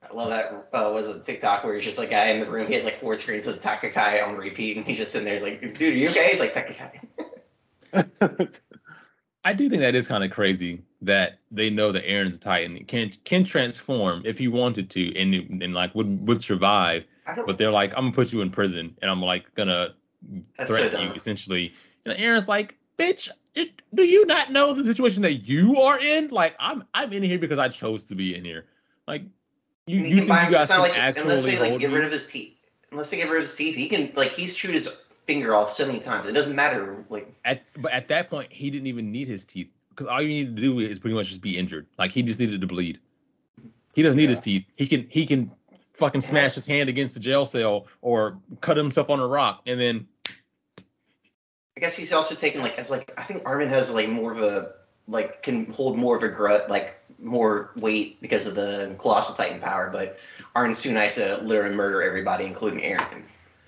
I 0.03 0.15
love 0.15 0.31
that. 0.31 0.69
Uh, 0.73 0.91
was 0.93 1.09
a 1.09 1.21
TikTok 1.21 1.65
where 1.65 1.75
he's 1.75 1.85
just 1.85 1.99
like 1.99 2.11
guy 2.11 2.31
in 2.31 2.41
the 2.41 2.51
room. 2.51 2.67
He 2.67 2.75
has 2.75 2.85
like 2.85 2.95
four 2.95 3.15
screens 3.15 3.47
of 3.47 3.59
Takakai 3.59 4.27
on 4.27 4.37
repeat, 4.37 4.77
and 4.77 4.87
he's 4.87 4.99
just 4.99 5.13
sitting 5.13 5.25
there. 5.25 5.35
He's 5.35 5.43
like, 5.43 5.61
"Dude, 5.77 5.95
are 5.95 5.97
you 5.97 6.11
okay?" 6.11 6.29
He's 6.29 6.41
like, 6.41 6.53
"Takakai." 6.53 7.01
I 9.47 9.53
do 9.53 9.71
think 9.71 9.81
that 9.81 9.95
is 9.95 10.09
kind 10.09 10.25
of 10.25 10.33
crazy 10.33 10.83
that 11.03 11.39
they 11.53 11.71
know 11.71 11.93
that 11.93 12.05
Eren's 12.05 12.37
a 12.37 12.41
Titan 12.41 12.85
can 12.87 13.13
can 13.23 13.45
transform 13.45 14.23
if 14.25 14.39
he 14.39 14.49
wanted 14.49 14.91
to, 14.91 15.17
and 15.17 15.63
and 15.63 15.73
like 15.73 15.95
would 15.95 16.27
would 16.27 16.43
survive. 16.43 17.05
But 17.47 17.57
they're 17.57 17.71
like, 17.71 17.93
I'm 17.93 18.07
gonna 18.07 18.13
put 18.13 18.33
you 18.33 18.41
in 18.41 18.51
prison, 18.51 18.97
and 19.03 19.09
I'm 19.09 19.23
like 19.23 19.55
gonna 19.55 19.95
That's 20.59 20.69
so 20.69 20.77
threaten 20.77 21.01
you 21.01 21.13
essentially. 21.15 21.73
And 22.05 22.19
Eren's 22.19 22.49
like, 22.49 22.75
bitch, 22.99 23.29
it, 23.55 23.83
do 23.95 24.03
you 24.03 24.27
not 24.27 24.51
know 24.51 24.73
the 24.73 24.85
situation 24.85 25.23
that 25.23 25.47
you 25.47 25.81
are 25.81 26.01
in? 26.01 26.27
Like, 26.31 26.57
I'm 26.59 26.83
I'm 26.93 27.13
in 27.13 27.23
here 27.23 27.39
because 27.39 27.61
I 27.61 27.69
chose 27.69 28.03
to 28.07 28.17
be 28.17 28.35
in 28.35 28.45
here. 28.45 28.67
Like, 29.07 29.23
you, 29.87 30.01
you 30.01 30.17
can 30.17 30.25
you 30.25 30.27
guys 30.27 30.67
can 30.67 30.81
like 30.81 30.99
actually 31.01 31.23
unless 31.23 31.45
they 31.45 31.71
like 31.71 31.79
get 31.79 31.93
rid 31.93 32.05
of 32.05 32.11
his 32.11 32.27
teeth. 32.27 32.55
Unless 32.91 33.11
they 33.13 33.19
get 33.19 33.29
rid 33.29 33.37
of 33.37 33.43
his 33.43 33.55
teeth, 33.55 33.77
he 33.77 33.89
can 33.89 34.11
like 34.17 34.33
he's 34.33 34.57
chewed 34.57 34.75
his 34.75 35.06
finger 35.27 35.55
off 35.55 35.71
so 35.71 35.87
many 35.87 35.99
times. 35.99 36.27
It 36.27 36.33
doesn't 36.33 36.57
matter. 36.57 37.05
Like 37.09 37.33
At 37.45 37.65
but 37.77 37.93
at 37.93 38.09
that 38.09 38.31
point, 38.31 38.53
he 38.53 38.71
didn't 38.71 38.87
even 38.87 39.11
need 39.11 39.29
his 39.29 39.45
teeth 39.45 39.69
because 39.91 40.07
all 40.07 40.23
you 40.23 40.29
need 40.29 40.57
to 40.57 40.63
do 40.63 40.79
is 40.79 40.99
pretty 40.99 41.15
much 41.15 41.29
just 41.29 41.43
be 41.43 41.57
injured. 41.57 41.87
Like 41.99 42.13
he 42.13 42.23
just 42.23 42.39
needed 42.39 42.61
to 42.61 42.67
bleed. 42.67 42.99
He 43.95 44.03
doesn't 44.03 44.19
need 44.19 44.31
his 44.31 44.41
teeth. 44.41 44.65
He 44.77 44.87
can 44.87 45.07
he 45.11 45.27
can 45.27 45.53
fucking 45.93 46.21
smash 46.21 46.55
his 46.55 46.67
hand 46.67 46.89
against 46.89 47.15
the 47.15 47.21
jail 47.21 47.47
cell 47.47 47.87
or 48.03 48.39
cut 48.61 48.77
himself 48.77 49.09
on 49.09 49.19
a 49.19 49.27
rock 49.27 49.63
and 49.65 49.81
then 49.81 50.07
I 51.75 51.81
guess 51.81 51.97
he's 51.97 52.13
also 52.13 52.35
taken 52.35 52.61
like 52.61 52.79
as 52.79 52.91
like 52.91 53.13
I 53.19 53.23
think 53.23 53.43
Armin 53.47 53.69
has 53.69 53.93
like 53.93 54.09
more 54.09 54.33
of 54.33 54.41
a 54.41 54.73
like 55.09 55.43
can 55.43 55.71
hold 55.73 55.97
more 55.97 56.17
of 56.17 56.23
a 56.23 56.29
grut 56.29 56.69
like 56.69 56.99
more 57.19 57.73
weight 57.77 58.21
because 58.21 58.47
of 58.47 58.55
the 58.55 58.95
colossal 58.99 59.35
titan 59.35 59.61
power, 59.61 59.89
but 59.91 60.19
Armin's 60.55 60.83
too 60.83 60.93
nice 60.93 61.15
to 61.17 61.39
literally 61.39 61.75
murder 61.75 62.03
everybody, 62.03 62.45
including 62.45 62.81
Eren. 62.81 63.23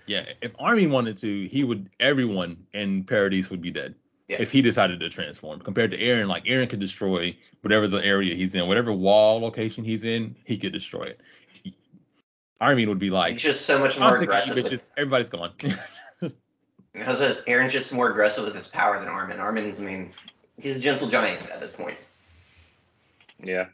Yeah, 0.09 0.25
if 0.41 0.53
Armin 0.59 0.91
wanted 0.91 1.19
to, 1.19 1.47
he 1.49 1.65
would 1.65 1.91
everyone 2.01 2.57
in 2.73 3.05
Paradise 3.05 3.51
would 3.51 3.61
be 3.61 3.71
dead. 3.71 3.95
Yeah. 4.29 4.39
If 4.41 4.51
he 4.51 4.61
decided 4.61 5.01
to 5.01 5.09
transform, 5.09 5.61
compared 5.61 5.91
to 5.93 5.99
Eren, 5.99 6.27
like 6.29 6.45
Eren 6.45 6.69
could 6.69 6.81
destroy 6.81 7.37
whatever 7.63 7.89
the 7.89 7.99
area 7.99 8.35
he's 8.35 8.55
in, 8.55 8.67
whatever 8.67 8.93
wall 8.93 9.41
location 9.41 9.85
he's 9.85 10.05
in, 10.05 10.35
he 10.45 10.59
could 10.59 10.73
destroy 10.73 11.05
it. 11.05 11.21
Armin 12.61 12.89
would 12.89 12.99
be 12.99 13.11
like, 13.11 13.35
He's 13.35 13.43
just 13.43 13.67
so 13.67 13.79
much 13.79 13.99
more 13.99 14.17
aggressive. 14.17 14.57
bitches. 14.57 14.91
Everybody's 14.97 15.31
gone." 15.31 15.53
How's 16.97 17.21
this? 17.21 17.45
Eren's 17.45 17.73
just 17.73 17.95
more 17.95 18.11
aggressive 18.11 18.45
with 18.45 18.55
his 18.55 18.67
power 18.67 18.99
than 18.99 19.09
Armin. 19.09 19.39
Armin's 19.39 19.81
I 19.81 19.85
mean, 19.85 20.13
he's 20.57 20.77
a 20.77 20.81
gentle 20.81 21.07
giant 21.07 21.49
at 21.51 21.61
this 21.61 21.77
point. 21.77 21.97
Yeah. 23.43 23.67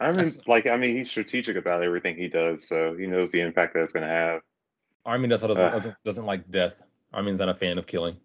I 0.00 0.12
mean, 0.12 0.30
like, 0.46 0.66
I 0.66 0.76
mean, 0.76 0.96
he's 0.96 1.10
strategic 1.10 1.56
about 1.56 1.82
everything 1.82 2.16
he 2.16 2.28
does, 2.28 2.66
so 2.66 2.94
he 2.96 3.06
knows 3.06 3.32
the 3.32 3.40
impact 3.40 3.74
that 3.74 3.82
it's 3.82 3.92
going 3.92 4.06
to 4.06 4.12
have. 4.12 4.42
Armin 5.06 5.30
doesn't 5.30 5.48
doesn't, 5.48 5.64
Ugh. 5.64 5.72
doesn't 5.72 5.94
doesn't 6.04 6.26
like 6.26 6.50
death. 6.50 6.82
Armin's 7.12 7.38
not 7.38 7.48
a 7.48 7.54
fan 7.54 7.78
of 7.78 7.86
killing. 7.86 8.16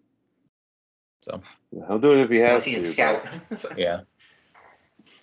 So 1.22 1.40
He'll 1.88 1.98
do 1.98 2.12
it 2.12 2.20
if 2.24 2.30
he 2.30 2.38
Unless 2.40 2.64
has 2.64 2.64
he's 2.66 2.78
a 2.78 2.80
to. 2.82 2.86
scout. 2.88 3.24
but- 3.48 3.64
yeah, 3.78 4.00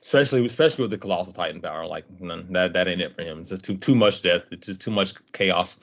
especially 0.01 0.45
especially 0.45 0.81
with 0.83 0.91
the 0.91 0.97
colossal 0.97 1.33
titan 1.33 1.61
power, 1.61 1.85
like 1.85 2.05
none, 2.19 2.51
that 2.53 2.73
that 2.73 2.87
ain't 2.87 3.01
it 3.01 3.15
for 3.15 3.21
him. 3.23 3.39
It's 3.39 3.49
just 3.49 3.63
too 3.63 3.77
too 3.77 3.95
much 3.95 4.21
death. 4.21 4.43
It's 4.51 4.67
just 4.67 4.81
too 4.81 4.91
much 4.91 5.13
chaos. 5.33 5.79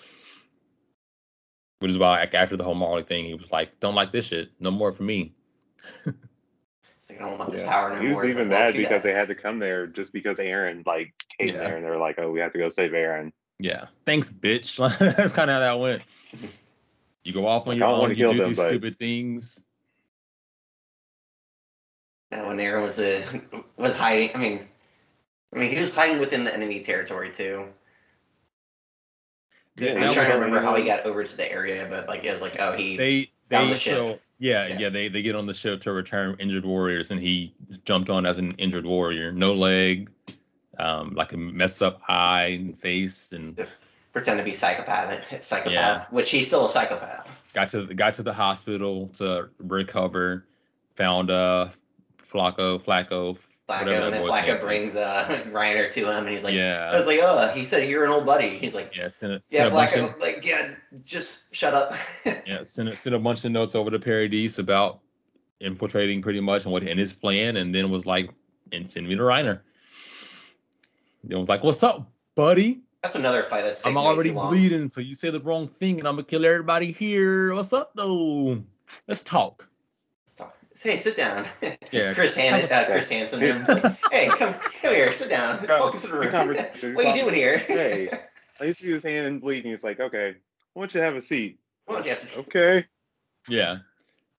Which 1.81 1.93
is 1.93 1.99
why 1.99 2.19
like, 2.21 2.35
after 2.35 2.57
the 2.57 2.65
whole 2.65 2.75
Marley 2.75 3.05
thing, 3.05 3.25
he 3.25 3.35
was 3.35 3.53
like, 3.53 3.79
"Don't 3.79 3.95
like 3.95 4.11
this 4.11 4.27
shit. 4.27 4.51
No 4.59 4.71
more 4.73 4.91
for 4.93 5.05
me." 5.05 5.35
It's 6.97 7.11
like 7.11 7.21
don't 7.21 7.39
want 7.39 7.53
this 7.53 7.61
Yeah. 7.61 7.69
power 7.69 7.95
no 7.95 8.01
he 8.03 8.09
was 8.09 8.25
even 8.25 8.49
like, 8.49 8.59
mad 8.59 8.73
because 8.75 8.91
bad. 8.91 9.03
they 9.05 9.13
had 9.13 9.29
to 9.29 9.35
come 9.37 9.61
there 9.61 9.87
just 9.87 10.13
because 10.13 10.39
Eren 10.39 10.85
like 10.85 11.15
came 11.39 11.55
Yeah. 11.55 11.59
there 11.59 11.77
and 11.77 11.87
they 11.87 11.91
were 11.91 11.97
like, 11.97 12.19
"Oh, 12.19 12.33
we 12.33 12.41
have 12.41 12.53
to 12.55 12.59
go 12.59 12.69
save 12.71 12.91
Eren." 12.91 13.31
Yeah, 13.59 13.87
thanks, 14.07 14.31
bitch. 14.31 14.77
That's 14.99 15.33
kind 15.33 15.51
of 15.51 15.55
how 15.55 15.61
that 15.61 15.79
went. 15.79 16.03
You 17.25 17.33
go 17.33 17.47
off 17.47 17.63
on 17.67 17.71
Like, 17.73 17.79
your 17.79 17.87
I 17.87 17.91
don't 17.91 17.99
wanna 18.01 18.13
own. 18.13 18.19
You 18.19 18.33
do 18.33 18.39
them, 18.39 18.49
these 18.49 18.57
but- 18.57 18.69
stupid 18.69 18.99
things. 18.99 19.65
And 22.31 22.47
when 22.47 22.59
Eren 22.59 22.83
was 22.83 22.99
uh, 23.01 23.23
was 23.79 23.97
hiding, 23.97 24.31
I 24.35 24.39
mean, 24.39 24.69
I 25.55 25.59
mean, 25.59 25.71
he 25.71 25.79
was 25.79 25.95
hiding 25.95 26.19
within 26.19 26.45
the 26.45 26.53
enemy 26.55 26.81
territory 26.81 27.33
too. 27.33 27.67
Yeah, 29.79 29.91
I'm 29.91 29.95
that 29.97 30.01
just 30.03 30.15
trying 30.15 30.29
to 30.29 30.35
remember 30.35 30.61
how 30.61 30.75
he 30.75 30.85
got 30.85 31.07
over 31.07 31.25
to 31.25 31.37
the 31.37 31.51
area, 31.51 31.87
but 31.89 32.07
like 32.07 32.25
it 32.25 32.31
was 32.31 32.43
like, 32.43 32.57
oh, 32.61 32.77
he 32.77 32.97
they 32.97 33.31
Found 33.51 33.69
they 33.69 33.73
the 33.73 33.79
ship. 33.79 33.95
so 33.95 34.19
yeah, 34.39 34.67
Yeah. 34.67 34.79
yeah 34.79 34.89
they 34.91 35.09
they 35.09 35.23
get 35.23 35.35
on 35.37 35.47
the 35.47 35.55
ship 35.55 35.81
to 35.83 35.93
return 35.93 36.37
injured 36.39 36.67
warriors 36.67 37.11
and 37.11 37.19
he 37.19 37.55
jumped 37.87 38.11
on 38.11 38.27
as 38.27 38.37
an 38.37 38.51
injured 38.59 38.85
warrior 38.85 39.33
no 39.33 39.55
leg 39.55 40.11
um 40.79 41.15
like 41.15 41.33
a 41.33 41.37
mess 41.37 41.83
up 41.83 42.01
eye 42.09 42.59
and 42.61 42.79
face 42.79 43.33
and 43.33 43.57
just 43.57 43.77
pretend 44.13 44.39
to 44.39 44.45
be 44.45 44.53
psychopath, 44.53 45.45
psychopath, 45.45 45.73
Yeah. 45.73 46.05
which 46.11 46.31
he's 46.31 46.47
still 46.47 46.65
a 46.65 46.69
psychopath. 46.69 47.31
got 47.53 47.69
to 47.71 47.87
got 47.95 48.15
to 48.15 48.23
the 48.23 48.33
hospital 48.33 49.09
to 49.15 49.49
recover 49.59 50.45
found 50.95 51.31
uh 51.31 51.69
Falco 52.19 52.79
Falco 52.79 53.37
Falco, 53.67 53.91
and 53.91 54.15
then 54.15 54.27
Falco 54.27 54.59
brings 54.59 54.97
uh, 54.97 55.25
Reiner 55.51 55.91
to 55.93 56.01
him, 56.11 56.21
and 56.21 56.29
he's 56.31 56.43
like, 56.43 56.55
yeah. 56.55 56.89
I 56.91 56.97
was 56.97 57.07
like, 57.07 57.19
oh, 57.23 57.49
he 57.49 57.65
said 57.67 57.87
you're 57.87 58.03
an 58.03 58.09
old 58.11 58.25
buddy. 58.25 58.57
He's 58.59 58.75
like, 58.75 58.91
yeah 58.97 59.09
sent, 59.09 59.31
a- 59.35 59.43
yeah, 59.51 59.69
bunch 59.69 59.91
Falco, 59.91 60.15
of, 60.15 60.21
like, 60.21 60.43
yeah, 60.43 60.71
just 61.05 61.55
shut 61.55 61.75
up. 61.75 61.93
yeah 62.47 62.63
sent, 62.65 62.89
a- 62.89 62.97
sent 62.97 63.15
a 63.15 63.19
bunch 63.19 63.45
of 63.45 63.53
notes 63.53 63.75
over 63.75 63.91
to 63.91 63.99
Paradise 63.99 64.59
about 64.59 65.01
infiltrating 65.61 66.23
pretty 66.23 66.41
much 66.41 66.65
and 66.65 66.73
what 66.73 66.83
in 66.83 66.97
his 66.97 67.13
plan 67.13 67.57
and 67.59 67.75
then 67.75 67.91
was 67.91 68.07
like 68.07 68.31
and 68.73 68.91
send 68.91 69.07
me 69.09 69.15
to 69.17 69.23
Reiner 69.23 69.61
it 71.29 71.37
was 71.37 71.49
like 71.49 71.63
what's 71.63 71.83
up 71.83 72.11
buddy 72.35 72.81
That's 73.03 73.15
another 73.17 73.43
fight 73.43 73.63
that's 73.65 73.87
I'm 73.87 73.97
already 73.97 74.31
too 74.31 74.37
long. 74.37 74.51
bleeding, 74.51 74.91
so 74.91 75.01
you 75.01 75.15
say 75.15 75.31
the 75.31 75.41
wrong 75.41 75.69
thing, 75.69 75.99
and 75.99 76.09
I'm 76.09 76.15
gonna 76.15 76.25
kill 76.25 76.45
everybody 76.45 76.91
here. 76.93 77.55
What's 77.55 77.73
up, 77.73 77.93
though? 77.95 78.63
Let's 79.07 79.23
talk. 79.23 79.69
Let's 80.25 80.35
talk. 80.35 80.57
Hey, 80.81 80.97
sit 80.97 81.17
down. 81.17 81.45
Yeah, 81.93 82.13
Chris 82.13 82.37
Han- 82.37 82.65
uh, 82.71 82.85
Chris 82.87 83.09
Hansen. 83.09 83.41
like, 83.41 83.97
hey, 84.13 84.27
come, 84.29 84.53
come 84.83 84.95
here, 84.95 85.11
sit 85.13 85.31
down. 85.31 85.65
Welcome 85.69 85.99
to 86.01 86.07
the 86.09 86.19
room. 86.19 86.31
What 86.95 87.07
are 87.07 87.17
you 87.17 87.23
doing 87.23 87.35
here? 87.35 87.59
Hey. 87.59 88.09
I 88.61 88.71
see 88.73 88.91
his 88.91 89.05
hand 89.05 89.27
and 89.27 89.41
bleeding. 89.41 89.71
He's 89.73 89.83
like, 89.85 90.01
"Okay, 90.01 90.35
why 90.75 90.83
don't 90.83 90.95
you 90.95 91.01
have 91.01 91.15
a 91.17 91.21
seat?" 91.21 91.59
Why 91.87 91.95
don't 91.95 92.05
you 92.05 92.11
have 92.11 92.21
to- 92.33 92.39
Okay. 92.41 92.87
Yeah, 93.49 93.79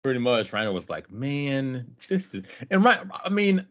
pretty 0.03 0.19
much. 0.19 0.51
Reiner 0.51 0.73
was 0.73 0.89
like, 0.89 1.09
"Man, 1.11 1.95
this 2.09 2.35
is," 2.35 2.43
and 2.69 2.83
right. 2.83 2.99
I 3.25 3.29
mean, 3.29 3.65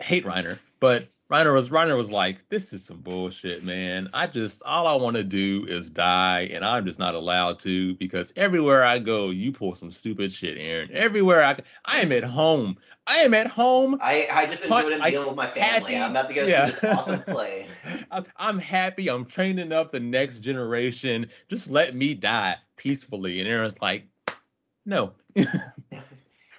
hate 0.00 0.26
Reiner, 0.26 0.58
but 0.80 1.08
Reiner 1.32 1.54
was 1.54 1.70
Reiner 1.70 1.96
was 1.96 2.12
like, 2.12 2.46
"This 2.50 2.74
is 2.74 2.84
some 2.84 2.98
bullshit, 3.00 3.64
man. 3.64 4.10
I 4.12 4.26
just 4.26 4.62
all 4.64 4.86
I 4.86 4.92
want 4.94 5.16
to 5.16 5.24
do 5.24 5.64
is 5.66 5.88
die, 5.88 6.42
and 6.52 6.62
I'm 6.62 6.84
just 6.84 6.98
not 6.98 7.14
allowed 7.14 7.58
to 7.60 7.94
because 7.94 8.34
everywhere 8.36 8.84
I 8.84 8.98
go, 8.98 9.30
you 9.30 9.50
pull 9.50 9.74
some 9.74 9.90
stupid 9.90 10.30
shit, 10.30 10.58
Eren. 10.58 10.90
Everywhere 10.90 11.42
I 11.42 11.58
I 11.86 12.00
am 12.00 12.12
at 12.12 12.22
home. 12.22 12.76
I 13.06 13.16
am 13.20 13.32
at 13.32 13.46
home." 13.46 13.98
I, 14.02 14.28
I 14.30 14.44
just 14.44 14.64
Fuck, 14.64 14.84
enjoyed 14.84 15.00
a 15.00 15.04
I- 15.04 15.10
deal 15.10 15.26
with 15.26 15.36
my 15.36 15.46
family. 15.46 15.94
happy- 15.94 15.96
I'm 15.96 16.10
about 16.10 16.28
to 16.28 16.34
go 16.34 16.44
yeah. 16.44 16.66
see 16.66 16.80
this 16.82 16.84
awesome 16.84 17.22
play. 17.26 17.66
I'm, 18.10 18.26
I'm 18.36 18.58
happy. 18.58 19.08
I'm 19.08 19.24
training 19.24 19.72
up 19.72 19.90
the 19.90 20.00
next 20.00 20.40
generation. 20.40 21.30
Just 21.48 21.70
let 21.70 21.94
me 21.96 22.12
die 22.12 22.56
peacefully. 22.76 23.40
And 23.40 23.48
Eren's 23.48 23.80
like, 23.80 24.04
no. 24.84 25.12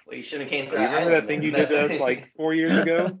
Well, 0.06 0.18
you 0.18 0.22
shouldn't 0.22 0.50
have 0.50 0.60
came 0.60 0.66
to 0.70 0.76
You 0.76 0.86
remember 0.86 1.10
that 1.12 1.26
thing 1.26 1.42
you 1.42 1.50
did 1.50 1.66
to 1.68 1.86
us 1.86 1.98
like 1.98 2.30
four 2.36 2.52
years 2.54 2.76
ago? 2.76 3.18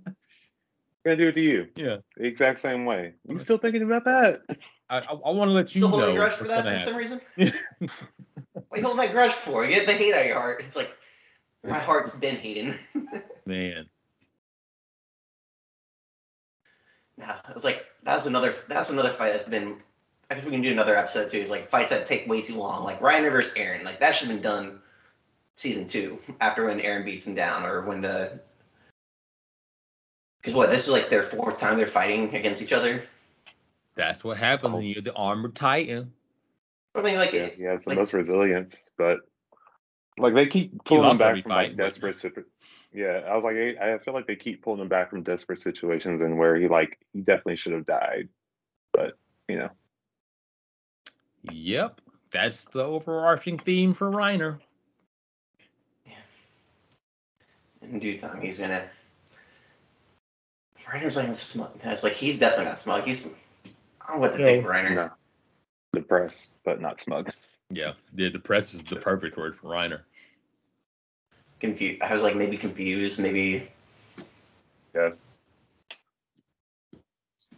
We're 1.04 1.12
gonna 1.16 1.24
do 1.24 1.28
it 1.28 1.32
to 1.34 1.42
you 1.42 1.68
Yeah. 1.76 1.96
the 2.16 2.24
exact 2.26 2.60
same 2.60 2.86
way. 2.86 3.14
I'm 3.28 3.38
still 3.38 3.58
thinking 3.58 3.82
about 3.82 4.04
that? 4.04 4.40
I, 4.88 4.98
I, 4.98 5.12
I 5.12 5.30
want 5.30 5.48
to 5.50 5.52
let 5.52 5.74
you 5.74 5.80
Still 5.80 5.90
know 5.90 5.96
holding 5.98 6.16
a 6.16 6.18
grudge 6.18 6.32
for 6.32 6.44
what's 6.44 6.50
that 6.50 6.64
gonna 6.64 6.78
for 6.78 6.84
some 6.84 6.94
happen. 6.94 6.98
reason? 6.98 7.20
what 8.54 8.64
are 8.70 8.78
you 8.78 8.82
holding 8.84 9.04
that 9.04 9.12
grudge 9.12 9.32
for? 9.32 9.64
You 9.64 9.70
get 9.74 9.86
the 9.86 9.92
hate 9.92 10.14
out 10.14 10.22
of 10.22 10.26
your 10.26 10.36
heart. 10.36 10.62
It's 10.64 10.76
like 10.76 10.96
my 11.62 11.78
heart's 11.78 12.12
been 12.12 12.36
hating. 12.36 12.74
Man. 13.46 13.86
Yeah, 17.18 17.36
it 17.48 17.54
was 17.54 17.64
like 17.64 17.86
that's 18.02 18.26
another 18.26 18.52
that's 18.68 18.90
another 18.90 19.10
fight 19.10 19.32
that's 19.32 19.44
been. 19.44 19.76
I 20.30 20.34
guess 20.34 20.44
we 20.46 20.50
can 20.50 20.62
do 20.62 20.72
another 20.72 20.96
episode 20.96 21.28
too. 21.28 21.38
Is 21.38 21.50
like 21.50 21.66
fights 21.66 21.90
that 21.90 22.06
take 22.06 22.26
way 22.26 22.40
too 22.40 22.56
long, 22.56 22.82
like 22.84 23.00
Reiner 23.00 23.30
versus 23.30 23.54
Eren. 23.54 23.84
Like 23.84 24.00
that 24.00 24.14
should 24.14 24.28
have 24.28 24.36
been 24.36 24.42
done 24.42 24.80
season 25.54 25.86
two 25.86 26.18
after 26.40 26.64
when 26.66 26.80
Eren 26.80 27.04
beats 27.04 27.26
him 27.26 27.34
down 27.34 27.64
or 27.66 27.82
when 27.82 28.00
the. 28.00 28.40
Because 30.44 30.54
what 30.54 30.68
this 30.68 30.86
is 30.86 30.92
like 30.92 31.08
their 31.08 31.22
fourth 31.22 31.58
time 31.58 31.78
they're 31.78 31.86
fighting 31.86 32.34
against 32.34 32.60
each 32.60 32.74
other. 32.74 33.02
That's 33.94 34.22
what 34.22 34.36
happens 34.36 34.74
Oh. 34.74 34.76
when 34.76 34.84
you're 34.84 35.00
the 35.00 35.14
armored 35.14 35.54
titan. 35.54 36.12
I 36.94 37.00
mean, 37.00 37.16
like, 37.16 37.32
Yeah, 37.32 37.46
he 37.46 37.62
has 37.62 37.84
the 37.84 37.90
like- 37.90 37.98
most 37.98 38.12
resilience, 38.12 38.90
but 38.98 39.20
like 40.18 40.34
they 40.34 40.46
keep 40.46 40.84
pulling 40.84 41.10
him 41.12 41.16
back 41.16 41.32
from 41.42 41.50
fight, 41.50 41.68
like 41.70 41.76
but- 41.78 41.82
desperate. 41.84 42.16
situ- 42.16 42.44
Yeah, 42.92 43.22
I 43.26 43.34
was 43.34 43.42
like, 43.42 43.56
I 43.56 43.94
I 43.94 43.98
feel 43.98 44.12
like 44.12 44.26
they 44.26 44.36
keep 44.36 44.62
pulling 44.62 44.80
him 44.82 44.88
back 44.88 45.08
from 45.10 45.22
desperate 45.22 45.60
situations 45.60 46.22
and 46.22 46.36
where 46.38 46.56
he 46.56 46.68
like 46.68 46.98
he 47.14 47.20
definitely 47.22 47.56
should 47.56 47.72
have 47.72 47.86
died, 47.86 48.28
but 48.92 49.16
you 49.48 49.56
know, 49.58 49.70
Yep, 51.50 52.00
that's 52.30 52.66
the 52.66 52.84
overarching 52.84 53.58
theme 53.58 53.94
for 53.94 54.10
Reiner. 54.10 54.60
Yeah. 56.06 56.12
in 57.82 57.98
due 57.98 58.18
time, 58.18 58.40
he's 58.42 58.58
gonna. 58.58 58.88
Reiner's 60.86 61.16
like 61.16 61.34
smug. 61.34 61.70
It's 61.82 62.04
like 62.04 62.12
he's 62.14 62.38
definitely 62.38 62.66
not 62.66 62.78
smug. 62.78 63.04
He's. 63.04 63.34
I 64.00 64.08
don't 64.08 64.16
know 64.16 64.20
what 64.20 64.32
to 64.32 64.38
No. 64.38 64.44
think, 64.44 64.66
Reiner. 64.66 64.94
no, 64.94 65.10
depressed 65.92 66.52
but 66.64 66.80
not 66.80 67.00
smug. 67.00 67.30
Yeah, 67.70 67.92
the 68.12 68.28
depressed 68.30 68.74
is 68.74 68.84
the 68.84 68.96
perfect 68.96 69.36
word 69.36 69.56
for 69.56 69.68
Reiner. 69.68 70.00
Confused. 71.60 72.02
I 72.02 72.12
was 72.12 72.22
like 72.22 72.36
maybe 72.36 72.56
confused, 72.58 73.20
maybe. 73.20 73.68
Yeah. 74.94 75.10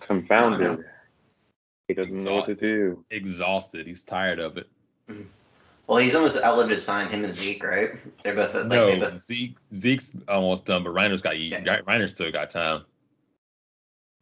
Confounded. 0.01 0.85
He 1.89 1.95
doesn't 1.95 2.23
know 2.23 2.37
what 2.37 2.47
to 2.47 2.55
do. 2.55 3.05
Exhausted. 3.11 3.87
He's 3.87 4.05
tired 4.05 4.39
of 4.39 4.57
it. 4.59 4.69
Mm-hmm. 5.11 5.23
Well, 5.87 5.99
he's 5.99 6.15
almost 6.17 6.43
outlived 6.43 6.71
his 6.71 6.85
sign. 6.85 7.09
Him 7.09 7.23
and 7.25 7.33
Zeke, 7.33 7.63
right? 7.63 7.93
They're 8.23 8.35
both 8.35 8.55
like 8.55 8.69
they 8.69 8.99
no, 8.99 9.09
both. 9.09 9.19
Zeke 9.19 9.57
Zeke's 9.73 10.17
almost 10.29 10.67
done, 10.67 10.83
but 10.83 10.93
Reiner's 10.93 11.23
got 11.23 11.39
Yeah. 11.39 11.81
Reiner's 11.83 12.11
still 12.11 12.31
got 12.33 12.51
time. 12.51 12.83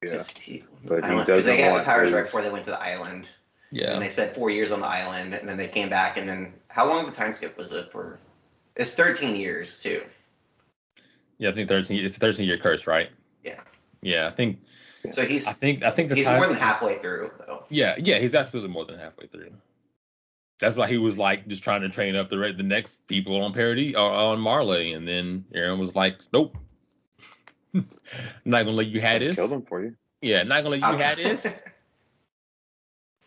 Yeah, 0.05 0.11
Because 0.11 0.29
he, 0.29 0.63
but 0.85 1.05
he 1.05 1.25
doesn't 1.25 1.57
they 1.57 1.63
got 1.63 1.67
the 1.69 1.73
want 1.73 1.85
powers 1.85 2.13
right 2.13 2.25
before 2.25 2.43
they 2.43 2.51
went 2.51 2.65
to 2.65 2.71
the 2.71 2.83
island, 2.83 3.29
Yeah, 3.71 3.93
and 3.93 4.03
they 4.03 4.09
spent 4.09 4.33
four 4.33 4.51
years 4.51 4.73
on 4.73 4.81
the 4.81 4.87
island, 4.87 5.35
and 5.35 5.49
then 5.49 5.57
they 5.57 5.69
came 5.69 5.89
back, 5.89 6.17
and 6.17 6.29
then 6.29 6.53
how 6.69 6.87
long 6.87 7.01
of 7.01 7.07
the 7.07 7.17
time 7.17 7.33
skip 7.33 7.57
was 7.57 7.73
it 7.73 7.91
for? 7.91 8.19
It's 8.77 8.95
thirteen 8.95 9.37
years 9.37 9.83
too. 9.83 10.03
yeah. 11.39 11.51
I 11.51 11.53
think 11.53 11.69
thirteen. 11.69 12.05
It's 12.05 12.17
a 12.17 12.21
thirteen 12.21 12.47
year 12.47 12.59
curse, 12.59 12.87
right? 12.87 13.11
Yeah. 13.45 13.61
Yeah, 14.03 14.27
I 14.27 14.31
think. 14.31 14.61
So 15.13 15.25
he's 15.25 15.47
I 15.47 15.53
think. 15.53 15.83
I 15.83 15.91
think 15.91 16.09
the 16.09 16.15
he's 16.17 16.25
time. 16.27 16.37
more 16.39 16.47
than 16.47 16.57
halfway 16.57 16.97
through 16.99 17.31
though. 17.47 17.65
Yeah, 17.69 17.95
yeah. 17.99 18.19
He's 18.19 18.35
absolutely 18.35 18.73
more 18.73 18.85
than 18.85 18.99
halfway 18.99 19.27
through. 19.27 19.53
That's 20.61 20.77
why 20.77 20.89
he 20.89 20.99
was 20.99 21.19
like 21.19 21.47
just 21.47 21.63
trying 21.63 21.83
to 21.83 21.89
train 21.89 22.17
up 22.17 22.31
the 22.31 22.39
re- 22.39 22.53
the 22.53 22.63
next 22.63 23.07
people 23.07 23.43
on 23.43 23.53
Paradis 23.53 23.95
or 23.95 24.11
on 24.11 24.41
Marley, 24.41 24.93
and 24.93 25.07
then 25.07 25.45
Eren 25.55 25.79
was 25.79 25.95
like, 25.95 26.21
"Nope, 26.33 26.57
not 28.45 28.65
gonna 28.65 28.71
let 28.73 28.87
you 28.87 29.01
have 29.01 29.21
this." 29.21 29.37
Kill 29.37 29.49
them 29.49 29.63
for 29.63 29.83
you. 29.83 29.97
Yeah, 30.23 30.43
not 30.43 30.65
gonna 30.65 30.77
let 30.77 30.93
you 30.93 30.99
have 30.99 31.17
this. 31.17 31.63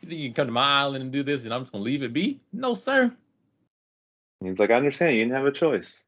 You 0.01 0.09
think 0.09 0.21
you 0.21 0.29
can 0.29 0.35
come 0.35 0.47
to 0.47 0.53
my 0.53 0.81
island 0.81 1.01
and 1.03 1.11
do 1.11 1.23
this, 1.23 1.43
and 1.43 1.53
I'm 1.53 1.63
just 1.63 1.71
gonna 1.71 1.83
leave 1.83 2.03
it 2.03 2.13
be? 2.13 2.39
No, 2.53 2.73
sir. 2.75 3.11
He's 4.41 4.59
like, 4.59 4.69
I 4.69 4.75
understand. 4.75 5.15
You 5.15 5.23
didn't 5.23 5.35
have 5.35 5.45
a 5.45 5.51
choice. 5.51 6.05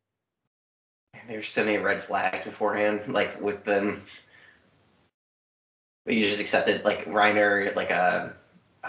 There's 1.27 1.47
so 1.47 1.65
many 1.65 1.77
red 1.79 2.01
flags 2.01 2.45
beforehand, 2.45 3.01
like 3.07 3.41
with 3.41 3.63
them. 3.63 4.01
But 6.05 6.15
you 6.15 6.23
just 6.23 6.39
accepted 6.39 6.85
like 6.85 7.05
Reiner, 7.05 7.75
like 7.75 7.91
uh, 7.91 8.29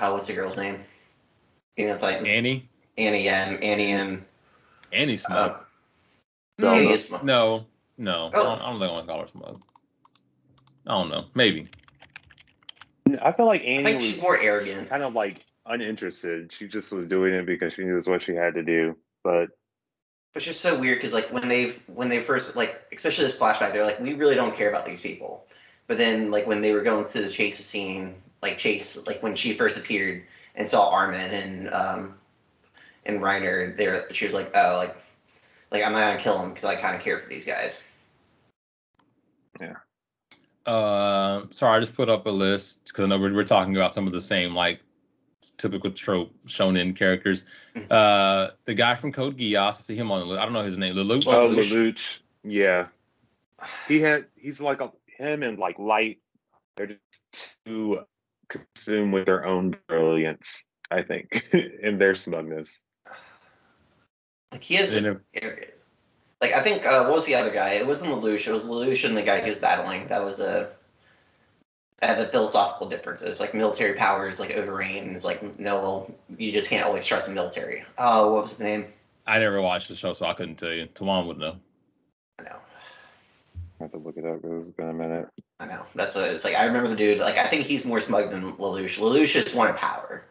oh, 0.01 0.12
what's 0.12 0.26
the 0.26 0.34
girl's 0.34 0.59
name? 0.59 0.78
You 1.76 1.86
know, 1.86 1.92
it's 1.94 2.03
like 2.03 2.18
Annie, 2.18 2.68
Annie 2.98 3.28
and 3.28 3.62
Annie 3.64 3.92
and 3.92 4.24
Annie's 4.92 5.24
smug. 5.24 5.53
uh, 5.53 5.59
Zelda. 6.61 6.76
Annie 6.76 6.90
is 6.90 7.05
smug. 7.07 7.24
no, 7.24 7.66
no, 8.01 8.30
I, 8.34 8.38
Oh. 8.38 8.42
don't, 8.42 8.61
I 8.62 8.70
don't 8.70 8.78
think 8.80 8.90
I 8.90 8.92
want 8.92 9.07
to 9.07 9.12
call 9.12 9.20
her 9.22 9.28
smug. 9.28 9.62
I 10.86 10.94
don't 10.94 11.11
know. 11.11 11.26
Maybe. 11.34 11.68
I 13.22 13.32
feel 13.32 13.46
like 13.46 13.61
I 13.62 13.64
Annie 13.64 13.84
think 13.84 13.94
was 13.96 14.05
she's 14.07 14.20
more 14.22 14.38
arrogant. 14.38 14.88
kind 14.88 15.03
of 15.03 15.14
like 15.14 15.44
uninterested. 15.66 16.51
She 16.53 16.66
just 16.68 16.92
was 16.92 17.07
doing 17.07 17.34
it 17.34 17.44
because 17.46 17.74
she 17.74 17.84
knew 17.84 17.96
it's 17.96 18.07
what 18.07 18.22
she 18.22 18.34
had 18.34 18.55
to 18.55 18.62
do. 18.62 18.96
But 19.22 19.48
But 20.32 20.36
it's 20.36 20.44
just 20.46 20.61
so 20.61 20.78
weird 20.78 20.98
because 20.98 21.12
like 21.12 21.28
when 21.32 21.46
they've 21.48 21.80
when 21.86 22.09
they 22.09 22.20
first 22.20 22.57
like 22.57 22.80
especially 22.92 23.24
this 23.24 23.38
flashback, 23.38 23.72
they're 23.72 23.84
like, 23.84 24.01
we 24.01 24.14
really 24.14 24.34
don't 24.34 24.57
care 24.57 24.68
about 24.70 24.86
these 24.86 25.01
people. 25.01 25.46
But 25.86 25.98
then 25.98 26.30
like 26.30 26.46
when 26.46 26.61
they 26.61 26.72
were 26.72 26.82
going 26.82 27.05
to 27.05 27.20
the 27.20 27.28
chase 27.28 27.59
scene, 27.59 28.14
like 28.42 28.57
Chase, 28.57 29.07
like 29.07 29.22
when 29.22 29.34
she 29.34 29.53
first 29.53 29.76
appeared 29.76 30.22
and 30.55 30.68
saw 30.68 30.88
Armin 30.88 31.30
and 31.32 31.74
um 31.74 32.14
and 33.07 33.20
Reiner, 33.20 33.76
there 33.76 34.09
she 34.12 34.24
was 34.24 34.34
like, 34.34 34.51
oh, 34.55 34.76
like 34.78 34.96
like 35.72 35.82
I'm 35.84 35.92
not 35.92 36.01
gonna 36.12 36.20
kill 36.22 36.40
him 36.40 36.51
because 36.51 36.64
I 36.64 36.76
kind 36.76 36.94
of 36.96 37.03
care 37.03 37.18
for 37.18 37.28
these 37.28 37.44
guys. 37.44 37.86
Uh, 40.67 41.47
sorry, 41.51 41.77
I 41.77 41.81
just 41.81 41.95
put 41.95 42.09
up 42.09 42.27
a 42.27 42.31
list 42.31 42.87
because 42.87 43.05
I 43.05 43.09
know 43.09 43.19
we're, 43.19 43.35
we're 43.35 43.45
talking 43.45 43.77
about 43.77 43.95
some 43.95 44.07
of 44.07 44.13
the 44.13 44.21
same 44.21 44.55
like 44.55 44.81
typical 45.57 45.91
trope 45.91 46.33
shonen 46.47 46.95
characters. 46.95 47.45
Mhm. 47.75 47.91
Uh, 47.91 48.51
the 48.67 48.75
guy 48.75 48.95
from 48.95 49.13
Code 49.13 49.39
Geass, 49.39 49.57
I 49.57 49.71
see 49.73 49.97
him 49.97 50.11
on 50.11 50.21
the 50.21 50.27
list. 50.27 50.41
I 50.41 50.45
don't 50.45 50.53
know 50.53 50.63
his 50.63 50.79
name. 50.79 50.95
Lelouch. 50.95 51.27
Oh, 51.27 51.49
Lelouch. 51.49 51.71
Lelouch, 51.71 52.19
yeah, 52.45 52.89
he 53.89 54.01
had. 54.01 54.27
He's 54.37 54.61
like 54.61 54.81
a, 54.81 54.93
him 55.07 55.43
and 55.43 55.59
like 55.59 55.79
Light. 55.79 56.19
They're 56.77 56.87
just 56.87 57.49
too 57.65 58.01
consumed 58.49 59.13
with 59.13 59.27
their 59.27 59.47
own 59.47 59.77
brilliance. 59.87 60.65
I 60.91 61.03
think, 61.03 61.49
and 61.83 62.01
their 62.01 62.15
smugness. 62.15 62.81
Like 64.53 64.63
he 64.63 64.75
has 64.75 65.01
You 65.01 65.21
areas. 65.35 65.85
Like 66.41 66.53
I 66.53 66.61
think 66.61 66.86
uh, 66.86 67.05
what 67.05 67.14
was 67.14 67.26
the 67.26 67.34
other 67.34 67.51
guy? 67.51 67.72
It 67.74 67.86
wasn't 67.86 68.12
Lelouch. 68.12 68.47
It 68.47 68.53
was 68.53 68.66
Lelouch 68.66 69.07
and 69.07 69.16
the 69.16 69.22
guy 69.22 69.41
he 69.41 69.49
was 69.49 69.59
battling. 69.59 70.07
That 70.07 70.24
was 70.24 70.41
a 70.41 70.70
had 72.01 72.18
the 72.18 72.24
philosophical 72.24 72.88
differences, 72.88 73.41
like 73.41 73.53
military 73.53 73.95
powers, 73.95 74.41
like 74.41 74.51
overreign. 74.51 75.03
And 75.03 75.14
it's 75.14 75.24
like 75.24 75.59
no, 75.59 75.80
well, 75.80 76.14
you 76.38 76.51
just 76.51 76.70
can't 76.70 76.84
always 76.84 77.05
trust 77.05 77.28
the 77.28 77.34
military. 77.34 77.84
Oh, 77.99 78.32
what 78.32 78.43
was 78.43 78.51
his 78.51 78.62
name? 78.62 78.86
I 79.26 79.38
never 79.38 79.61
watched 79.61 79.88
the 79.88 79.95
show, 79.95 80.12
so 80.12 80.26
I 80.26 80.32
couldn't 80.32 80.57
tell 80.57 80.72
you. 80.72 80.86
Tawan 80.86 81.26
would 81.26 81.38
know. 81.38 81.57
I 82.38 82.45
know, 82.45 82.57
I 83.78 83.84
have 83.84 83.93
to 83.93 83.99
look 83.99 84.16
it 84.16 84.24
up 84.24 84.41
because 84.41 84.66
it's 84.66 84.76
been 84.76 84.88
a 84.88 84.95
minute. 84.95 85.28
I 85.61 85.66
know. 85.66 85.82
That's 85.95 86.14
what 86.14 86.24
it's 86.24 86.45
like. 86.45 86.55
I 86.55 86.64
remember 86.64 86.88
the 86.88 86.97
dude. 86.97 87.18
Like 87.18 87.36
I 87.36 87.47
think 87.49 87.66
he's 87.66 87.84
more 87.84 88.01
smug 88.01 88.30
than 88.30 88.53
Lelouch. 88.55 88.99
Lelouch 88.99 89.32
just 89.32 89.55
wanted 89.55 89.76
power. 89.76 90.24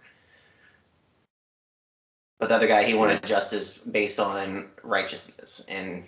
But 2.39 2.49
the 2.49 2.55
other 2.55 2.67
guy, 2.67 2.83
he 2.83 2.93
wanted 2.93 3.23
justice 3.23 3.77
based 3.79 4.19
on 4.19 4.69
righteousness, 4.81 5.65
and 5.69 6.05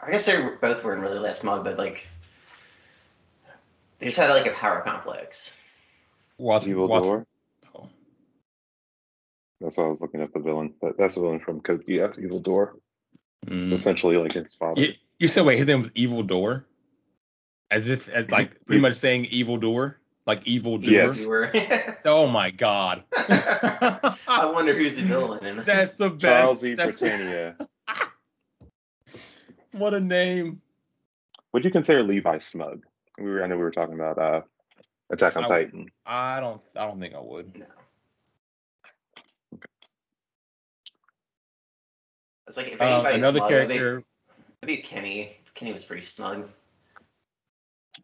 I 0.00 0.10
guess 0.10 0.26
they 0.26 0.40
were- 0.42 0.56
both 0.56 0.82
weren't 0.82 1.00
really 1.00 1.20
that 1.22 1.36
smug, 1.36 1.64
but 1.64 1.78
like 1.78 2.08
they 3.98 4.06
just 4.06 4.18
had 4.18 4.30
like 4.30 4.46
a 4.46 4.50
power 4.50 4.80
complex. 4.80 5.56
Watch, 6.38 6.66
Evil 6.66 6.88
watch. 6.88 7.04
Door. 7.04 7.26
Oh. 7.74 7.88
That's 9.60 9.76
why 9.76 9.84
I 9.84 9.88
was 9.88 10.00
looking 10.00 10.22
at 10.22 10.32
the 10.32 10.40
villain. 10.40 10.74
That, 10.82 10.96
that's 10.98 11.14
the 11.14 11.20
villain 11.20 11.38
from 11.40 11.60
Code 11.60 11.86
Geass, 11.86 12.18
Evil 12.18 12.40
Door. 12.40 12.76
Mm. 13.46 13.72
Essentially, 13.72 14.16
like 14.16 14.32
his 14.32 14.54
father. 14.54 14.80
You, 14.80 14.94
you 15.18 15.28
said 15.28 15.44
wait, 15.44 15.58
his 15.58 15.66
name 15.66 15.78
was 15.78 15.90
Evil 15.94 16.22
Door, 16.22 16.66
as 17.70 17.88
if 17.88 18.08
as 18.08 18.30
like 18.30 18.64
pretty 18.64 18.80
much 18.80 18.94
saying 18.94 19.26
Evil 19.26 19.56
Door, 19.56 19.99
like 20.26 20.46
Evil 20.46 20.78
Door. 20.78 21.50
Yes. 21.54 21.96
Oh 22.04 22.26
my 22.26 22.50
God. 22.50 23.04
I 23.16 24.50
wonder 24.52 24.74
who's 24.74 24.96
the 24.96 25.02
villain. 25.02 25.44
In 25.44 25.56
That's 25.64 25.98
the 25.98 26.08
best. 26.10 26.22
Charles 26.22 26.64
E. 26.64 26.74
That's- 26.74 26.98
Britannia. 27.00 27.56
what 29.72 29.92
a 29.94 30.00
name. 30.00 30.60
Would 31.52 31.64
you 31.64 31.70
consider 31.70 32.02
Levi 32.02 32.38
smug? 32.38 32.84
We 33.18 33.24
were. 33.30 33.42
I 33.44 33.48
know 33.48 33.56
we 33.56 33.62
were 33.62 33.70
talking 33.70 33.94
about 33.94 34.18
uh, 34.18 34.40
Attack 35.10 35.36
on 35.36 35.44
I- 35.44 35.48
Titan. 35.48 35.86
I 36.06 36.40
don't. 36.40 36.62
I 36.76 36.86
don't 36.86 36.98
think 37.00 37.14
I 37.14 37.20
would. 37.20 37.58
No. 37.58 37.66
It's 42.46 42.56
like 42.56 42.68
if 42.68 42.80
Um, 42.80 42.88
anybody's 42.88 43.18
another 43.18 43.38
smug, 43.40 43.52
it'd 43.52 43.68
be- 43.68 43.74
character. 43.74 44.04
it'd 44.62 44.84
Kenny. 44.84 45.30
Kenny 45.54 45.72
was 45.72 45.84
pretty 45.84 46.02
smug. 46.02 46.48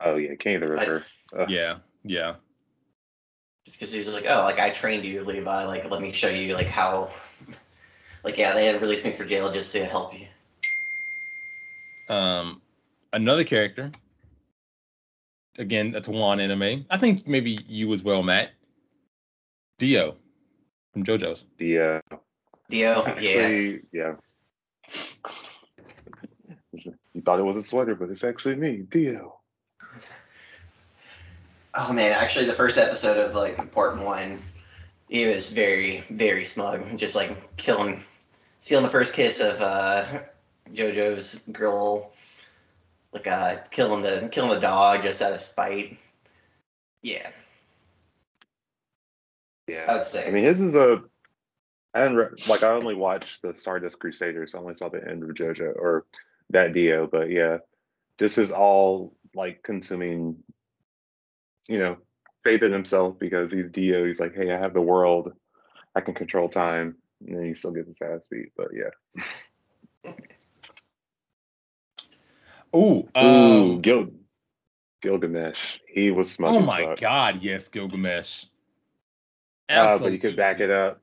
Oh 0.01 0.17
yeah, 0.17 0.35
Kenny 0.35 0.59
the 0.59 0.69
Ripper. 0.69 1.07
Ugh. 1.39 1.49
Yeah. 1.51 1.79
Yeah. 2.07 2.37
Just 3.65 3.79
because 3.79 3.93
he's 3.93 4.15
like, 4.15 4.27
oh, 4.29 4.43
like 4.43 4.61
I 4.61 4.71
trained 4.71 5.05
you, 5.05 5.25
Levi. 5.25 5.65
Like, 5.65 5.91
let 5.91 6.01
me 6.01 6.13
show 6.13 6.29
you, 6.29 6.55
like 6.55 6.69
how, 6.69 7.11
like 8.25 8.39
yeah, 8.39 8.55
they 8.55 8.67
had 8.67 8.81
released 8.81 9.05
me 9.05 9.13
for 9.13 9.25
jail 9.25 9.51
just 9.53 9.73
to 9.73 9.85
help 9.85 10.15
you. 10.19 10.27
Um, 12.15 12.63
another 13.13 13.43
character. 13.43 13.91
Again, 15.59 15.91
that's 15.91 16.07
a 16.07 16.13
one 16.13 16.39
anime. 16.39 16.87
I 16.91 16.99
think 16.99 17.27
maybe 17.27 17.59
you 17.67 17.93
as 17.93 18.03
well, 18.03 18.23
Matt. 18.23 18.51
Dio 19.79 20.17
from 20.93 21.05
JoJo's. 21.05 21.47
The 21.59 22.01
Dio, 22.71 23.03
yeah. 23.21 23.41
actually, 23.41 23.81
yeah. 23.93 24.15
You 27.15 27.23
thought 27.25 27.41
it 27.41 27.43
was 27.43 27.57
a 27.57 27.63
sweater, 27.63 27.95
but 27.95 28.11
it's 28.11 28.23
actually 28.23 28.57
me, 28.57 28.85
Dio. 28.89 29.41
Oh 31.77 31.93
man, 31.93 32.13
actually, 32.13 32.47
the 32.47 32.55
first 32.55 32.79
episode 32.79 33.19
of 33.19 33.35
like 33.35 33.71
part 33.73 33.99
one, 33.99 34.39
he 35.09 35.27
was 35.27 35.53
very, 35.53 36.01
very 36.11 36.45
smug, 36.45 36.97
just 36.97 37.15
like 37.17 37.57
killing, 37.57 38.03
stealing 38.61 38.85
the 38.85 38.91
first 38.91 39.15
kiss 39.15 39.41
of 39.41 39.61
uh, 39.61 40.21
JoJo's 40.73 41.41
girl, 41.53 42.13
like 43.13 43.27
uh, 43.27 43.59
killing 43.71 44.03
the 44.03 44.29
killing 44.33 44.51
the 44.51 44.61
dog 44.61 45.03
just 45.03 45.21
out 45.23 45.33
of 45.33 45.41
spite. 45.41 45.99
Yeah, 47.03 47.31
Yeah. 49.69 49.85
I 49.89 49.95
would 49.95 50.05
say. 50.05 50.27
I 50.27 50.31
mean, 50.31 50.45
his 50.45 50.61
is 50.61 50.75
a 50.75 51.03
I 51.97 52.03
didn't 52.03 52.17
re- 52.17 52.29
like. 52.49 52.63
I 52.63 52.73
only 52.73 52.95
watched 52.95 53.41
the 53.41 53.55
Stardust 53.55 53.99
Crusaders. 53.99 54.53
So 54.53 54.59
I 54.59 54.61
only 54.61 54.75
saw 54.75 54.91
the 54.91 55.07
end 55.09 55.23
of 55.23 55.31
JoJo 55.31 55.77
or 55.77 56.05
that 56.51 56.75
Dio. 56.75 57.07
But 57.07 57.31
yeah, 57.31 57.59
this 58.19 58.37
is 58.37 58.53
all 58.53 59.15
like 59.35 59.63
consuming. 59.63 60.37
You 61.69 61.79
know, 61.79 61.97
faith 62.45 62.63
in 62.63 62.73
himself 62.73 63.19
because 63.19 63.53
he's 63.53 63.71
Dio. 63.71 64.05
He's 64.07 64.21
like, 64.21 64.35
hey, 64.35 64.53
I 64.53 64.59
have 64.59 64.75
the 64.75 64.81
world. 64.81 65.33
I 65.95 66.01
can 66.01 66.15
control 66.15 66.49
time, 66.49 66.97
and 67.27 67.37
then 67.37 67.45
he 67.45 67.55
still 67.55 67.73
gets 67.73 67.89
his 67.89 67.97
ass 68.03 68.29
beat. 68.31 68.53
But 68.57 68.69
yeah. 68.75 70.13
Ooh, 72.75 73.09
Ooh, 73.17 73.21
um, 73.21 73.81
Gil- 73.81 74.13
Gilgamesh. 75.01 75.79
He 75.89 76.11
was 76.11 76.31
smug. 76.31 76.55
oh 76.55 76.61
my 76.61 76.85
fuck. 76.85 77.01
God, 77.01 77.43
yes, 77.43 77.69
Gilgamesh. 77.69 78.45
Uh, 79.69 79.99
but 79.99 80.13
you 80.13 80.19
could 80.19 80.37
back 80.37 80.61
it 80.61 80.71
up. 80.71 81.01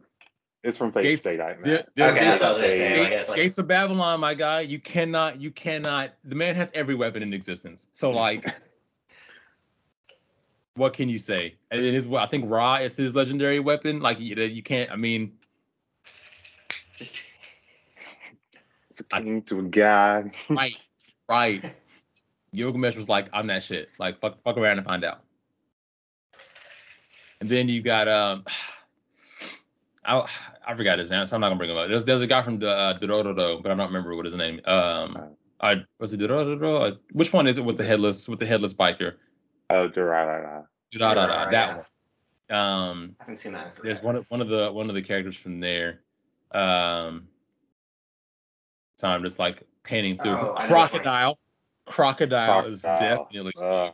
It's 0.64 0.78
from 0.78 0.94
Fate 0.94 1.04
Gates- 1.04 1.22
State, 1.22 1.42
I 1.42 1.56
The- 1.56 1.86
the- 1.96 2.10
Okay, 2.12 2.20
Gates, 2.20 2.40
that's 2.40 2.42
what 2.42 2.46
I 2.46 2.50
was 2.50 2.78
say. 2.78 3.10
Gates- 3.10 3.30
like, 3.30 3.36
Gates 3.38 3.58
of 3.58 3.68
Babylon, 3.68 4.20
my 4.22 4.34
guy. 4.34 4.62
You 4.62 4.80
cannot, 4.80 5.42
you 5.42 5.52
cannot. 5.52 6.14
The 6.24 6.36
man 6.36 6.56
has 6.56 6.72
every 6.74 6.96
weapon 6.96 7.22
in 7.24 7.34
existence. 7.34 7.90
So 7.92 8.12
like, 8.12 8.46
what 10.76 10.94
can 10.94 11.10
you 11.10 11.18
say? 11.18 11.56
And 11.72 11.84
it 11.84 11.94
is 11.94 12.08
what 12.08 12.24
I 12.24 12.26
think. 12.26 12.50
Ra 12.50 12.78
is 12.78 12.96
his 12.96 13.16
legendary 13.16 13.60
weapon. 13.60 14.00
Like 14.00 14.20
you, 14.20 14.36
you 14.36 14.64
can't. 14.64 14.92
I 14.92 14.96
mean, 14.96 15.34
It's 17.00 17.30
a 19.00 19.22
king 19.22 19.42
to 19.44 19.60
a 19.60 19.64
god. 19.64 20.32
right, 20.50 20.78
right. 21.28 21.74
Gilgamesh 22.54 22.96
was 22.96 23.10
like, 23.10 23.28
I'm 23.34 23.48
that 23.48 23.64
shit. 23.64 23.90
Like 23.98 24.20
fuck, 24.20 24.42
fuck 24.44 24.58
around 24.58 24.78
and 24.78 24.86
find 24.86 25.04
out. 25.04 25.24
And 27.42 27.50
then 27.50 27.68
you 27.68 27.82
got 27.82 28.08
um, 28.08 28.46
I 30.06 30.28
I 30.66 30.76
forgot 30.76 31.00
his 31.00 31.12
name, 31.12 31.28
so 31.28 31.36
I'm 31.36 31.42
not 31.42 31.50
gonna 31.50 31.58
bring 31.58 31.72
him 31.72 31.78
up. 31.78 31.90
There's 31.90 32.06
there's 32.06 32.22
a 32.22 32.28
guy 32.28 32.42
from 32.42 32.60
the 32.60 32.70
uh, 32.70 33.00
Dororo, 33.00 33.62
but 33.62 33.72
I 33.72 33.76
don't 33.76 33.88
remember 33.88 34.16
what 34.16 34.26
his 34.26 34.36
name. 34.36 34.62
Um, 34.66 35.36
I 35.60 35.84
was 36.00 36.14
it 36.14 36.20
Dororo? 36.20 36.92
Uh, 36.92 36.96
Which 37.12 37.34
one 37.34 37.48
is 37.48 37.58
it 37.58 37.66
with 37.66 37.78
the 37.78 37.84
headless 37.84 38.28
with 38.28 38.40
the 38.40 38.46
headless 38.46 38.74
biker? 38.74 39.16
Oh, 39.74 39.90
Durarara. 39.90 40.66
Da, 40.92 41.14
da, 41.14 41.26
da, 41.26 41.44
Right, 41.44 41.52
that 41.52 41.78
one. 41.78 41.86
Um, 42.58 43.16
I 43.20 43.24
haven't 43.24 43.38
seen 43.38 43.54
that. 43.54 43.78
in 43.78 43.86
there's 43.86 44.04
one 44.04 44.16
of 44.16 44.30
one 44.30 44.42
of 44.42 44.48
the 44.50 44.72
one 44.72 44.90
of 44.90 44.96
the 44.96 45.02
characters 45.02 45.36
from 45.36 45.60
there. 45.60 46.02
Um, 46.52 47.28
so 49.00 49.08
I'm 49.08 49.24
just 49.24 49.40
like 49.40 49.64
panning 49.84 50.18
through. 50.18 50.34
Oh, 50.34 50.36
I 50.36 50.68
know 50.68 50.82
which 50.82 50.92
one. 50.94 51.02
Crocodile. 51.02 51.40
Crocodile 51.86 52.66
is 52.66 52.84
definitely. 52.84 53.52
Uh, 53.60 53.90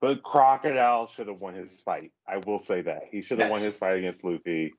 but 0.00 0.22
Crocodile 0.22 1.08
should 1.08 1.26
have 1.26 1.40
won 1.40 1.54
his 1.54 1.80
fight. 1.80 2.12
I 2.28 2.36
will 2.38 2.58
say 2.58 2.82
that. 2.82 3.02
He 3.10 3.22
should 3.22 3.40
have 3.40 3.50
won 3.50 3.60
his 3.62 3.76
fight 3.76 3.98
against 3.98 4.22
Luffy. 4.22 4.72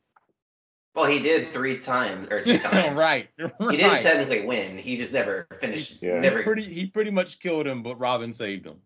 Well, 0.95 1.05
he 1.05 1.19
did 1.19 1.51
three 1.51 1.77
times 1.77 2.29
or 2.31 2.41
two 2.41 2.57
times. 2.57 2.99
right. 2.99 3.27
He 3.37 3.77
didn't 3.77 4.01
technically 4.01 4.45
win. 4.45 4.77
He 4.77 4.95
just 4.97 5.13
never 5.13 5.47
finished. 5.59 5.97
Yeah. 6.01 6.21
He 6.21 6.43
pretty 6.43 6.63
he 6.63 6.85
pretty 6.87 7.11
much 7.11 7.39
killed 7.39 7.67
him, 7.67 7.83
but 7.83 7.99
Robin 7.99 8.31
saved 8.31 8.65
him. 8.65 8.77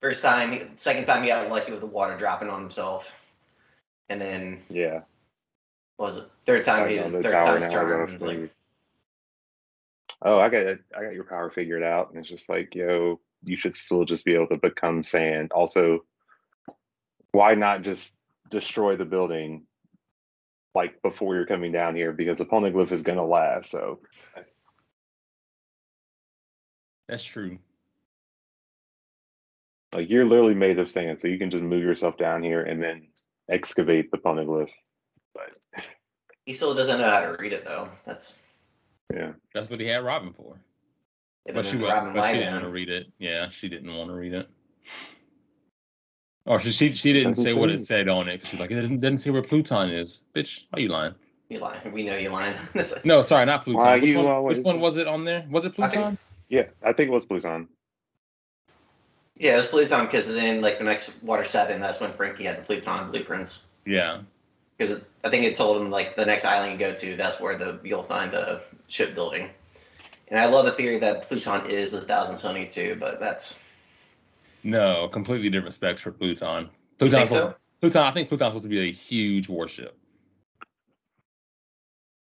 First 0.00 0.22
time, 0.22 0.76
second 0.76 1.04
time 1.04 1.22
he 1.22 1.28
got 1.28 1.50
lucky 1.50 1.72
with 1.72 1.80
the 1.80 1.86
water 1.86 2.16
dropping 2.16 2.48
on 2.48 2.60
himself, 2.60 3.34
and 4.08 4.20
then 4.20 4.58
Yeah. 4.70 5.02
what 5.96 6.06
was 6.06 6.18
it 6.18 6.30
third 6.46 6.64
time 6.64 6.88
he 6.88 6.96
Fighting 6.96 7.12
the 7.12 7.22
third 7.22 7.32
tower 7.32 7.46
time's 7.46 7.62
now, 7.62 7.68
I 7.68 7.72
charm. 7.72 7.90
gotta 7.90 8.12
It's 8.14 8.22
like. 8.22 8.50
Oh, 10.22 10.38
I 10.38 10.48
got. 10.48 10.78
I 10.96 11.02
got 11.02 11.14
your 11.14 11.24
power 11.24 11.50
figured 11.50 11.82
out. 11.82 12.10
And 12.10 12.18
it's 12.18 12.28
just 12.28 12.48
like, 12.48 12.74
yo, 12.74 13.20
you 13.44 13.56
should 13.56 13.76
still 13.76 14.04
just 14.04 14.24
be 14.24 14.34
able 14.34 14.48
to 14.48 14.56
become 14.56 15.02
sand. 15.02 15.52
Also, 15.52 16.04
why 17.32 17.54
not 17.54 17.82
just 17.82 18.14
destroy 18.50 18.96
the 18.96 19.04
building 19.06 19.66
like 20.74 21.00
before 21.02 21.34
you're 21.34 21.46
coming 21.46 21.72
down 21.72 21.94
here? 21.94 22.12
Because 22.12 22.38
the 22.38 22.44
poneglyph 22.46 22.92
is 22.92 23.02
gonna 23.02 23.24
last. 23.24 23.70
So 23.70 24.00
That's 27.06 27.24
true. 27.24 27.58
Like 29.94 30.08
you're 30.10 30.24
literally 30.24 30.54
made 30.54 30.78
of 30.78 30.90
sand, 30.90 31.20
so 31.20 31.28
you 31.28 31.38
can 31.38 31.50
just 31.50 31.62
move 31.62 31.82
yourself 31.82 32.16
down 32.16 32.42
here 32.42 32.62
and 32.62 32.82
then 32.82 33.08
excavate 33.50 34.10
the 34.10 34.18
poneglyph. 34.18 34.70
But 35.34 35.84
he 36.46 36.52
still 36.52 36.74
doesn't 36.74 36.98
know 36.98 37.08
how 37.08 37.20
to 37.20 37.36
read 37.38 37.52
it 37.52 37.64
though. 37.64 37.88
That's 38.06 38.38
yeah. 39.12 39.32
That's 39.54 39.68
what 39.68 39.80
he 39.80 39.86
had 39.86 40.04
Robin 40.04 40.32
for. 40.32 40.56
yeah, 41.46 41.54
But 41.54 41.64
she, 41.64 41.72
then 41.72 41.82
wa- 41.82 41.88
Robin 41.94 42.12
but 42.14 42.30
she 42.30 42.38
didn't 42.38 42.52
want 42.52 42.64
to 42.64 42.70
read 42.70 42.88
it. 42.88 43.06
Yeah, 43.18 43.48
she 43.50 43.68
didn't 43.68 43.94
want 43.94 44.10
to 44.10 44.14
read 44.14 44.34
it. 44.34 44.48
Or 46.46 46.58
she 46.60 46.70
she, 46.70 46.92
she 46.92 47.12
didn't 47.12 47.34
say 47.34 47.54
what 47.54 47.70
it 47.70 47.78
said 47.80 48.08
on 48.08 48.28
it. 48.28 48.46
She's 48.46 48.58
like, 48.58 48.70
it 48.70 48.76
doesn't, 48.80 49.00
doesn't 49.00 49.18
say 49.18 49.30
where 49.30 49.42
Pluton 49.42 49.90
is. 49.90 50.22
Bitch, 50.34 50.64
are 50.72 50.80
you 50.80 50.88
lying? 50.88 51.14
You 51.48 51.58
lying. 51.58 51.92
We 51.92 52.04
know 52.04 52.16
you 52.16 52.30
lying. 52.30 52.54
No, 53.04 53.22
sorry, 53.22 53.44
not 53.46 53.64
Pluton. 53.64 53.82
Why 53.84 53.98
which, 54.00 54.16
one, 54.16 54.42
which 54.44 54.58
one 54.58 54.80
was 54.80 54.96
it 54.96 55.06
on 55.08 55.24
there? 55.24 55.44
Was 55.50 55.64
it 55.64 55.72
I 55.78 55.88
think- 55.88 55.92
Pluton? 55.92 56.18
Yeah, 56.48 56.64
I 56.82 56.92
think 56.92 57.08
it 57.08 57.12
was 57.12 57.24
Pluton. 57.24 57.68
Yeah, 59.40 59.54
it 59.54 59.56
was 59.56 59.66
Pluton 59.68 60.04
because 60.04 60.36
in 60.36 60.60
like 60.60 60.76
the 60.76 60.84
next 60.84 61.14
Water 61.22 61.44
Seven, 61.44 61.80
that's 61.80 61.98
when 61.98 62.12
Franky 62.12 62.44
had 62.44 62.58
the 62.58 62.62
Pluton 62.62 63.10
blueprints. 63.10 63.68
Yeah. 63.86 64.18
Because 64.76 65.02
I 65.24 65.30
think 65.30 65.44
it 65.46 65.54
told 65.54 65.80
him 65.80 65.90
like 65.90 66.14
the 66.14 66.26
next 66.26 66.44
island 66.44 66.72
you 66.72 66.78
go 66.78 66.92
to, 66.94 67.16
that's 67.16 67.40
where 67.40 67.54
the 67.56 67.80
you'll 67.82 68.02
find 68.02 68.30
the 68.30 68.62
shipbuilding. 68.86 69.48
And 70.28 70.38
I 70.38 70.44
love 70.44 70.66
the 70.66 70.72
theory 70.72 70.98
that 70.98 71.22
Pluton 71.22 71.70
is 71.70 71.94
a 71.94 72.02
thousand 72.02 72.38
twenty 72.38 72.66
two, 72.66 72.96
but 73.00 73.18
that's 73.18 73.66
No, 74.62 75.08
completely 75.08 75.48
different 75.48 75.72
specs 75.72 76.02
for 76.02 76.12
Pluton. 76.12 76.64
you 76.64 76.70
Pluton, 76.98 77.26
think 77.26 77.28
so? 77.30 77.54
Pluton, 77.80 78.02
I 78.02 78.10
think 78.10 78.28
Pluton's 78.28 78.50
supposed 78.50 78.64
to 78.64 78.68
be 78.68 78.90
a 78.90 78.92
huge 78.92 79.48
warship. 79.48 79.96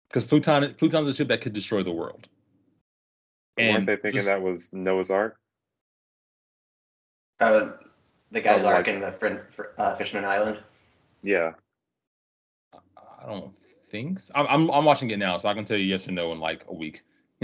Because 0.08 0.22
Pluton, 0.22 0.72
Pluton's 0.74 1.08
a 1.08 1.14
ship 1.14 1.26
that 1.28 1.40
could 1.40 1.52
destroy 1.52 1.82
the 1.82 1.90
world. 1.90 2.28
Weren't 3.58 3.86
they 3.86 3.96
thinking 3.96 4.12
just- 4.18 4.26
that 4.26 4.40
was 4.40 4.68
Noah's 4.72 5.10
Ark? 5.10 5.36
Uh, 7.40 7.72
the 8.30 8.40
guy's 8.40 8.64
Oh, 8.64 8.68
arc 8.68 8.86
like- 8.86 8.94
in 8.94 9.00
the 9.00 9.10
Frin- 9.10 9.42
Fr- 9.48 9.72
uh, 9.78 9.94
Fishman 9.94 10.24
Island. 10.24 10.58
Yeah. 11.22 11.52
I 12.74 13.26
don't 13.26 13.56
think 13.90 14.18
so. 14.20 14.32
I'm, 14.36 14.46
I'm 14.46 14.70
I'm 14.70 14.84
watching 14.84 15.10
it 15.10 15.18
now, 15.18 15.36
so 15.36 15.48
I 15.48 15.54
can 15.54 15.64
tell 15.64 15.76
you 15.76 15.84
yes 15.84 16.06
or 16.08 16.12
no 16.12 16.32
in 16.32 16.38
like 16.40 16.64
a 16.68 16.74
week. 16.74 17.02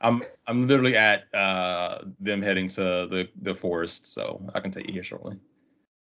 I'm 0.00 0.22
I'm 0.46 0.66
literally 0.66 0.96
at 0.96 1.32
uh 1.34 1.98
them 2.20 2.42
heading 2.42 2.68
to 2.70 2.80
the 3.10 3.28
the 3.42 3.54
forest, 3.54 4.12
so 4.12 4.40
I 4.54 4.60
can 4.60 4.70
tell 4.70 4.82
you 4.82 4.92
here 4.92 5.04
shortly. 5.04 5.36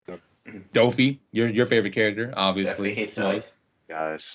Yep. 0.07 0.20
Doffy, 0.74 1.20
your 1.32 1.47
your 1.49 1.66
favorite 1.68 1.93
character, 1.93 2.34
obviously. 2.36 2.89
Definitely, 2.89 2.93
he's 2.95 3.14
so, 3.14 3.34
was. 3.34 3.51
Gosh. 3.88 4.26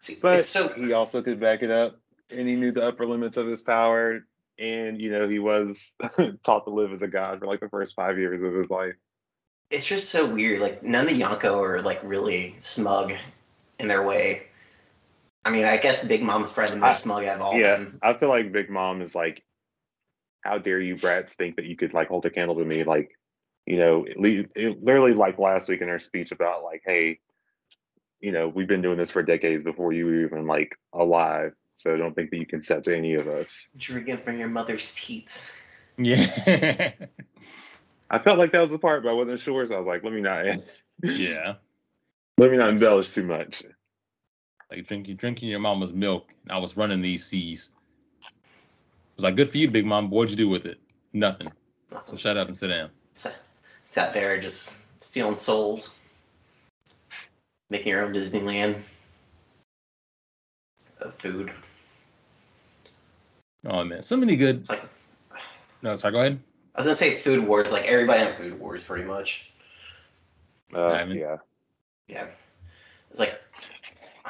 See, 0.00 0.16
But 0.20 0.44
so 0.44 0.68
he 0.68 0.92
also 0.92 1.22
could 1.22 1.40
back 1.40 1.62
it 1.62 1.70
up, 1.70 1.98
and 2.30 2.48
he 2.48 2.54
knew 2.54 2.70
the 2.70 2.84
upper 2.84 3.06
limits 3.06 3.36
of 3.36 3.46
his 3.46 3.60
power. 3.62 4.20
And 4.58 5.00
you 5.00 5.10
know, 5.10 5.28
he 5.28 5.38
was 5.38 5.92
taught 6.44 6.64
to 6.64 6.70
live 6.70 6.92
as 6.92 7.02
a 7.02 7.06
god 7.08 7.40
for 7.40 7.46
like 7.46 7.60
the 7.60 7.68
first 7.68 7.94
five 7.94 8.18
years 8.18 8.42
of 8.42 8.54
his 8.54 8.70
life. 8.70 8.94
it's 9.70 9.86
just 9.86 10.10
so 10.10 10.26
weird. 10.26 10.60
Like 10.60 10.82
none 10.84 11.06
of 11.06 11.12
the 11.12 11.20
Yonko 11.20 11.56
are 11.62 11.82
like 11.82 12.00
really 12.02 12.54
smug 12.58 13.12
in 13.78 13.88
their 13.88 14.02
way. 14.02 14.44
I 15.44 15.50
mean, 15.50 15.64
I 15.64 15.76
guess 15.76 16.04
Big 16.04 16.22
Mom's 16.22 16.52
probably 16.52 16.74
the 16.74 16.80
most 16.80 16.96
I- 16.96 17.02
smug 17.02 17.24
out 17.24 17.36
of 17.36 17.42
all 17.42 17.54
yeah, 17.58 17.76
them. 17.76 17.98
I 18.02 18.14
feel 18.14 18.28
like 18.28 18.50
Big 18.50 18.68
Mom 18.68 19.00
is 19.00 19.14
like, 19.14 19.42
how 20.42 20.58
dare 20.58 20.80
you 20.80 20.96
brats 20.96 21.34
think 21.34 21.56
that 21.56 21.66
you 21.66 21.76
could 21.76 21.94
like 21.94 22.08
hold 22.08 22.24
a 22.26 22.30
candle 22.30 22.56
to 22.56 22.64
me? 22.64 22.82
Like, 22.84 23.10
you 23.66 23.78
know, 23.78 24.04
it, 24.08 24.50
it 24.54 24.82
literally 24.82 25.12
like 25.12 25.38
last 25.38 25.68
week 25.68 25.82
in 25.82 25.88
her 25.88 25.98
speech 25.98 26.32
about 26.32 26.64
like, 26.64 26.82
hey, 26.84 27.18
you 28.20 28.32
know, 28.32 28.48
we've 28.48 28.66
been 28.66 28.82
doing 28.82 28.96
this 28.96 29.10
for 29.10 29.22
decades 29.22 29.62
before 29.62 29.92
you 29.92 30.06
were 30.06 30.24
even 30.24 30.46
like 30.46 30.76
alive. 30.92 31.52
So 31.78 31.94
I 31.94 31.98
don't 31.98 32.14
think 32.14 32.30
that 32.30 32.38
you 32.38 32.46
can 32.46 32.62
step 32.62 32.82
to 32.84 32.96
any 32.96 33.14
of 33.14 33.26
us. 33.28 33.68
Drinking 33.76 34.18
from 34.18 34.38
your 34.38 34.48
mother's 34.48 34.94
teats. 34.94 35.50
Yeah. 35.98 36.92
I 38.10 38.18
felt 38.18 38.38
like 38.38 38.52
that 38.52 38.62
was 38.62 38.72
the 38.72 38.78
part, 38.78 39.02
but 39.02 39.10
I 39.10 39.12
wasn't 39.12 39.40
sure. 39.40 39.66
So 39.66 39.74
I 39.74 39.78
was 39.78 39.86
like, 39.86 40.04
let 40.04 40.12
me 40.12 40.20
not, 40.20 40.44
yeah. 41.02 41.54
let 42.38 42.50
me 42.50 42.56
not 42.56 42.70
embellish 42.70 43.10
too 43.10 43.24
much. 43.24 43.62
Like 44.70 44.86
drinking 44.86 45.16
drinking 45.16 45.48
your 45.48 45.60
mama's 45.60 45.92
milk. 45.92 46.32
and 46.42 46.52
I 46.52 46.58
was 46.58 46.76
running 46.76 47.00
these 47.00 47.24
seas. 47.24 47.72
I 48.22 48.28
was 49.16 49.24
like, 49.24 49.36
good 49.36 49.50
for 49.50 49.58
you, 49.58 49.70
big 49.70 49.86
mom. 49.86 50.10
What'd 50.10 50.30
you 50.30 50.36
do 50.36 50.48
with 50.48 50.66
it? 50.66 50.78
Nothing. 51.12 51.52
So 52.04 52.16
shut 52.16 52.36
up 52.36 52.48
and 52.48 52.56
sit 52.56 52.68
down. 52.68 52.90
Sat, 53.12 53.36
sat 53.84 54.12
there 54.12 54.38
just 54.40 54.72
stealing 54.98 55.34
souls, 55.34 55.96
making 57.70 57.90
your 57.90 58.04
own 58.04 58.12
Disneyland 58.12 58.95
of 61.06 61.14
food. 61.14 61.52
Oh 63.64 63.84
man, 63.84 64.02
so 64.02 64.16
many 64.16 64.36
good. 64.36 64.56
It's 64.56 64.70
like 64.70 64.82
No, 65.82 65.96
sorry. 65.96 66.12
Go 66.12 66.20
ahead. 66.20 66.40
I 66.74 66.80
was 66.80 66.86
gonna 66.86 66.94
say 66.94 67.14
food 67.14 67.46
wars. 67.46 67.72
Like 67.72 67.86
everybody 67.86 68.22
on 68.22 68.36
food 68.36 68.58
wars, 68.60 68.84
pretty 68.84 69.04
much. 69.04 69.50
Uh, 70.74 70.86
I 70.86 71.04
mean- 71.04 71.18
yeah. 71.18 71.36
Yeah, 72.08 72.28
it's 73.10 73.18
like, 73.18 73.40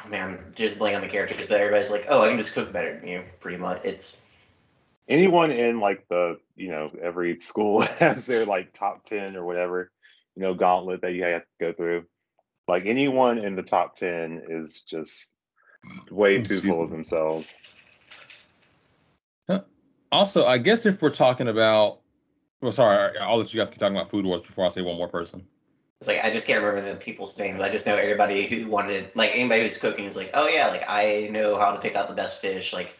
oh 0.03 0.09
man, 0.09 0.43
just 0.55 0.79
blank 0.79 0.95
on 0.95 1.01
the 1.01 1.07
characters, 1.07 1.45
but 1.45 1.61
everybody's 1.61 1.91
like, 1.91 2.05
oh, 2.09 2.23
I 2.23 2.29
can 2.29 2.37
just 2.37 2.53
cook 2.53 2.73
better 2.73 2.97
than 2.99 3.07
you. 3.07 3.23
Pretty 3.39 3.57
much, 3.57 3.85
it's 3.85 4.25
anyone 5.07 5.51
in 5.51 5.79
like 5.79 6.07
the 6.09 6.39
you 6.55 6.69
know 6.69 6.89
every 7.01 7.39
school 7.39 7.81
has 7.99 8.25
their 8.25 8.45
like 8.45 8.73
top 8.73 9.03
10 9.05 9.35
or 9.35 9.45
whatever 9.45 9.91
you 10.35 10.41
know 10.41 10.53
gauntlet 10.53 11.01
that 11.01 11.13
you 11.13 11.23
have 11.23 11.41
to 11.41 11.47
go 11.59 11.73
through 11.73 12.05
Like 12.67 12.85
anyone 12.85 13.37
in 13.37 13.55
the 13.55 13.63
top 13.63 13.95
ten 13.95 14.41
is 14.49 14.81
just 14.81 15.29
way 16.11 16.39
oh, 16.39 16.43
too 16.43 16.61
full 16.61 16.83
of 16.83 16.89
themselves. 16.89 17.55
Also, 20.11 20.45
I 20.45 20.57
guess 20.57 20.85
if 20.85 21.01
we're 21.01 21.09
talking 21.09 21.49
about, 21.49 21.99
well, 22.61 22.71
sorry, 22.71 23.17
I'll 23.19 23.37
let 23.37 23.53
you 23.53 23.59
guys 23.59 23.69
keep 23.69 23.79
talking 23.79 23.95
about 23.95 24.09
food 24.09 24.25
wars 24.25 24.41
before 24.41 24.65
I 24.65 24.69
say 24.69 24.81
one 24.81 24.97
more 24.97 25.09
person. 25.09 25.45
It's 25.99 26.07
like 26.07 26.23
I 26.23 26.29
just 26.29 26.47
can't 26.47 26.63
remember 26.63 26.87
the 26.87 26.95
people's 26.95 27.37
names. 27.37 27.61
I 27.61 27.69
just 27.69 27.85
know 27.85 27.95
everybody 27.95 28.47
who 28.47 28.67
wanted, 28.67 29.11
like 29.15 29.31
anybody 29.33 29.63
who's 29.63 29.77
cooking 29.77 30.05
is 30.05 30.15
like, 30.15 30.29
oh 30.33 30.47
yeah, 30.47 30.67
like 30.67 30.83
I 30.87 31.27
know 31.31 31.57
how 31.57 31.73
to 31.73 31.79
pick 31.79 31.95
out 31.95 32.07
the 32.07 32.13
best 32.13 32.39
fish. 32.39 32.71
Like 32.71 32.95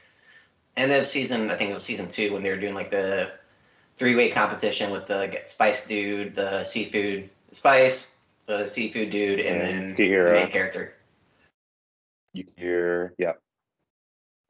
end 0.75 0.91
of 0.91 1.05
season, 1.05 1.49
I 1.49 1.55
think 1.55 1.69
it 1.69 1.73
was 1.73 1.83
season 1.83 2.09
two 2.09 2.33
when 2.33 2.43
they 2.43 2.49
were 2.49 2.59
doing 2.59 2.73
like 2.73 2.91
the 2.91 3.31
three 3.95 4.15
way 4.15 4.29
competition 4.29 4.91
with 4.91 5.07
the 5.07 5.41
spice 5.45 5.85
dude, 5.85 6.35
the 6.35 6.63
seafood 6.63 7.29
spice, 7.51 8.15
the 8.47 8.65
seafood 8.65 9.11
dude, 9.11 9.39
and, 9.39 9.61
And 9.61 9.71
then 9.71 9.95
the 9.95 10.31
main 10.33 10.51
character. 10.51 10.93
You 12.37 12.45
hear, 12.55 13.15
yeah, 13.17 13.33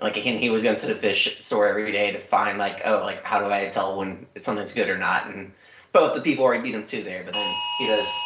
Like 0.01 0.15
he, 0.15 0.37
he 0.37 0.49
was 0.49 0.61
going 0.61 0.75
to 0.75 0.87
the 0.87 0.93
fish 0.93 1.37
store 1.39 1.67
every 1.69 1.89
day 1.91 2.11
to 2.11 2.19
find 2.19 2.57
like, 2.57 2.81
oh, 2.85 2.99
like 2.99 3.23
how 3.23 3.39
do 3.39 3.49
I 3.51 3.67
tell 3.67 3.97
when 3.97 4.27
something's 4.35 4.73
good 4.73 4.89
or 4.89 4.97
not? 4.97 5.27
And 5.27 5.53
both 5.93 6.13
the 6.13 6.21
people 6.21 6.43
already 6.43 6.63
beat 6.63 6.75
him 6.75 6.83
to 6.83 7.01
there, 7.01 7.23
but 7.23 7.33
then 7.33 7.55
he 7.77 7.85
does. 7.87 8.25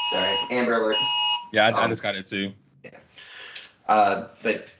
Sorry, 0.00 0.38
Amber 0.48 0.80
Alert. 0.80 1.10
Yeah, 1.52 1.66
I, 1.66 1.68
I 1.68 1.84
Um, 1.84 1.90
just 1.90 2.02
got 2.02 2.14
it 2.16 2.24
too. 2.26 2.52
Uh, 3.86 4.28
but 4.42 4.70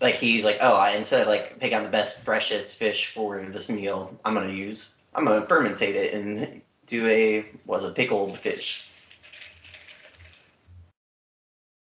like 0.00 0.16
he's 0.16 0.44
like, 0.44 0.58
oh, 0.60 0.76
I, 0.76 0.90
instead 0.96 1.22
of 1.22 1.28
like 1.28 1.58
pick 1.60 1.72
out 1.72 1.84
the 1.84 1.88
best 1.88 2.24
freshest 2.24 2.78
fish 2.78 3.12
for 3.12 3.42
this 3.44 3.70
meal, 3.70 4.18
I'm 4.24 4.34
gonna 4.34 4.52
use, 4.52 4.96
I'm 5.14 5.24
gonna 5.24 5.46
fermentate 5.46 5.94
it 5.94 6.14
and 6.14 6.60
do 6.86 7.06
a 7.06 7.46
was 7.64 7.84
a 7.84 7.92
pickled 7.92 8.38
fish. 8.38 8.88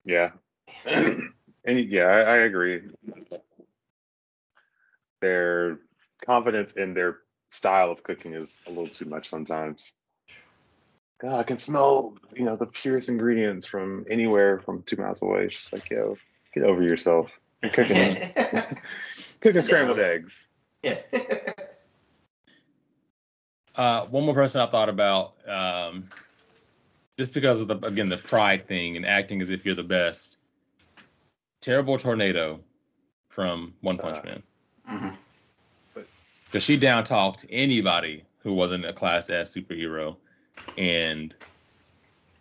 yeah, 0.05 0.31
and 1.65 1.79
yeah, 1.89 2.05
I, 2.05 2.19
I 2.19 2.37
agree. 2.37 2.81
Their 5.21 5.79
confidence 6.25 6.73
in 6.73 6.93
their 6.93 7.19
style 7.51 7.91
of 7.91 8.03
cooking 8.03 8.33
is 8.33 8.61
a 8.67 8.69
little 8.69 8.87
too 8.87 9.05
much 9.05 9.27
sometimes. 9.27 9.95
God, 11.21 11.37
I 11.37 11.43
can 11.43 11.59
smell, 11.59 12.15
you 12.33 12.45
know, 12.45 12.55
the 12.55 12.65
purest 12.65 13.09
ingredients 13.09 13.67
from 13.67 14.05
anywhere 14.09 14.59
from 14.59 14.83
two 14.83 14.95
miles 14.95 15.21
away. 15.21 15.45
It's 15.45 15.55
just 15.55 15.73
like, 15.73 15.89
yo, 15.89 16.17
get 16.53 16.63
over 16.63 16.81
yourself. 16.81 17.29
You're 17.61 17.73
cooking, 17.73 18.15
cooking 19.41 19.61
scrambled 19.61 19.99
eggs. 19.99 20.47
Yeah. 20.81 20.99
uh, 23.75 24.07
one 24.07 24.23
more 24.25 24.33
person 24.33 24.61
I 24.61 24.67
thought 24.67 24.87
about, 24.87 25.33
um, 25.45 26.07
just 27.17 27.33
because 27.33 27.59
of 27.59 27.67
the 27.67 27.77
again 27.85 28.07
the 28.07 28.17
pride 28.17 28.65
thing 28.65 28.95
and 28.95 29.05
acting 29.05 29.41
as 29.41 29.49
if 29.49 29.65
you're 29.65 29.75
the 29.75 29.83
best. 29.83 30.38
Terrible 31.61 31.97
tornado 31.97 32.59
from 33.29 33.73
One 33.81 33.97
Punch 33.97 34.17
Uh. 34.19 34.23
Man, 34.23 34.43
Mhm. 34.87 36.05
because 36.45 36.63
she 36.63 36.77
down 36.77 37.03
talked 37.03 37.45
anybody 37.49 38.23
who 38.39 38.53
wasn't 38.53 38.85
a 38.85 38.93
class 38.93 39.29
S 39.29 39.53
superhero, 39.53 40.15
and 40.77 41.35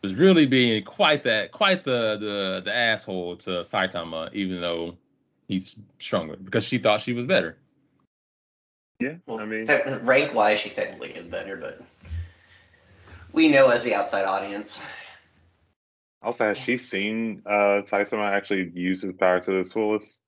was 0.03 0.14
really 0.14 0.47
being 0.47 0.85
quite 0.85 1.25
that 1.25 1.51
quite 1.53 1.85
the 1.85 2.16
the 2.19 2.62
the 2.64 2.75
asshole 2.75 3.37
to 3.37 3.51
Saitama, 3.62 4.33
even 4.33 4.61
though 4.61 4.97
he's 5.49 5.77
stronger, 5.99 6.37
because 6.37 6.64
she 6.64 6.79
thought 6.79 7.01
she 7.01 7.12
was 7.12 7.27
better. 7.27 7.59
Yeah, 9.01 9.14
Well, 9.27 9.41
I 9.41 9.45
mean, 9.45 9.64
rank 10.03 10.35
wise, 10.35 10.59
she 10.59 10.71
technically 10.71 11.11
is 11.16 11.27
better, 11.27 11.57
but 11.57 11.81
we 13.33 13.49
know 13.49 13.69
as 13.69 13.85
the 13.85 13.95
outside 13.95 14.25
audience. 14.25 14.81
Also 16.23 16.47
has 16.47 16.59
she 16.59 16.79
seen 16.79 17.43
uh 17.47 17.83
Saitama 17.87 18.31
actually 18.33 18.71
use 18.75 19.03
his 19.03 19.12
power 19.14 19.41
to 19.41 19.57
its 19.59 19.73
fullest? 19.73 20.21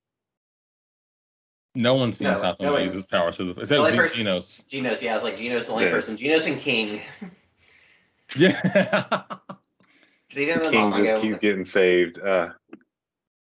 No 1.75 1.95
one's 1.95 2.17
seen 2.19 2.29
No, 2.29 2.37
Saitama 2.37 2.61
no 2.63 2.73
one- 2.73 2.83
use 2.83 2.93
his 2.93 3.07
power 3.07 3.31
to 3.33 3.45
the 3.45 3.53
The 3.55 3.61
except 3.61 3.79
only 3.79 3.91
Gen- 3.93 3.99
person- 4.01 4.27
Genos. 4.27 4.69
Genos, 4.69 5.03
yeah, 5.03 5.11
I 5.11 5.15
was 5.15 5.23
like 5.25 5.37
Genos, 5.37 5.67
the 5.67 5.73
only 5.73 5.85
Yes. 5.85 5.93
person. 5.93 6.17
Genos 6.17 6.47
and 6.51 6.61
King. 6.61 7.01
Yeah. 8.37 9.25
even 10.37 10.59
the 10.61 10.71
King 10.71 10.91
manga, 10.91 11.05
just 11.05 11.23
keeps 11.23 11.39
getting 11.39 11.67
saved. 11.67 12.21
Uh, 12.21 12.51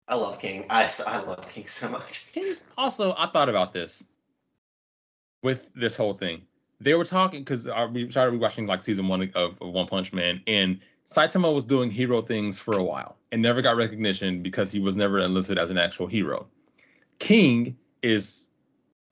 I 0.07 0.15
love 0.15 0.39
King. 0.39 0.65
I 0.69 0.89
I 1.05 1.19
love 1.19 1.47
King 1.53 1.67
so 1.67 1.87
much. 1.89 2.25
He's 2.33 2.65
also, 2.77 3.13
I 3.17 3.27
thought 3.27 3.47
about 3.49 3.73
this 3.73 4.01
with 5.43 5.69
this 5.75 5.95
whole 5.95 6.13
thing. 6.15 6.41
They 6.79 6.95
were 6.95 7.05
talking 7.05 7.41
because 7.41 7.67
we 7.93 8.09
started 8.09 8.39
watching 8.39 8.65
like 8.65 8.81
season 8.81 9.07
one 9.07 9.21
of, 9.35 9.55
of 9.61 9.69
One 9.73 9.85
Punch 9.85 10.11
Man, 10.13 10.41
and 10.47 10.79
Saitama 11.11 11.53
was 11.53 11.65
doing 11.65 11.91
hero 11.91 12.21
things 12.21 12.57
for 12.57 12.77
a 12.77 12.83
while 12.83 13.17
and 13.31 13.41
never 13.41 13.61
got 13.61 13.75
recognition 13.75 14.41
because 14.41 14.71
he 14.71 14.79
was 14.79 14.95
never 14.95 15.19
enlisted 15.19 15.57
as 15.57 15.69
an 15.69 15.77
actual 15.77 16.07
hero. 16.07 16.47
King 17.19 17.77
is 18.01 18.47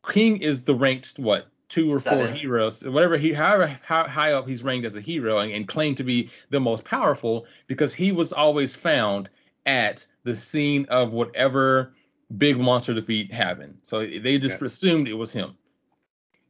King 0.08 0.38
is 0.38 0.64
the 0.64 0.74
ranked 0.74 1.20
what 1.20 1.48
two 1.68 1.92
or 1.94 2.00
four 2.00 2.28
heroes, 2.28 2.84
whatever 2.84 3.18
he, 3.18 3.34
however 3.34 3.78
how 3.84 4.08
high 4.08 4.32
up 4.32 4.48
he's 4.48 4.64
ranked 4.64 4.88
as 4.88 4.96
a 4.96 5.02
hero, 5.02 5.40
and, 5.40 5.52
and 5.52 5.68
claimed 5.68 5.98
to 5.98 6.04
be 6.04 6.32
the 6.50 6.60
most 6.60 6.86
powerful 6.86 7.46
because 7.68 7.94
he 7.94 8.12
was 8.12 8.32
always 8.32 8.76
found 8.76 9.30
at 9.66 10.08
the 10.24 10.36
scene 10.36 10.86
of 10.90 11.12
whatever 11.12 11.94
big 12.38 12.58
monster 12.58 12.94
defeat 12.94 13.32
happened. 13.32 13.78
So 13.84 14.00
they 14.06 14.38
just 14.40 14.60
Yeah. 14.60 14.66
assumed 14.66 15.08
it 15.08 15.14
was 15.14 15.32
him. 15.34 15.56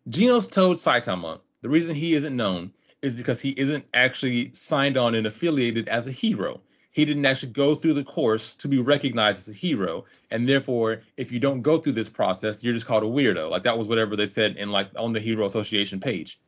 Genos 0.10 0.50
told 0.50 0.78
Saitama 0.78 1.40
the 1.62 1.70
reason 1.70 1.96
he 1.96 2.14
isn't 2.14 2.36
known 2.36 2.72
is 3.02 3.16
because 3.16 3.40
he 3.40 3.52
isn't 3.52 3.86
actually 3.94 4.52
signed 4.54 4.98
on 4.98 5.16
and 5.16 5.26
affiliated 5.28 5.88
as 5.88 6.08
a 6.08 6.12
hero. 6.12 6.62
He 6.92 7.06
didn't 7.06 7.26
actually 7.26 7.52
go 7.54 7.76
through 7.76 7.94
the 7.94 8.04
course 8.04 8.56
to 8.58 8.68
be 8.68 8.80
recognized 8.80 9.48
as 9.48 9.56
a 9.56 9.58
hero, 9.58 10.06
and 10.32 10.50
therefore, 10.50 11.02
if 11.18 11.32
you 11.32 11.40
don't 11.40 11.62
go 11.62 11.78
through 11.78 11.94
this 11.94 12.10
process, 12.10 12.64
you're 12.64 12.74
just 12.74 12.88
called 12.88 13.04
a 13.04 13.06
weirdo. 13.06 13.50
Like 13.50 13.64
that 13.64 13.78
was 13.78 13.88
whatever 13.88 14.16
they 14.16 14.26
said 14.26 14.58
in 14.58 14.70
like 14.72 14.90
on 14.98 15.14
the 15.14 15.20
Hero 15.20 15.46
Association 15.46 16.00
page. 16.00 16.40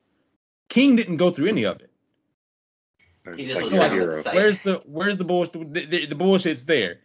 King 0.70 0.95
didn't 0.95 1.18
go 1.18 1.32
through 1.32 1.47
any 1.47 1.64
of 1.64 1.80
it. 1.80 1.91
He 3.36 3.43
it's 3.43 3.52
just 3.52 3.62
was 3.62 3.74
a 3.74 3.80
like 3.80 3.91
hero. 3.91 4.22
Where's 4.34 4.64
the 4.64 4.82
where's 4.86 5.18
the 5.18 5.24
bullshit? 5.24 5.74
The, 5.74 5.86
the, 5.86 6.06
the 6.08 6.16
bullshit's 6.16 6.66
there. 6.66 7.02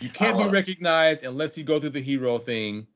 You 0.00 0.08
can't 0.08 0.36
be 0.38 0.44
I'll- 0.44 0.50
recognized 0.50 1.22
unless 1.22 1.56
you 1.58 1.64
go 1.64 1.78
through 1.78 1.90
the 1.90 2.00
hero 2.02 2.38
thing. 2.38 2.86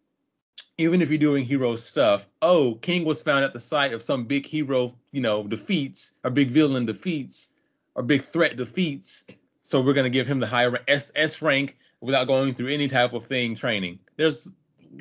Even 0.79 1.01
if 1.01 1.09
you're 1.09 1.19
doing 1.19 1.45
hero 1.45 1.75
stuff. 1.77 2.27
Oh, 2.43 2.75
King 2.83 3.05
was 3.05 3.23
found 3.23 3.45
at 3.45 3.53
the 3.53 3.61
site 3.61 3.93
of 3.93 4.03
some 4.03 4.25
big 4.25 4.47
hero, 4.47 4.95
you 5.11 5.21
know, 5.21 5.47
defeats, 5.47 6.15
or 6.23 6.31
big 6.31 6.51
villain 6.51 6.85
defeats, 6.85 7.53
or 7.95 8.03
big 8.03 8.23
threat 8.23 8.57
defeats. 8.57 9.25
So 9.63 9.81
we're 9.81 9.95
gonna 9.95 10.11
give 10.11 10.27
him 10.27 10.39
the 10.39 10.47
higher 10.47 10.79
S 10.87 11.13
S 11.17 11.41
rank 11.41 11.79
without 12.01 12.27
going 12.27 12.55
through 12.55 12.69
any 12.69 12.89
type 12.89 13.15
of 13.15 13.27
thing 13.27 13.55
training. 13.55 13.99
There's 14.17 14.53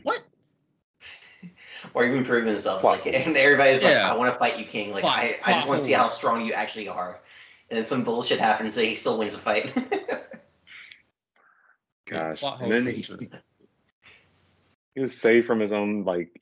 what? 0.04 0.24
or 1.94 2.06
even 2.06 2.24
proving 2.24 2.48
himself. 2.48 2.82
Plot 2.82 3.06
Like, 3.06 3.16
and 3.28 3.38
everybody's 3.38 3.84
like, 3.84 3.96
I 3.96 4.16
want 4.16 4.32
to 4.34 4.40
fight 4.40 4.58
you, 4.58 4.66
King. 4.66 4.92
Like, 4.92 5.02
Plot- 5.02 5.18
I, 5.18 5.40
I 5.46 5.54
just 5.54 5.68
want 5.68 5.80
to 5.80 5.86
see 5.86 5.94
how 5.94 6.08
strong 6.08 6.46
you 6.46 6.54
actually 6.54 6.88
are. 6.88 7.20
And 7.70 7.78
then 7.78 7.86
some 7.86 8.04
bullshit 8.04 8.40
happens 8.40 8.78
and 8.78 8.88
he 8.88 8.96
still 8.96 9.18
wins 9.18 9.36
the 9.36 9.42
fight. 9.42 9.74
Gosh. 12.06 12.40
Plot 12.40 12.62
And 12.62 12.72
then 12.72 12.86
he, 12.86 13.02
for 13.02 13.18
sure. 13.20 13.20
He 14.96 15.02
was 15.02 15.16
saved 15.18 15.46
from 15.46 15.60
his 15.60 15.72
own 15.72 16.04
like 16.06 16.42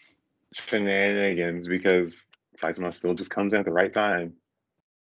shenanigans 0.54 1.68
because 1.68 2.28
Saitama 2.62 2.94
still 2.94 3.14
just 3.16 3.32
comes 3.32 3.54
in 3.54 3.60
at 3.60 3.66
the 3.66 3.72
right 3.72 3.92
time. 3.92 4.34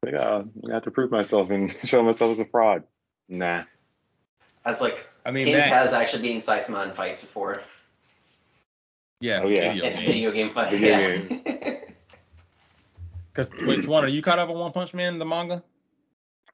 Like, 0.04 0.14
oh, 0.14 0.48
I 0.70 0.74
have 0.74 0.84
to 0.84 0.90
prove 0.90 1.10
myself 1.10 1.50
and 1.50 1.72
show 1.84 2.02
myself 2.02 2.32
as 2.32 2.40
a 2.40 2.46
fraud. 2.46 2.84
Nah. 3.28 3.64
That's 4.64 4.80
like, 4.80 5.06
I 5.24 5.30
mean, 5.30 5.44
King 5.46 5.56
that, 5.56 5.68
has 5.68 5.92
actually 5.92 6.22
beaten 6.22 6.38
Saitama 6.38 6.86
in 6.86 6.92
fights 6.92 7.20
before. 7.20 7.60
yeah, 9.20 9.40
Oh, 9.42 9.48
yeah. 9.48 9.72
video 9.72 9.82
games. 9.90 10.00
video 10.00 10.32
game 10.32 10.50
fight. 10.50 10.70
Video 10.70 10.98
yeah. 10.98 11.80
Because 13.32 13.52
wait, 13.66 13.84
Tuan, 13.84 14.04
are 14.04 14.08
you 14.08 14.22
caught 14.22 14.38
up 14.38 14.48
on 14.48 14.56
One 14.58 14.72
Punch 14.72 14.94
Man, 14.94 15.18
the 15.18 15.24
manga? 15.26 15.62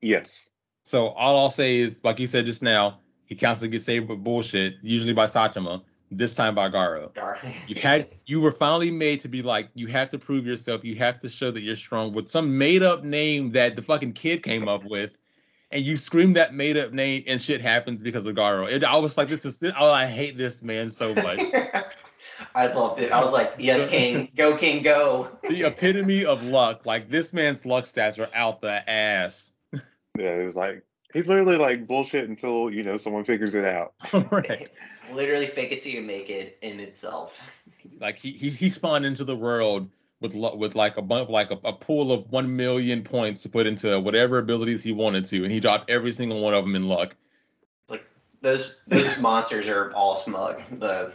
Yes. 0.00 0.50
So 0.84 1.08
all 1.08 1.38
I'll 1.38 1.50
say 1.50 1.78
is, 1.78 2.02
like 2.04 2.18
you 2.18 2.26
said 2.26 2.44
just 2.46 2.62
now, 2.62 2.98
he 3.26 3.34
constantly 3.36 3.76
gets 3.76 3.84
saved 3.84 4.08
with 4.08 4.22
bullshit, 4.24 4.74
usually 4.82 5.12
by 5.12 5.26
Saitama, 5.26 5.82
this 6.16 6.34
time 6.34 6.54
by 6.54 6.68
Garo. 6.68 7.12
Gar- 7.14 7.38
You 7.66 7.76
had 7.80 8.08
you 8.26 8.40
were 8.40 8.50
finally 8.52 8.90
made 8.90 9.20
to 9.20 9.28
be 9.28 9.42
like, 9.42 9.68
you 9.74 9.86
have 9.88 10.10
to 10.10 10.18
prove 10.18 10.46
yourself, 10.46 10.84
you 10.84 10.94
have 10.96 11.20
to 11.20 11.28
show 11.28 11.50
that 11.50 11.60
you're 11.62 11.76
strong 11.76 12.12
with 12.12 12.28
some 12.28 12.56
made 12.56 12.82
up 12.82 13.04
name 13.04 13.52
that 13.52 13.76
the 13.76 13.82
fucking 13.82 14.12
kid 14.12 14.42
came 14.42 14.68
up 14.68 14.84
with. 14.84 15.16
And 15.70 15.86
you 15.86 15.96
scream 15.96 16.34
that 16.34 16.52
made 16.52 16.76
up 16.76 16.92
name 16.92 17.24
and 17.26 17.40
shit 17.40 17.62
happens 17.62 18.02
because 18.02 18.26
of 18.26 18.34
Garo. 18.34 18.70
It, 18.70 18.84
I 18.84 18.96
was 18.96 19.16
like, 19.16 19.28
this 19.28 19.46
is 19.46 19.62
oh, 19.78 19.90
I 19.90 20.06
hate 20.06 20.36
this 20.36 20.62
man 20.62 20.88
so 20.90 21.14
much. 21.14 21.40
I 22.54 22.66
loved 22.66 23.00
it. 23.00 23.10
I 23.10 23.20
was 23.20 23.32
like, 23.32 23.54
yes, 23.58 23.88
King. 23.88 24.30
Go, 24.36 24.56
King, 24.56 24.82
go. 24.82 25.30
the 25.48 25.62
epitome 25.62 26.24
of 26.24 26.44
luck. 26.44 26.84
Like 26.84 27.08
this 27.08 27.32
man's 27.32 27.64
luck 27.64 27.84
stats 27.84 28.18
are 28.18 28.28
out 28.34 28.60
the 28.60 28.88
ass. 28.88 29.52
Yeah, 30.18 30.34
it 30.34 30.46
was 30.46 30.56
like 30.56 30.84
he's 31.14 31.26
literally 31.26 31.56
like 31.56 31.86
bullshit 31.86 32.28
until 32.28 32.70
you 32.70 32.82
know 32.82 32.96
someone 32.98 33.24
figures 33.24 33.54
it 33.54 33.64
out. 33.64 33.94
right. 34.30 34.68
Literally 35.12 35.46
fake 35.46 35.72
it 35.72 35.80
till 35.80 35.92
you 35.92 36.02
make 36.02 36.30
it 36.30 36.58
in 36.62 36.80
itself. 36.80 37.40
Like 38.00 38.18
he, 38.18 38.32
he 38.32 38.50
he 38.50 38.68
spawned 38.68 39.04
into 39.04 39.24
the 39.24 39.36
world 39.36 39.88
with 40.20 40.34
lu- 40.34 40.56
with 40.56 40.74
like 40.74 40.96
a 40.96 41.02
bunch 41.02 41.28
like 41.28 41.50
a, 41.52 41.58
a 41.64 41.72
pool 41.72 42.10
of 42.12 42.30
one 42.32 42.56
million 42.56 43.02
points 43.02 43.42
to 43.42 43.48
put 43.48 43.66
into 43.66 44.00
whatever 44.00 44.38
abilities 44.38 44.82
he 44.82 44.92
wanted 44.92 45.24
to, 45.26 45.44
and 45.44 45.52
he 45.52 45.60
dropped 45.60 45.88
every 45.88 46.10
single 46.10 46.40
one 46.40 46.52
of 46.54 46.64
them 46.64 46.74
in 46.74 46.88
luck. 46.88 47.14
Like 47.88 48.04
Those 48.40 48.84
those 48.86 49.20
monsters 49.20 49.68
are 49.68 49.92
all 49.94 50.16
smug. 50.16 50.62
The 50.64 51.12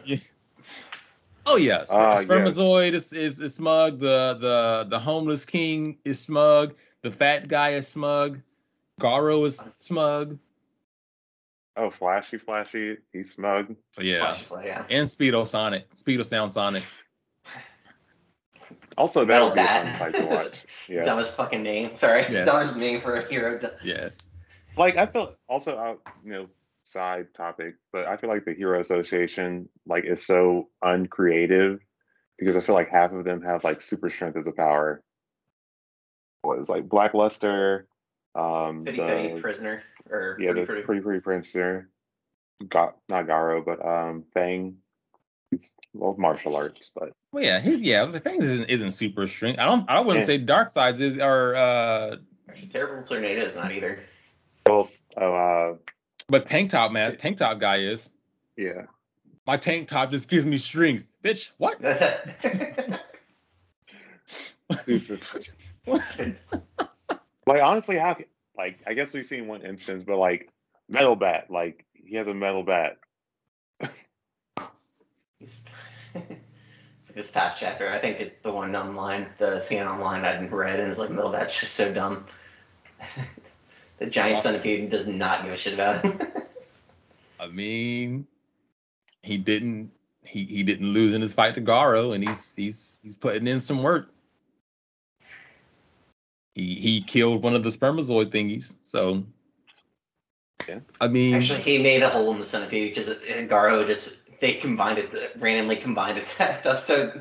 Oh 1.46 1.56
yeah, 1.56 1.80
Sper- 1.82 1.94
Ah, 1.94 2.14
yes. 2.14 2.26
Spermazoid 2.26 2.94
is, 2.94 3.14
is 3.14 3.40
is 3.40 3.56
smug. 3.56 4.00
The 4.00 4.38
the 4.40 4.88
the 4.90 5.00
homeless 5.00 5.46
king 5.46 5.98
is 6.04 6.20
smug. 6.20 6.76
The 7.02 7.12
fat 7.12 7.48
guy 7.48 7.74
is 7.74 7.88
smug. 7.88 8.42
Garo 9.00 9.46
is 9.46 9.70
smug. 9.78 10.38
Oh, 11.78 11.92
flashy, 11.92 12.40
flashy. 12.40 12.98
He's 13.14 13.34
smug. 13.34 13.76
Yeah, 14.00 14.34
Flash 14.34 14.66
yeah. 14.66 14.84
and 14.90 15.08
Speedo 15.08 15.46
Sonic, 15.46 15.88
Speedo 15.94 16.26
Sound 16.26 16.52
Sonic. 16.52 16.84
Also, 18.98 19.20
that 19.24 19.28
Metal 19.28 19.50
would 19.50 19.56
be 19.56 19.62
a 19.62 19.66
fun 19.98 20.12
Bat. 20.12 20.16
to 20.16 20.26
watch. 20.30 20.66
Yeah. 20.90 21.04
Dumbest 21.04 21.38
fucking 21.38 21.62
name. 21.62 21.94
Sorry. 21.94 22.22
Yes. 22.32 22.48
Dumbest 22.48 22.78
name 22.78 22.98
for 22.98 23.16
a 23.18 23.30
hero. 23.30 23.60
Yes. 23.84 24.30
like 24.76 24.98
I 24.98 25.06
feel 25.06 25.36
also 25.48 25.78
out 25.78 26.02
you 26.26 26.32
know 26.32 26.48
side 26.84 27.28
topic, 27.36 27.76
but 27.94 28.08
I 28.08 28.18
feel 28.18 28.30
like 28.30 28.46
the 28.46 28.54
Hero 28.54 28.82
Association 28.82 29.70
like 29.86 30.06
is 30.06 30.26
so 30.26 30.70
uncreative 30.82 31.80
because 32.40 32.56
I 32.56 32.62
feel 32.62 32.76
like 32.76 32.90
half 32.90 33.12
of 33.12 33.24
them 33.24 33.42
have 33.44 33.64
like 33.64 33.82
super 33.82 34.10
strength 34.10 34.38
as 34.38 34.48
a 34.48 34.52
power. 34.52 35.04
What 36.42 36.60
is 36.60 36.70
like 36.70 36.88
Blackluster, 36.88 37.84
um, 38.38 38.84
Pretty 38.86 39.00
petty 39.00 39.34
the, 39.34 39.42
prisoner. 39.42 39.82
Or 40.10 40.38
yeah, 40.40 40.48
pretty, 40.52 40.62
the 40.62 40.66
pretty, 40.68 40.82
pretty 40.84 41.02
pretty 41.02 41.20
prince 41.22 41.52
there, 41.52 41.90
got 42.70 42.96
not 43.10 43.26
Garo, 43.26 43.64
but 43.66 43.86
um, 43.86 44.24
Fang. 44.34 44.78
He's 45.52 45.74
well 45.94 46.16
martial 46.18 46.56
arts, 46.58 46.92
but 46.94 47.12
Well, 47.32 47.44
yeah, 47.44 47.60
his 47.60 47.82
yeah. 47.82 48.02
I 48.02 48.04
was 48.04 48.14
like, 48.16 48.24
things 48.24 48.44
isn't, 48.46 48.70
isn't 48.70 48.92
super 48.92 49.28
strength. 49.28 49.60
I 49.60 49.66
don't. 49.66 49.90
I 49.90 50.00
wouldn't 50.02 50.20
Yeah. 50.22 50.26
say 50.26 50.38
Dark 50.38 50.68
Sides 50.70 51.00
is 51.00 51.18
or 51.18 51.56
uh, 51.56 52.18
Actually, 52.50 52.68
Terrible 52.68 53.04
Tornado 53.08 53.42
is 53.42 53.56
not 53.56 53.72
either. 53.72 54.00
well, 54.68 54.90
oh, 55.18 55.34
uh, 55.34 55.76
but 56.30 56.46
Tank 56.46 56.70
Top 56.70 56.92
man, 56.92 57.16
Tank 57.18 57.38
Top 57.38 57.60
guy 57.60 57.78
is. 57.78 58.12
yeah. 58.58 58.84
My 59.46 59.56
tank 59.56 59.88
top 59.88 60.10
just 60.10 60.28
gives 60.28 60.46
me 60.46 60.58
strength, 60.58 61.06
bitch. 61.24 61.52
What? 61.58 61.78
Stupid. 64.82 65.26
like 67.48 67.62
honestly, 67.62 67.98
how 67.98 68.18
like 68.58 68.80
I 68.86 68.94
guess 68.94 69.14
we've 69.14 69.26
seen 69.26 69.48
one 69.48 69.62
instance, 69.64 70.04
but 70.04 70.18
like 70.18 70.50
metal 70.90 71.16
bat, 71.16 71.50
like 71.50 71.86
he 71.94 72.16
has 72.16 72.28
a 72.28 72.34
metal 72.34 72.64
bat. 72.64 72.98
He's- 75.40 75.64
it's 76.14 77.10
this 77.12 77.32
past 77.32 77.60
chapter. 77.60 77.90
I 77.90 78.00
think 78.00 78.20
it, 78.20 78.44
the 78.44 78.52
one 78.52 78.76
online, 78.76 79.28
the 79.38 79.60
scene 79.60 79.84
online 79.84 80.26
I 80.26 80.34
didn't 80.34 80.52
read, 80.52 80.80
and 80.80 80.90
it's 80.90 81.00
like 81.00 81.10
metal 81.10 81.32
bat's 81.32 81.60
just 81.60 81.76
so 81.76 81.94
dumb. 81.94 82.26
the 84.00 84.08
giant 84.08 84.40
centipede 84.40 84.90
does 84.90 85.08
not 85.08 85.44
give 85.44 85.54
a 85.54 85.58
shit 85.58 85.74
about 85.74 86.04
him. 86.04 86.20
I 87.40 87.48
mean, 87.48 88.28
he 89.22 89.38
didn't. 89.38 89.92
He 90.24 90.44
he 90.44 90.64
didn't 90.64 90.92
lose 90.92 91.14
in 91.14 91.22
his 91.22 91.32
fight 91.32 91.56
to 91.56 91.62
Garo, 91.62 92.14
and 92.14 92.28
he's 92.28 92.52
he's 92.58 93.00
he's 93.04 93.16
putting 93.16 93.48
in 93.48 93.62
some 93.62 93.84
work. 93.84 94.10
He 96.58 96.74
he 96.76 97.02
killed 97.02 97.44
one 97.44 97.54
of 97.54 97.64
the 97.64 97.70
spermazoid 97.70 98.32
thingies, 98.32 98.78
so. 98.82 99.24
Yeah. 100.68 100.80
I 101.00 101.08
mean, 101.08 101.36
Actually, 101.36 101.62
he 101.62 101.78
made 101.78 102.02
a 102.02 102.10
hole 102.10 102.32
in 102.32 102.40
the 102.40 102.46
centipede 102.46 102.90
because 102.90 103.16
Garo 103.48 103.86
just 103.86 104.18
they 104.40 104.54
combined 104.54 104.98
it 104.98 105.14
randomly 105.38 105.76
combined 105.76 106.18
attack. 106.18 106.64
That's 106.64 106.84
so. 106.84 107.14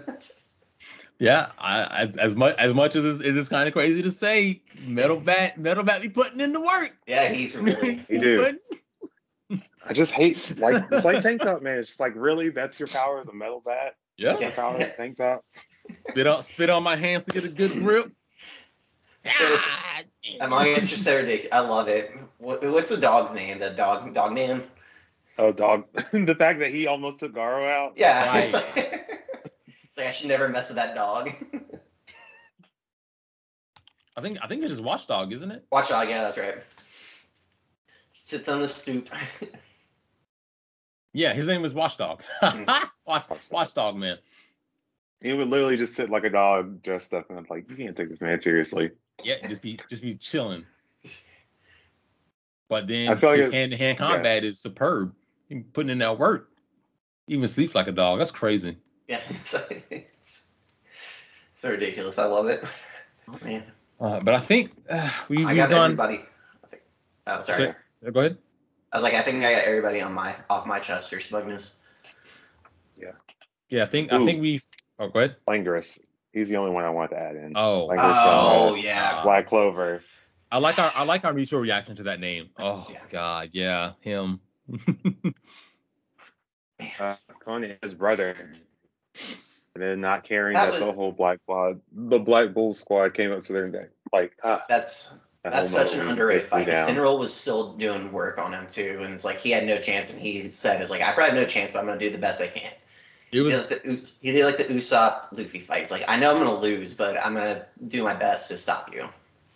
yeah. 1.18 1.51
I 1.59 1.84
as 1.84 2.16
as 2.16 2.34
much 2.34 2.57
as 2.57 2.72
much 2.72 2.97
as 2.97 3.03
this 3.03 3.20
is 3.20 3.34
this 3.34 3.49
kind 3.51 3.68
of 3.68 3.74
crazy 3.74 4.01
to 4.01 4.11
say, 4.11 4.62
metal 4.87 5.20
bat 5.20 5.59
metal 5.59 5.84
bat 5.84 6.01
be 6.01 6.09
putting 6.09 6.41
in 6.41 6.55
the 6.55 6.61
work. 6.61 6.97
Yeah, 7.07 7.28
he's 7.28 7.55
really. 7.55 7.97
He 8.09 8.18
do. 8.18 8.59
I 9.84 9.93
just 9.93 10.12
hate 10.12 10.59
like 10.59 10.82
it's 10.91 11.05
like 11.05 11.22
tank 11.22 11.43
top 11.43 11.61
man. 11.61 11.78
It's 11.78 11.89
just 11.89 12.01
like 12.01 12.14
really 12.16 12.49
that's 12.49 12.80
your 12.80 12.89
power 12.89 13.20
as 13.20 13.28
a 13.28 13.34
metal 13.34 13.62
bat. 13.64 13.97
Yeah. 14.16 14.39
Your 14.39 14.51
power 14.53 14.78
as 14.78 14.84
a 14.84 14.89
tank 14.97 15.18
top. 15.18 15.45
Spit 16.09 16.26
on 16.26 16.41
spit 16.41 16.70
on 16.70 16.82
my 16.82 16.97
hands 16.97 17.24
to 17.24 17.32
get 17.32 17.45
a 17.45 17.55
good 17.55 17.72
grip. 17.72 18.12
It's- 19.27 19.68
Among 20.41 20.66
ah, 20.66 20.74
Us 20.74 20.91
just 20.91 21.05
so 21.05 21.16
ridiculous. 21.16 21.53
I 21.53 21.61
love 21.61 21.89
it. 21.89 22.12
What, 22.39 22.62
what's 22.70 22.91
the 22.91 22.97
dog's 22.97 23.33
name? 23.33 23.59
The 23.59 23.70
dog 23.70 24.12
dog 24.12 24.33
man? 24.33 24.62
Oh 25.39 25.53
dog. 25.53 25.85
the 26.12 26.35
fact 26.35 26.59
that 26.61 26.70
he 26.70 26.87
almost 26.87 27.18
took 27.18 27.35
Garo 27.35 27.68
out. 27.70 27.93
Yeah. 27.97 28.27
Right. 28.33 28.45
It's, 28.45 28.53
like, 28.53 29.33
it's 29.85 29.99
like 29.99 30.07
I 30.07 30.11
should 30.11 30.29
never 30.29 30.49
mess 30.49 30.68
with 30.68 30.77
that 30.77 30.95
dog. 30.95 31.33
I 34.16 34.20
think 34.20 34.39
I 34.43 34.47
think 34.47 34.62
it's 34.62 34.72
just 34.72 34.83
Watchdog, 34.83 35.33
isn't 35.33 35.51
it? 35.51 35.64
Watchdog, 35.70 36.09
yeah, 36.09 36.22
that's 36.22 36.39
right. 36.39 36.57
Sits 38.12 38.49
on 38.49 38.61
the 38.61 38.68
stoop. 38.68 39.09
Yeah, 41.12 41.33
his 41.33 41.47
name 41.49 41.64
is 41.64 41.72
Watchdog. 41.72 42.20
Hmm. 42.43 42.64
Watch, 43.07 43.24
Watchdog 43.51 43.97
man. 43.97 44.18
He 45.21 45.33
would 45.33 45.49
literally 45.49 45.77
just 45.77 45.97
sit 45.97 46.11
like 46.11 46.25
a 46.25 46.31
dog 46.31 46.83
dressed 46.83 47.14
up 47.14 47.29
and 47.31 47.39
I'm 47.39 47.47
like, 47.49 47.69
you 47.71 47.77
can't 47.77 47.97
take 47.97 48.11
this 48.11 48.23
man 48.23 48.41
seriously. 48.41 48.91
Yeah, 49.25 49.37
just 49.49 49.62
be 49.62 49.79
just 49.89 50.03
be 50.03 50.14
chilling. 50.14 50.64
But 52.69 52.85
I 52.85 52.87
then 52.87 53.19
feel 53.19 53.31
his 53.33 53.49
it- 53.49 53.55
hand 53.55 53.71
to 53.73 53.77
hand 53.79 53.99
yeah. 54.01 54.07
combat 54.09 54.45
is 54.45 54.59
superb. 54.61 55.14
He 55.49 55.61
putting 55.61 55.91
in 55.91 55.99
that 55.99 56.19
work. 56.19 56.51
Even 57.29 57.49
sleeps 57.49 57.75
like 57.75 57.87
a 57.89 57.93
dog. 57.93 58.19
That's 58.19 58.31
crazy. 58.31 58.77
Yeah, 59.09 59.21
it's, 59.29 59.55
it's 59.89 60.43
so 61.55 61.71
ridiculous. 61.71 62.19
I 62.19 62.27
love 62.27 62.49
it. 62.49 62.64
Oh 63.29 63.39
man, 63.45 63.62
Uh, 64.01 64.19
but 64.19 64.35
I 64.35 64.41
think 64.41 64.73
uh, 64.91 65.09
we, 65.29 65.45
I 65.45 65.49
we've 65.49 65.57
got 65.57 65.71
done. 65.71 65.85
everybody. 65.93 66.25
I 66.64 66.67
think. 66.67 66.83
Oh, 67.29 67.41
sorry. 67.41 67.73
So- 68.03 68.11
Go 68.11 68.19
ahead. 68.21 68.39
I 68.93 68.97
was 68.97 69.05
like, 69.05 69.14
I 69.14 69.23
think 69.23 69.45
I 69.45 69.53
got 69.53 69.62
everybody 69.62 70.01
on 70.01 70.12
my 70.12 70.35
off 70.51 70.67
my 70.67 70.81
chest 70.81 71.11
for 71.11 71.21
smugness. 71.21 71.83
Yeah, 73.01 73.12
Yeah, 73.69 73.85
I 73.85 73.87
think 73.87 74.12
I 74.12 74.25
think 74.25 74.41
we. 74.43 74.61
Oh, 74.99 75.09
go 75.09 75.20
ahead. 75.20 75.36
Langris. 75.49 76.01
He's 76.32 76.49
the 76.49 76.57
only 76.57 76.70
one 76.72 76.84
I 76.84 76.90
want 76.90 77.11
to 77.12 77.18
add 77.18 77.36
in. 77.36 77.53
Oh, 77.57 77.86
Like- 77.86 77.99
Langris 77.99 78.16
Oh 78.18 78.66
from, 78.70 78.74
uh, 78.78 78.82
yeah, 78.82 79.22
Black 79.22 79.47
Clover. 79.49 80.03
I 80.53 80.59
like 80.59 80.78
our 80.78 80.92
I 80.94 81.05
like 81.05 81.24
our 81.24 81.32
mutual 81.32 81.61
reaction 81.61 81.97
to 81.97 82.05
that 82.05 82.20
name. 82.20 82.51
Oh 82.59 82.86
Yeah. 82.90 82.99
God, 83.11 83.51
yeah, 83.53 83.92
him. 84.01 84.40
uh, 87.01 87.16
Conan, 87.40 87.76
his 87.82 87.94
brother, 87.94 88.36
and 89.74 89.82
then 89.82 90.01
not 90.01 90.24
caring 90.24 90.55
That 90.55 90.66
that, 90.66 90.72
was- 90.74 90.82
the 90.84 90.92
whole 90.92 91.12
Black 91.12 91.38
Blood, 91.47 91.80
the 91.92 92.18
Black 92.18 92.53
Bull 92.55 92.72
squad 92.72 93.14
came 93.14 93.32
up 93.32 93.42
to 93.44 93.53
their 93.53 93.68
neck. 93.68 93.88
Like, 94.12 94.32
ah, 94.44 94.62
that's 94.68 95.09
that 95.42 95.53
that's 95.53 95.70
such 95.70 95.94
an 95.94 96.09
underrated 96.09 96.47
fight. 96.47 96.66
me 96.66 96.72
fight. 96.72 96.76
'cause 96.78 96.86
down. 96.86 96.97
Finral 96.97 97.18
was 97.18 97.32
still 97.34 97.72
doing 97.74 98.11
work 98.12 98.38
on 98.38 98.53
him 98.53 98.66
too, 98.66 98.99
and 99.03 99.12
it's 99.12 99.24
like 99.24 99.36
he 99.38 99.51
had 99.51 99.64
no 99.66 99.78
chance, 99.78 100.11
and 100.12 100.20
he 100.20 100.40
said, 100.42 100.80
"Is 100.80 100.90
like 100.90 101.03
I 101.03 101.12
probably 101.12 101.30
have 101.36 101.40
no 101.42 101.47
chance, 101.47 101.72
but 101.72 101.80
I'm 101.80 101.86
gonna 101.86 101.99
do 101.99 102.11
the 102.11 102.18
best 102.18 102.40
I 102.40 102.47
can." 102.49 102.72
It 103.33 103.39
He 103.39 103.39
did 103.39 103.45
was 103.45 103.70
like 103.70 103.83
the, 103.83 103.95
Us- 103.95 104.18
he 104.22 104.33
did 104.33 104.45
like 104.45 104.57
the 104.57 104.64
Usopp 104.64 105.37
Luffy 105.37 105.59
fight. 105.61 105.81
He's 105.81 105.91
like, 105.91 106.05
I 106.09 106.16
know 106.16 106.31
I'm 106.33 106.39
gonna 106.43 106.59
lose, 106.59 106.95
but 106.95 107.16
I'm 107.24 107.35
gonna 107.35 107.66
do 107.87 108.03
my 108.05 108.14
best 108.14 108.49
to 108.49 108.57
stop 108.57 108.93
you. 108.95 109.09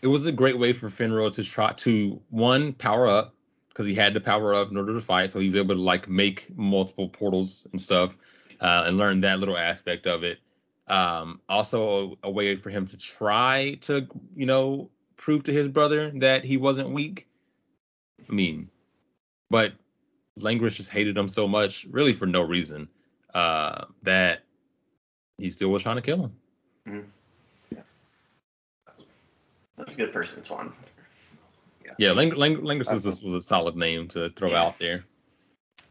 it 0.03 0.07
was 0.09 0.27
a 0.27 0.33
great 0.33 0.59
way 0.59 0.73
for 0.73 0.89
Finral 0.89 1.33
to 1.35 1.45
try 1.45 1.73
to 1.73 2.21
one 2.31 2.73
power 2.75 3.07
up 3.09 3.35
because 3.69 3.87
he 3.87 3.95
had 3.95 4.15
to 4.15 4.21
power 4.21 4.55
up 4.55 4.71
in 4.71 4.77
order 4.77 4.95
to 4.95 5.01
fight, 5.01 5.31
so 5.31 5.39
he 5.39 5.47
was 5.47 5.55
able 5.57 5.75
to 5.75 5.81
like 5.81 6.09
make 6.09 6.47
multiple 6.57 7.09
portals 7.09 7.67
and 7.73 7.81
stuff, 7.81 8.17
uh, 8.61 8.85
and 8.87 8.97
learn 8.97 9.21
that 9.21 9.39
little 9.39 9.57
aspect 9.57 10.07
of 10.07 10.25
it. 10.25 10.39
Um, 10.89 11.41
also, 11.49 12.19
a, 12.25 12.29
a 12.29 12.31
way 12.31 12.57
for 12.57 12.71
him 12.71 12.87
to 12.89 12.97
try 12.97 13.79
to 13.83 14.07
you 14.35 14.47
know 14.47 14.91
prove 15.17 15.45
to 15.45 15.53
his 15.53 15.69
brother 15.69 16.11
that 16.17 16.45
he 16.45 16.57
wasn't 16.57 16.91
weak. 16.91 17.29
I 18.29 18.33
mean, 18.33 18.69
but 19.51 19.73
Langris 20.39 20.77
just 20.77 20.91
hated 20.91 21.17
him 21.17 21.29
so 21.29 21.47
much, 21.47 21.85
really 21.91 22.13
for 22.13 22.27
no 22.27 22.43
reason, 22.43 22.89
uh, 23.35 23.85
that 24.03 24.41
he 25.39 25.51
still 25.51 25.69
was 25.71 25.83
trying 25.83 25.97
to 25.97 26.03
kill 26.03 26.31
him. 26.87 27.13
That's 29.77 29.95
a 29.95 29.97
good 29.97 30.13
person's 30.13 30.51
one. 30.51 30.73
Yeah, 31.99 32.13
Lang- 32.13 32.35
Lang- 32.35 32.61
Langris 32.63 32.93
is 32.93 33.05
just 33.05 33.23
was 33.25 33.35
a 33.35 33.43
solid 33.43 33.77
name 33.77 34.09
to 34.09 34.31
throw 34.31 34.51
Yeah. 34.51 34.63
out 34.65 34.79
there. 34.79 35.05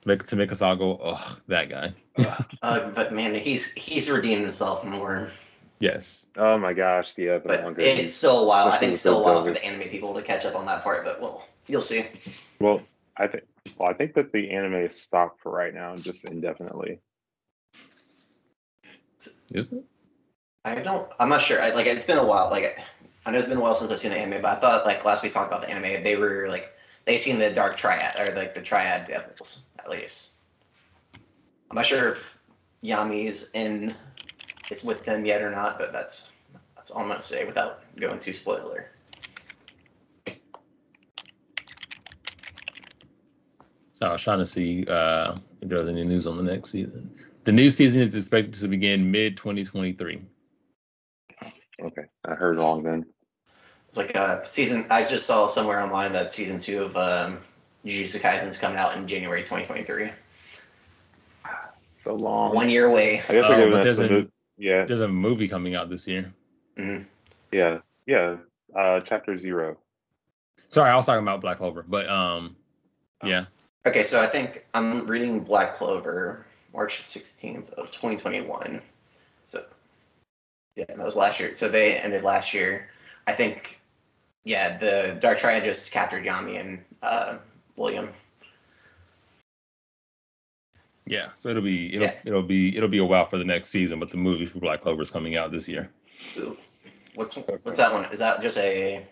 Make, 0.05 0.25
to 0.27 0.35
make 0.35 0.51
us 0.51 0.61
all 0.61 0.75
go, 0.75 0.99
oh, 1.03 1.37
that 1.47 1.69
guy. 1.69 1.93
Uh, 2.61 2.89
but 2.89 3.13
man, 3.13 3.33
he's 3.35 3.71
he's 3.73 4.09
redeemed 4.09 4.41
himself 4.41 4.83
more. 4.85 5.29
Yes. 5.79 6.27
Oh 6.35 6.57
my 6.57 6.73
gosh, 6.73 7.17
yeah, 7.17 7.37
the 7.37 7.47
But 7.47 7.63
manga. 7.63 8.01
it's 8.01 8.13
still 8.13 8.43
a 8.43 8.45
while. 8.45 8.67
I 8.67 8.77
think 8.77 8.91
it's 8.91 8.99
still 8.99 9.13
a 9.13 9.23
those 9.23 9.25
while 9.25 9.45
for 9.45 9.51
the 9.51 9.63
anime 9.63 9.87
people 9.87 10.13
to 10.13 10.21
catch 10.21 10.45
up 10.45 10.55
on 10.55 10.65
that 10.65 10.83
part. 10.83 11.05
But 11.05 11.21
well, 11.21 11.47
you'll 11.67 11.79
see. 11.81 12.05
well, 12.59 12.81
I 13.17 13.27
think. 13.27 13.45
Well, 13.77 13.89
I 13.89 13.93
think 13.93 14.13
that 14.15 14.33
the 14.33 14.49
anime 14.51 14.75
is 14.75 14.99
stopped 14.99 15.41
for 15.41 15.51
right 15.51 15.73
now, 15.73 15.95
just 15.95 16.25
indefinitely. 16.25 16.99
Isn't 19.51 19.79
it? 19.79 19.85
I 20.65 20.75
don't. 20.75 21.09
I'm 21.19 21.29
not 21.29 21.41
sure. 21.41 21.61
I, 21.61 21.71
like 21.71 21.85
it's 21.87 22.05
been 22.05 22.17
a 22.17 22.25
while. 22.25 22.49
Like 22.49 22.79
I 23.25 23.31
know 23.31 23.37
it's 23.37 23.47
been 23.47 23.57
a 23.57 23.61
while 23.61 23.75
since 23.75 23.91
I've 23.91 23.97
seen 23.97 24.11
the 24.11 24.17
anime, 24.17 24.41
but 24.41 24.57
I 24.57 24.59
thought 24.59 24.85
like 24.85 25.05
last 25.05 25.23
we 25.23 25.29
talked 25.29 25.51
about 25.51 25.61
the 25.61 25.69
anime, 25.69 26.03
they 26.03 26.15
were 26.15 26.47
like 26.49 26.73
they 27.05 27.17
seen 27.17 27.39
the 27.39 27.49
Dark 27.49 27.75
Triad 27.75 28.19
or 28.19 28.35
like 28.35 28.53
the 28.53 28.61
Triad 28.61 29.07
Devils 29.07 29.69
at 29.79 29.89
least. 29.89 30.33
I'm 31.69 31.75
not 31.75 31.85
sure 31.85 32.09
if 32.09 32.37
Yami's 32.83 33.51
in 33.53 33.95
it's 34.69 34.83
with 34.83 35.03
them 35.05 35.25
yet 35.25 35.41
or 35.41 35.51
not, 35.51 35.79
but 35.79 35.91
that's 35.91 36.31
that's 36.75 36.91
all 36.91 37.01
I'm 37.01 37.07
gonna 37.07 37.21
say 37.21 37.45
without 37.45 37.83
going 37.99 38.19
too 38.19 38.33
spoiler. 38.33 38.91
So 43.93 44.07
I 44.07 44.11
was 44.13 44.21
trying 44.21 44.39
to 44.39 44.47
see 44.47 44.85
uh, 44.85 45.35
if 45.61 45.67
there 45.67 45.79
was 45.79 45.89
any 45.89 46.05
news 46.05 46.25
on 46.25 46.37
the 46.37 46.43
next 46.43 46.69
season. 46.71 47.11
The 47.49 47.53
new 47.53 47.71
season 47.71 48.03
is 48.03 48.15
expected 48.15 48.53
to 48.53 48.67
begin 48.67 49.09
mid 49.09 49.35
2023. 49.35 50.21
Okay, 51.81 52.01
I 52.23 52.35
heard 52.35 52.57
wrong 52.59 52.83
then. 52.83 53.07
It's 53.87 53.97
like 53.97 54.11
a 54.15 54.43
season. 54.45 54.85
I 54.91 55.03
just 55.03 55.25
saw 55.25 55.47
somewhere 55.47 55.81
online 55.81 56.11
that 56.11 56.29
season 56.29 56.59
two 56.59 56.83
of 56.83 56.95
um, 56.95 57.39
Jujutsu 57.87 58.21
Kaisen's 58.21 58.55
coming 58.55 58.77
out 58.77 58.95
in 58.97 59.07
January 59.07 59.41
2023. 59.41 60.11
So 61.97 62.13
long. 62.13 62.53
One 62.53 62.69
year 62.69 62.85
away. 62.85 63.23
I 63.27 63.33
guess 63.33 63.45
Oh, 63.47 63.57
they're 63.57 63.71
but 63.71 63.81
there's 63.81 63.99
a- 63.99 64.27
yeah, 64.59 64.85
There's 64.85 65.01
a 65.01 65.07
movie 65.07 65.47
coming 65.47 65.73
out 65.73 65.89
this 65.89 66.07
year. 66.07 66.31
Mhm. 66.77 67.07
yeah, 67.51 67.79
yeah. 68.05 68.35
Uh, 68.77 68.99
chapter 68.99 69.39
zero. 69.39 69.75
Sorry, 70.67 70.91
I 70.91 70.95
was 70.95 71.07
talking 71.07 71.23
about 71.23 71.41
Black 71.41 71.57
Clover, 71.57 71.83
but 71.87 72.07
um, 72.07 72.55
yeah, 73.23 73.45
Okay, 73.87 74.03
so 74.03 74.21
I 74.21 74.27
think 74.27 74.65
I'm 74.75 75.07
reading 75.07 75.39
Black 75.39 75.73
Clover, 75.73 76.45
March 76.73 77.01
16th 77.01 77.71
of 77.73 77.89
2021. 77.91 78.81
So, 79.45 79.63
yeah, 80.75 80.85
that 80.87 80.97
was 80.97 81.15
last 81.15 81.39
year. 81.39 81.53
So 81.53 81.67
they 81.67 81.95
ended 81.97 82.23
last 82.23 82.53
year. 82.53 82.89
I 83.27 83.33
think, 83.33 83.79
yeah, 84.43 84.77
the 84.77 85.17
Dark 85.19 85.37
Triad 85.37 85.63
just 85.63 85.91
captured 85.91 86.23
Yami 86.25 86.59
and 86.59 86.83
uh, 87.01 87.37
William. 87.77 88.09
yeah. 91.05 91.29
So 91.35 91.49
it'll 91.49 91.61
be 91.63 91.93
it'll 91.95 92.07
Yeah. 92.07 92.19
it'll 92.23 92.43
be 92.43 92.75
it'll 92.77 92.89
be 92.89 92.99
a 92.99 93.05
while 93.05 93.25
for 93.25 93.37
the 93.37 93.43
next 93.43 93.69
season, 93.69 93.99
but 93.99 94.11
the 94.11 94.17
movie 94.17 94.45
for 94.45 94.59
Black 94.59 94.81
Clover 94.81 95.01
is 95.01 95.11
coming 95.11 95.35
out 95.35 95.51
this 95.51 95.67
year. 95.67 95.89
Ooh. 96.37 96.55
What's 97.15 97.35
what's 97.35 97.77
that 97.77 97.91
one? 97.91 98.05
Is 98.05 98.19
that 98.19 98.41
just 98.41 98.57
a? 98.57 99.05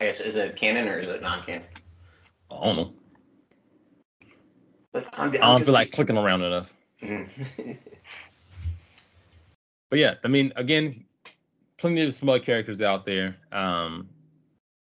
I 0.00 0.04
guess 0.04 0.20
is 0.20 0.36
it 0.36 0.56
canon 0.56 0.88
or 0.88 0.98
is 0.98 1.08
it 1.08 1.22
non-canon? 1.22 1.62
I 2.50 2.64
don't 2.64 2.76
know. 2.76 2.92
But 4.92 5.08
I'm, 5.14 5.30
I 5.30 5.36
don't 5.36 5.64
feel 5.64 5.74
like 5.74 5.92
clicking 5.92 6.16
around 6.16 6.42
enough. 6.42 6.72
Mhm. 7.02 7.78
But 9.88 10.00
yeah, 10.00 10.14
I 10.24 10.28
mean, 10.28 10.52
again, 10.56 11.04
plenty 11.76 12.02
of 12.04 12.12
smug 12.12 12.42
characters 12.42 12.82
out 12.82 13.06
there. 13.06 13.36
Um, 13.52 14.08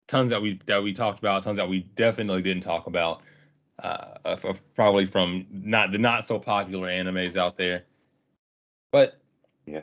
tons 0.06 0.30
that 0.30 0.40
we 0.40 0.58
that 0.66 0.82
we 0.82 0.92
talked 0.94 1.18
about, 1.18 1.42
tons 1.42 1.58
that 1.58 1.68
we 1.68 1.80
definitely 1.94 2.42
didn't 2.42 2.62
talk 2.62 2.86
about. 2.86 3.22
Uh, 3.78 4.14
of, 4.24 4.44
of 4.44 4.74
probably 4.74 5.04
from 5.04 5.46
not 5.52 5.92
the 5.92 5.98
not 5.98 6.24
so 6.26 6.38
popular 6.38 6.88
animes 6.88 7.36
out 7.36 7.56
there. 7.56 7.84
But 8.90 9.20
Yeah. 9.66 9.82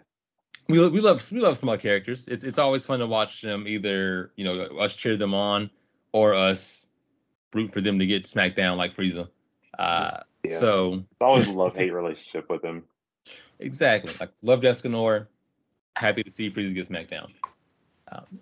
we 0.67 0.85
we 0.89 0.99
love 0.99 1.31
we 1.31 1.39
love 1.39 1.57
smug 1.57 1.79
characters. 1.79 2.27
It's 2.27 2.43
it's 2.43 2.57
always 2.57 2.85
fun 2.85 2.99
to 2.99 3.07
watch 3.07 3.41
them 3.41 3.67
either 3.67 4.31
you 4.35 4.43
know 4.43 4.63
us 4.79 4.95
cheer 4.95 5.15
them 5.15 5.33
on 5.33 5.69
or 6.11 6.33
us 6.33 6.87
root 7.53 7.71
for 7.71 7.79
them 7.79 7.99
to 7.99 8.05
get 8.05 8.27
smacked 8.27 8.55
down 8.57 8.77
like 8.77 8.95
Frieza. 8.95 9.29
Uh, 9.79 10.21
Yeah. 10.51 10.57
So 10.57 10.93
It's 10.93 11.21
always 11.21 11.47
a 11.47 11.51
love 11.51 11.75
hate 11.77 11.93
relationship 11.93 12.49
with 12.49 12.63
him. 12.63 12.83
Exactly. 13.59 14.13
Like 14.19 14.31
loved 14.41 14.63
Escanor. 14.63 15.27
Happy 15.95 16.23
to 16.23 16.29
see 16.29 16.51
Frieza 16.51 16.73
get 16.73 16.85
smacked 16.87 17.09
down. 17.09 17.33
Um, 18.11 18.39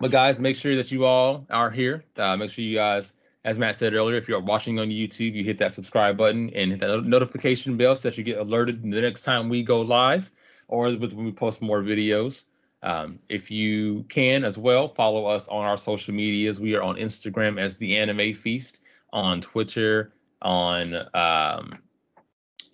but 0.00 0.10
guys, 0.10 0.38
make 0.38 0.56
sure 0.56 0.76
that 0.76 0.90
you 0.92 1.04
all 1.04 1.46
are 1.50 1.70
here. 1.70 2.04
Uh, 2.16 2.36
make 2.36 2.50
sure 2.50 2.64
you 2.64 2.76
guys, 2.76 3.14
as 3.44 3.58
Matt 3.58 3.76
said 3.76 3.94
earlier, 3.94 4.16
if 4.16 4.28
you're 4.28 4.40
watching 4.40 4.78
on 4.78 4.88
YouTube, 4.88 5.34
you 5.34 5.44
hit 5.44 5.58
that 5.58 5.72
subscribe 5.72 6.16
button 6.16 6.50
and 6.54 6.70
hit 6.70 6.80
that 6.80 7.04
notification 7.04 7.76
bell 7.76 7.96
so 7.96 8.08
that 8.08 8.18
you 8.18 8.24
get 8.24 8.38
alerted 8.38 8.82
the 8.82 9.00
next 9.00 9.22
time 9.22 9.48
we 9.48 9.62
go 9.62 9.80
live 9.80 10.30
or 10.68 10.90
when 10.90 11.24
we 11.24 11.32
post 11.32 11.60
more 11.60 11.82
videos. 11.82 12.44
Um, 12.82 13.18
if 13.28 13.50
you 13.50 14.04
can 14.08 14.44
as 14.44 14.56
well, 14.56 14.88
follow 14.88 15.26
us 15.26 15.48
on 15.48 15.64
our 15.64 15.76
social 15.76 16.14
medias. 16.14 16.60
We 16.60 16.76
are 16.76 16.82
on 16.82 16.96
Instagram 16.96 17.60
as 17.60 17.76
the 17.76 17.98
Anime 17.98 18.32
Feast, 18.32 18.80
on 19.12 19.40
Twitter, 19.40 20.12
on 20.42 20.94
um, 21.14 21.78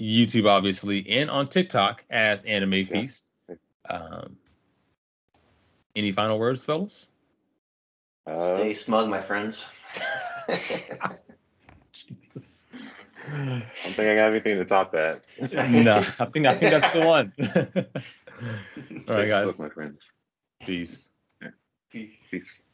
YouTube, 0.01 0.49
obviously, 0.49 1.09
and 1.09 1.31
on 1.31 1.49
TikTok 1.49 2.05
as 2.11 2.45
Anime 2.45 2.87
Feast. 2.87 3.31
Um, 3.89 4.37
any 5.95 6.13
final 6.13 6.39
words, 6.39 6.65
fellas? 6.65 7.11
Uh, 8.27 8.35
Stay 8.35 8.75
smug, 8.75 9.09
my 9.09 9.21
friends. 9.21 9.67
I 10.49 11.17
don't 13.29 13.63
think 13.95 14.09
I 14.09 14.15
got 14.15 14.31
anything 14.31 14.57
to 14.57 14.65
top 14.65 14.93
that. 14.93 15.23
no, 15.71 15.97
I 16.19 16.25
think 16.27 16.47
I 16.47 16.55
think 16.55 16.73
that's 16.73 16.93
the 16.93 17.07
one. 17.07 17.33
All 19.09 19.17
right, 19.17 19.29
guys. 19.29 19.55
smug, 19.55 19.69
my 19.69 19.75
friends. 19.75 20.13
Peace. 20.61 21.11
Peace. 21.91 22.65